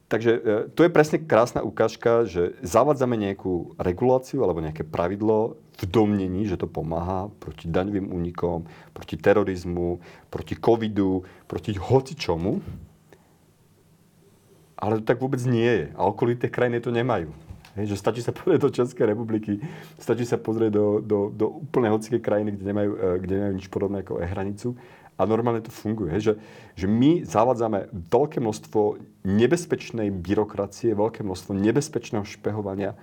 Takže 0.09 0.31
e, 0.33 0.39
to 0.73 0.81
je 0.81 0.89
presne 0.89 1.21
krásna 1.21 1.61
ukážka, 1.61 2.25
že 2.25 2.57
zavádzame 2.65 3.13
nejakú 3.13 3.77
reguláciu 3.77 4.41
alebo 4.41 4.57
nejaké 4.57 4.81
pravidlo 4.81 5.61
v 5.77 5.83
domnení, 5.85 6.49
že 6.49 6.57
to 6.57 6.65
pomáha 6.65 7.29
proti 7.37 7.69
daňovým 7.69 8.09
únikom, 8.09 8.65
proti 8.89 9.21
terorizmu, 9.21 10.01
proti 10.33 10.57
covidu, 10.57 11.21
proti 11.45 11.77
hocičomu. 11.77 12.57
Ale 14.81 14.97
to 14.97 15.05
tak 15.05 15.21
vôbec 15.21 15.45
nie 15.45 15.69
je. 15.69 15.85
A 15.93 16.09
okolité 16.09 16.49
krajiny 16.49 16.81
to 16.81 16.89
nemajú. 16.89 17.29
Hej, 17.79 17.95
že 17.95 18.01
stačí 18.01 18.19
sa 18.19 18.35
pozrieť 18.35 18.59
do 18.59 18.75
Českej 18.75 19.15
republiky, 19.15 19.63
stačí 19.95 20.27
sa 20.27 20.35
pozrieť 20.35 20.75
do, 20.75 20.85
do, 20.99 21.19
do 21.31 21.45
úplne 21.63 21.87
hociké 21.95 22.19
krajiny, 22.19 22.59
kde 22.59 22.65
nemajú, 22.67 22.91
e, 22.91 22.99
kde 23.23 23.33
nemajú 23.39 23.53
nič 23.55 23.67
podobné 23.71 24.03
ako 24.03 24.19
e-hranicu 24.19 24.75
a 25.15 25.21
normálne 25.23 25.63
to 25.63 25.71
funguje. 25.71 26.15
Že, 26.19 26.33
že 26.75 26.85
my 26.87 27.23
zavádzame 27.23 27.91
veľké 27.91 28.43
množstvo 28.43 28.99
nebezpečnej 29.23 30.11
byrokracie, 30.11 30.95
veľké 30.95 31.23
množstvo 31.23 31.51
nebezpečného 31.55 32.27
špehovania 32.27 32.99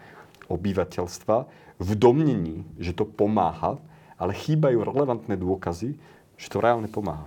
obyvateľstva 0.48 1.36
v 1.76 1.90
domnení, 1.96 2.64
že 2.80 2.96
to 2.96 3.04
pomáha, 3.04 3.76
ale 4.16 4.32
chýbajú 4.32 4.80
relevantné 4.80 5.36
dôkazy, 5.36 5.96
že 6.36 6.48
to 6.52 6.60
reálne 6.60 6.88
pomáha. 6.88 7.24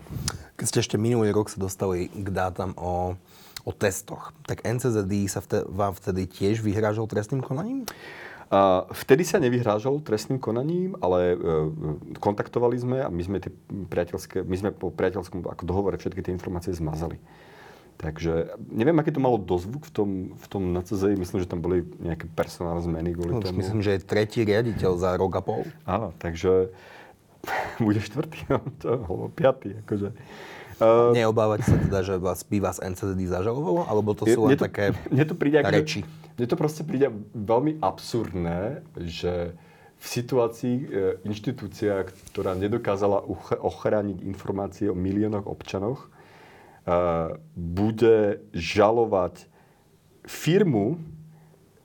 Keď 0.57 0.65
ste 0.65 0.81
ešte 0.81 0.97
minulý 0.97 1.33
rok 1.33 1.49
sa 1.49 1.61
dostali 1.61 2.09
k 2.09 2.27
dátam 2.29 2.73
o, 2.77 3.13
o 3.69 3.71
testoch, 3.71 4.33
tak 4.49 4.65
NCZD 4.65 5.29
sa 5.29 5.45
vte, 5.45 5.61
vám 5.69 5.93
vtedy 5.93 6.25
tiež 6.25 6.65
vyhrážal 6.65 7.05
trestným 7.05 7.45
konaním? 7.45 7.85
A 8.49 8.89
vtedy 8.89 9.21
sa 9.21 9.37
nevyhrážal 9.37 10.01
trestným 10.01 10.41
konaním, 10.41 10.97
ale 11.05 11.37
e, 11.37 12.17
kontaktovali 12.17 12.81
sme 12.81 12.97
a 13.05 13.09
my 13.13 13.21
sme, 13.21 13.37
tie 13.37 13.53
priateľské, 13.69 14.41
my 14.41 14.55
sme 14.57 14.69
po 14.73 14.89
priateľskom 14.89 15.45
ako 15.45 15.63
dohovore 15.69 16.01
všetky 16.01 16.25
tie 16.25 16.33
informácie 16.33 16.73
zmazali. 16.73 17.21
Takže 18.01 18.57
neviem, 18.73 18.97
aký 18.97 19.13
to 19.13 19.21
malo 19.21 19.37
dozvuk 19.37 19.85
v 19.85 19.91
tom, 19.93 20.09
v 20.33 20.45
tom 20.49 20.73
NCZ. 20.73 21.19
Myslím, 21.19 21.45
že 21.45 21.51
tam 21.51 21.61
boli 21.61 21.85
nejaké 22.01 22.25
personálne 22.31 22.81
zmeny 22.81 23.13
kvôli 23.13 23.37
no, 23.37 23.43
tomu. 23.43 23.61
Myslím, 23.61 23.85
že 23.85 23.99
je 23.99 24.07
tretí 24.07 24.41
riaditeľ 24.41 24.97
za 24.97 25.13
rok 25.13 25.35
a 25.37 25.41
pol. 25.45 25.67
Áno, 25.85 26.15
takže 26.17 26.73
bude 27.85 28.01
štvrtý, 28.01 28.49
no, 28.49 28.65
to, 28.81 28.89
piatý. 29.37 29.77
Akože. 29.85 30.09
Uh, 30.79 31.11
Neobávate 31.11 31.67
sa 31.67 31.75
teda, 31.75 31.99
že 32.07 32.15
vás, 32.15 32.39
by 32.47 32.57
vás 32.63 32.79
NCD 32.79 33.27
zažalovalo? 33.27 33.83
Alebo 33.83 34.15
to 34.15 34.23
sú 34.23 34.47
len 34.47 34.55
to, 34.55 34.63
také 34.63 34.95
mne 35.11 35.25
to 35.27 35.35
príde, 35.35 35.59
reči? 35.59 36.07
Mne 36.39 36.47
to 36.47 36.55
proste 36.55 36.87
príde 36.87 37.11
veľmi 37.35 37.83
absurdné, 37.83 38.87
že 38.95 39.59
v 39.99 40.05
situácii 40.07 40.75
e, 40.79 40.85
inštitúcia, 41.27 42.07
ktorá 42.31 42.55
nedokázala 42.55 43.19
ochrániť 43.59 44.23
informácie 44.23 44.87
o 44.87 44.95
miliónoch 44.95 45.43
občanoch, 45.43 46.07
e, 46.07 46.09
bude 47.59 48.39
žalovať 48.55 49.51
firmu 50.23 51.03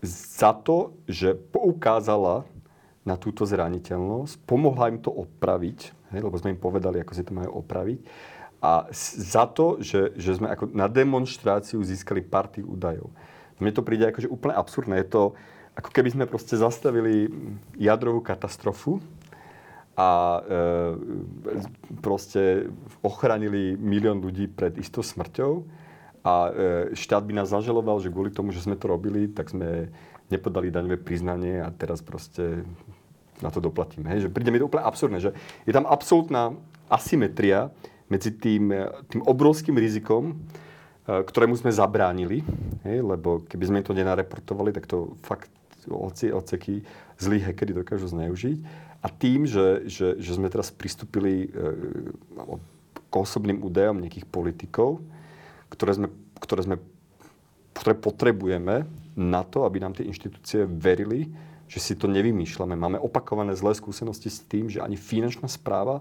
za 0.07 0.55
to, 0.55 0.95
že 1.11 1.35
poukázala 1.35 2.47
na 3.03 3.19
túto 3.19 3.43
zraniteľnosť, 3.43 4.47
pomohla 4.47 4.95
im 4.95 5.03
to 5.03 5.11
opraviť, 5.11 5.93
hej, 6.15 6.21
lebo 6.23 6.39
sme 6.39 6.55
im 6.55 6.61
povedali, 6.63 7.03
ako 7.03 7.13
si 7.13 7.27
to 7.27 7.35
majú 7.35 7.61
opraviť, 7.61 7.99
a 8.65 8.89
za 9.29 9.45
to, 9.45 9.77
že, 9.85 10.17
že 10.17 10.41
sme 10.41 10.49
ako 10.49 10.73
na 10.73 10.89
demonstráciu 10.89 11.85
získali 11.85 12.25
party 12.25 12.65
údajov. 12.65 13.13
Mne 13.61 13.77
to 13.77 13.85
príde 13.85 14.09
akože 14.09 14.33
úplne 14.33 14.57
absurdné. 14.57 15.05
Je 15.05 15.13
to, 15.13 15.23
ako 15.77 15.91
keby 15.93 16.09
sme 16.17 16.25
proste 16.25 16.57
zastavili 16.57 17.29
jadrovú 17.77 18.25
katastrofu 18.25 19.05
a 20.01 20.41
e, 20.41 20.41
proste 22.01 22.73
ochránili 23.05 23.77
milión 23.77 24.25
ľudí 24.25 24.49
pred 24.49 24.81
istou 24.81 25.05
smrťou 25.05 25.69
a 26.25 26.35
e, 26.49 26.51
štát 26.97 27.21
by 27.21 27.45
nás 27.45 27.53
zažaloval, 27.53 28.01
že 28.01 28.09
kvôli 28.09 28.33
tomu, 28.33 28.49
že 28.49 28.65
sme 28.65 28.81
to 28.81 28.89
robili, 28.89 29.29
tak 29.29 29.53
sme 29.53 29.93
nepodali 30.33 30.73
daňové 30.73 31.05
priznanie 31.05 31.61
a 31.61 31.69
teraz 31.69 32.01
proste 32.01 32.65
na 33.45 33.53
to 33.53 33.61
doplatíme. 33.61 34.09
Hej? 34.09 34.27
Že 34.27 34.33
príde 34.33 34.49
mi 34.49 34.57
to 34.57 34.73
úplne 34.73 34.89
absurdné, 34.89 35.21
že 35.21 35.37
je 35.69 35.73
tam 35.77 35.85
absolútna 35.85 36.57
asymetria 36.89 37.69
medzi 38.09 38.37
tým, 38.37 38.73
tým 39.09 39.23
obrovským 39.25 39.77
rizikom, 39.79 40.37
Eh, 41.05 41.21
ktorému 41.21 41.53
sme 41.53 41.69
zabránili, 41.69 42.41
hej, 42.81 43.05
lebo 43.05 43.45
keby 43.45 43.65
sme 43.69 43.85
to 43.85 43.93
nenareportovali, 43.93 44.73
tak 44.73 44.89
to 44.89 45.13
fakt 45.21 45.53
oci, 45.85 46.33
oceky 46.33 46.81
zlí 47.21 47.45
hackery 47.45 47.77
dokážu 47.77 48.09
zneužiť. 48.09 48.57
A 49.05 49.13
tým, 49.13 49.45
že, 49.45 49.85
že, 49.85 50.17
že 50.17 50.33
sme 50.33 50.49
teraz 50.49 50.73
pristúpili 50.73 51.45
e, 51.45 51.49
k 52.89 53.13
osobným 53.13 53.61
údajom 53.61 54.01
nejakých 54.01 54.25
politikov, 54.33 55.05
ktoré, 55.69 55.93
sme, 55.93 56.09
ktoré, 56.41 56.65
sme, 56.65 56.77
ktoré 57.77 57.93
potrebujeme 58.01 58.89
na 59.13 59.45
to, 59.45 59.69
aby 59.69 59.85
nám 59.85 59.93
tie 59.93 60.09
inštitúcie 60.09 60.65
verili, 60.65 61.29
že 61.69 61.85
si 61.85 62.01
to 62.01 62.09
nevymýšľame. 62.09 62.81
Máme 62.81 62.97
opakované 62.97 63.53
zlé 63.53 63.77
skúsenosti 63.77 64.33
s 64.33 64.41
tým, 64.41 64.73
že 64.73 64.81
ani 64.81 64.97
finančná 64.97 65.53
správa 65.53 66.01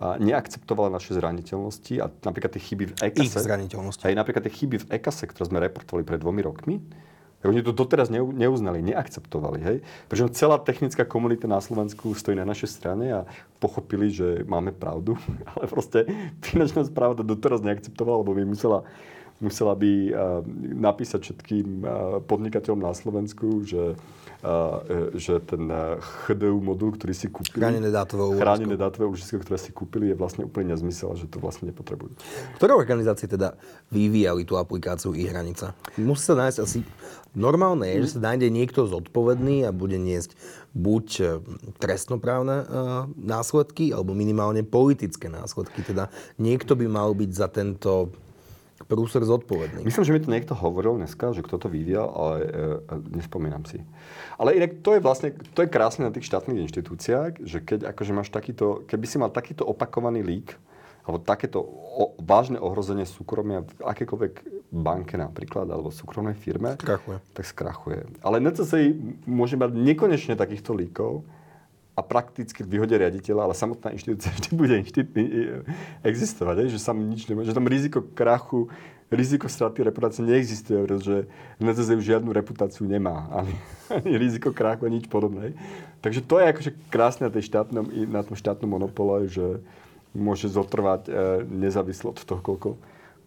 neakceptovala 0.00 0.94
naše 0.94 1.14
zraniteľnosti 1.14 1.94
a 2.00 2.06
napríklad 2.08 2.52
tie 2.56 2.62
chyby 2.62 2.84
v 2.90 2.94
EKASE. 3.12 3.26
Ich 3.26 3.34
zraniteľnosti. 3.34 4.02
Aj 4.06 4.14
napríklad 4.16 4.42
tie 4.46 4.54
chyby 4.54 4.76
v 4.82 4.86
EKASE, 4.98 5.30
ktoré 5.30 5.44
sme 5.46 5.58
reportovali 5.62 6.02
pred 6.06 6.18
dvomi 6.18 6.40
rokmi, 6.42 6.76
oni 7.42 7.58
to 7.66 7.74
doteraz 7.74 8.06
neuznali, 8.14 8.86
neakceptovali. 8.86 9.58
Hej? 9.66 9.76
Pretože 10.06 10.38
celá 10.38 10.62
technická 10.62 11.02
komunita 11.02 11.50
na 11.50 11.58
Slovensku 11.58 12.14
stojí 12.14 12.38
na 12.38 12.46
našej 12.46 12.70
strane 12.70 13.06
a 13.10 13.20
pochopili, 13.58 14.14
že 14.14 14.46
máme 14.46 14.70
pravdu. 14.70 15.18
Ale 15.58 15.66
proste 15.66 16.06
finančná 16.38 16.86
správa 16.86 17.18
to 17.18 17.26
doteraz 17.26 17.58
neakceptovala, 17.66 18.22
lebo 18.22 18.38
by 18.38 18.46
musela 18.46 18.86
musela 19.42 19.74
by 19.74 19.92
uh, 20.08 20.14
napísať 20.78 21.20
všetkým 21.26 21.66
uh, 21.82 21.90
podnikateľom 22.24 22.80
na 22.80 22.94
Slovensku, 22.94 23.66
že 23.66 23.98
Uh, 24.42 25.14
že 25.14 25.38
ten 25.38 25.70
HDU 26.26 26.58
modul, 26.58 26.98
ktorý 26.98 27.14
si 27.14 27.30
kúpili, 27.30 27.62
chránené 27.62 27.94
dátové 27.94 28.26
úložisko. 28.26 28.42
chránené 28.42 28.74
dátové 28.74 29.04
úložisko, 29.06 29.38
ktoré 29.38 29.54
si 29.54 29.70
kúpili, 29.70 30.10
je 30.10 30.18
vlastne 30.18 30.42
úplne 30.42 30.74
nezmysel, 30.74 31.14
že 31.14 31.30
to 31.30 31.38
vlastne 31.38 31.70
nepotrebujú. 31.70 32.10
Ktoré 32.58 32.74
organizácie 32.74 33.30
teda 33.30 33.54
vyvíjali 33.94 34.42
tú 34.42 34.58
aplikáciu 34.58 35.14
e-hranica? 35.14 35.78
Musí 35.94 36.26
sa 36.26 36.34
nájsť 36.34 36.58
asi... 36.58 36.82
Normálne 37.38 37.86
je, 37.86 38.10
že 38.10 38.18
sa 38.18 38.34
nájde 38.34 38.50
niekto 38.50 38.82
zodpovedný 38.90 39.62
a 39.62 39.70
bude 39.70 39.94
niesť 39.94 40.34
buď 40.74 41.38
trestnoprávne 41.78 42.66
následky, 43.14 43.94
alebo 43.94 44.10
minimálne 44.10 44.66
politické 44.66 45.30
následky. 45.30 45.86
Teda 45.86 46.10
niekto 46.42 46.74
by 46.74 46.90
mal 46.90 47.14
byť 47.14 47.30
za 47.30 47.46
tento 47.46 48.10
prúser 48.86 49.22
zodpovedný. 49.22 49.82
Myslím, 49.86 50.04
že 50.04 50.12
mi 50.14 50.20
to 50.22 50.32
niekto 50.32 50.54
hovoril 50.54 50.98
dneska, 50.98 51.34
že 51.34 51.44
kto 51.44 51.56
to 51.56 51.68
vyvíjal, 51.68 52.08
ale 52.12 52.34
e, 52.38 52.46
e, 52.46 52.94
nespomínam 53.18 53.62
si. 53.66 53.82
Ale 54.36 54.54
inak 54.56 54.82
to 54.82 54.96
je 54.96 55.00
vlastne, 55.00 55.34
to 55.54 55.64
je 55.64 55.72
krásne 55.72 56.06
na 56.06 56.12
tých 56.14 56.26
štátnych 56.26 56.62
inštitúciách, 56.68 57.42
že 57.42 57.58
keď 57.62 57.94
akože 57.94 58.12
máš 58.12 58.28
takýto, 58.30 58.86
keby 58.86 59.06
si 59.06 59.16
mal 59.16 59.30
takýto 59.30 59.66
opakovaný 59.66 60.22
lík, 60.22 60.54
alebo 61.02 61.18
takéto 61.18 61.58
o, 61.62 62.14
vážne 62.22 62.62
ohrozenie 62.62 63.02
súkromia 63.02 63.66
v 63.66 63.70
akékoľvek 63.82 64.34
banke 64.70 65.18
napríklad, 65.18 65.66
alebo 65.66 65.90
súkromnej 65.90 66.38
firme, 66.38 66.78
skrachuje. 66.78 67.18
tak 67.34 67.44
skrachuje. 67.44 68.00
Ale 68.22 68.38
NCCI 68.38 68.94
môže 69.26 69.58
mať 69.58 69.74
nekonečne 69.74 70.38
takýchto 70.38 70.78
líkov, 70.78 71.26
a 71.92 72.00
prakticky 72.00 72.64
vyhodia 72.64 73.04
riaditeľa, 73.04 73.52
ale 73.52 73.54
samotná 73.54 73.92
inštitúcia 73.92 74.32
vždy 74.36 74.50
bude 74.56 74.76
existovať, 76.00 76.72
že 76.72 76.80
sa 76.80 76.96
nič 76.96 77.28
nemôže, 77.28 77.52
že 77.52 77.56
tam 77.56 77.68
riziko 77.68 78.00
krachu, 78.00 78.72
riziko 79.12 79.44
straty 79.44 79.84
reputácie 79.84 80.24
neexistuje, 80.24 80.88
pretože 80.88 81.16
NZZ 81.60 82.00
už 82.00 82.04
žiadnu 82.16 82.32
reputáciu 82.32 82.88
nemá, 82.88 83.28
ani, 83.38 83.54
ani 83.92 84.16
riziko 84.16 84.56
krachu, 84.56 84.88
ani 84.88 85.04
nič 85.04 85.08
podobné. 85.12 85.52
Takže 86.00 86.24
to 86.24 86.40
je 86.40 86.46
akože 86.48 86.70
krásne 86.88 87.28
na, 87.28 87.32
tej 87.32 87.44
štátnom, 87.52 87.84
na 88.08 88.24
tom 88.24 88.34
štátnom 88.34 88.68
monopole, 88.68 89.28
že 89.28 89.60
môže 90.16 90.48
zotrvať 90.48 91.08
e, 91.08 91.10
nezávislo 91.48 92.12
od 92.12 92.20
toho, 92.20 92.40
koľko 92.40 92.68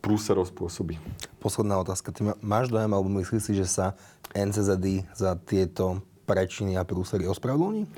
prúserov 0.05 0.45
spôsobí. 0.45 1.01
Posledná 1.41 1.81
otázka. 1.81 2.13
Ty 2.13 2.37
máš 2.45 2.69
dojem, 2.69 2.93
alebo 2.93 3.09
myslíš 3.09 3.41
si, 3.41 3.53
že 3.57 3.65
sa 3.65 3.97
NCZD 4.37 5.09
za 5.17 5.33
tieto 5.33 6.05
prečiny 6.29 6.77
a 6.77 6.85
prúsery 6.85 7.25
ospravedlní? 7.25 7.89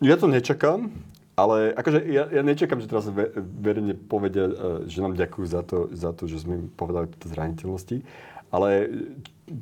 Ja 0.00 0.16
to 0.16 0.26
nečakám, 0.28 0.88
ale 1.36 1.72
akože 1.72 2.04
ja, 2.08 2.28
ja 2.28 2.42
nečakám, 2.44 2.80
že 2.84 2.88
teraz 2.88 3.08
ve, 3.08 3.32
verejne 3.36 3.96
povedia, 3.96 4.48
e, 4.48 4.54
že 4.88 5.00
nám 5.00 5.16
ďakujú 5.16 5.46
za 5.48 5.62
to, 5.64 5.88
za 5.92 6.12
to, 6.12 6.28
že 6.28 6.44
sme 6.44 6.56
im 6.60 6.66
povedali 6.72 7.08
tieto 7.12 7.32
zraniteľnosti. 7.32 8.04
Ale 8.50 8.90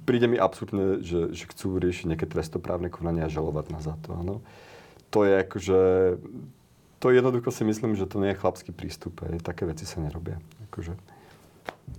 príde 0.08 0.26
mi 0.26 0.40
absurdné, 0.40 1.04
že, 1.04 1.30
že 1.36 1.44
chcú 1.52 1.76
riešiť 1.76 2.14
nejaké 2.14 2.26
trestoprávne 2.26 2.88
konania 2.88 3.28
a 3.28 3.32
žalovať 3.32 3.66
nás 3.70 3.84
za 3.84 3.94
to. 4.00 4.16
Áno. 4.16 4.40
To 5.12 5.28
je 5.28 5.32
akože... 5.44 5.80
To 6.98 7.14
jednoducho 7.14 7.54
si 7.54 7.62
myslím, 7.62 7.94
že 7.94 8.10
to 8.10 8.18
nie 8.18 8.34
je 8.34 8.40
chlapský 8.40 8.74
prístup. 8.74 9.22
Aj. 9.22 9.38
Také 9.38 9.68
veci 9.68 9.86
sa 9.86 10.02
nerobia. 10.02 10.42
Akože. 10.70 10.98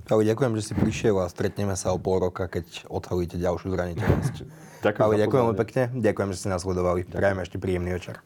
Ale 0.10 0.28
ďakujem, 0.28 0.54
že 0.60 0.66
si 0.66 0.74
prišiel 0.76 1.16
a 1.22 1.32
stretneme 1.32 1.78
sa 1.78 1.94
o 1.94 2.02
pol 2.02 2.20
roka, 2.20 2.50
keď 2.50 2.90
odhalíte 2.90 3.38
ďalšiu 3.38 3.72
zraniteľnosť. 3.72 4.36
Ďakujem, 4.80 5.06
Ale 5.06 5.14
ďakujem 5.20 5.46
pekne. 5.60 5.84
Ďakujem, 5.92 6.30
že 6.32 6.38
ste 6.40 6.50
nás 6.50 6.64
sledovali. 6.64 7.04
Prajem 7.04 7.44
ešte 7.44 7.58
príjemný 7.60 7.96
večer. 7.96 8.24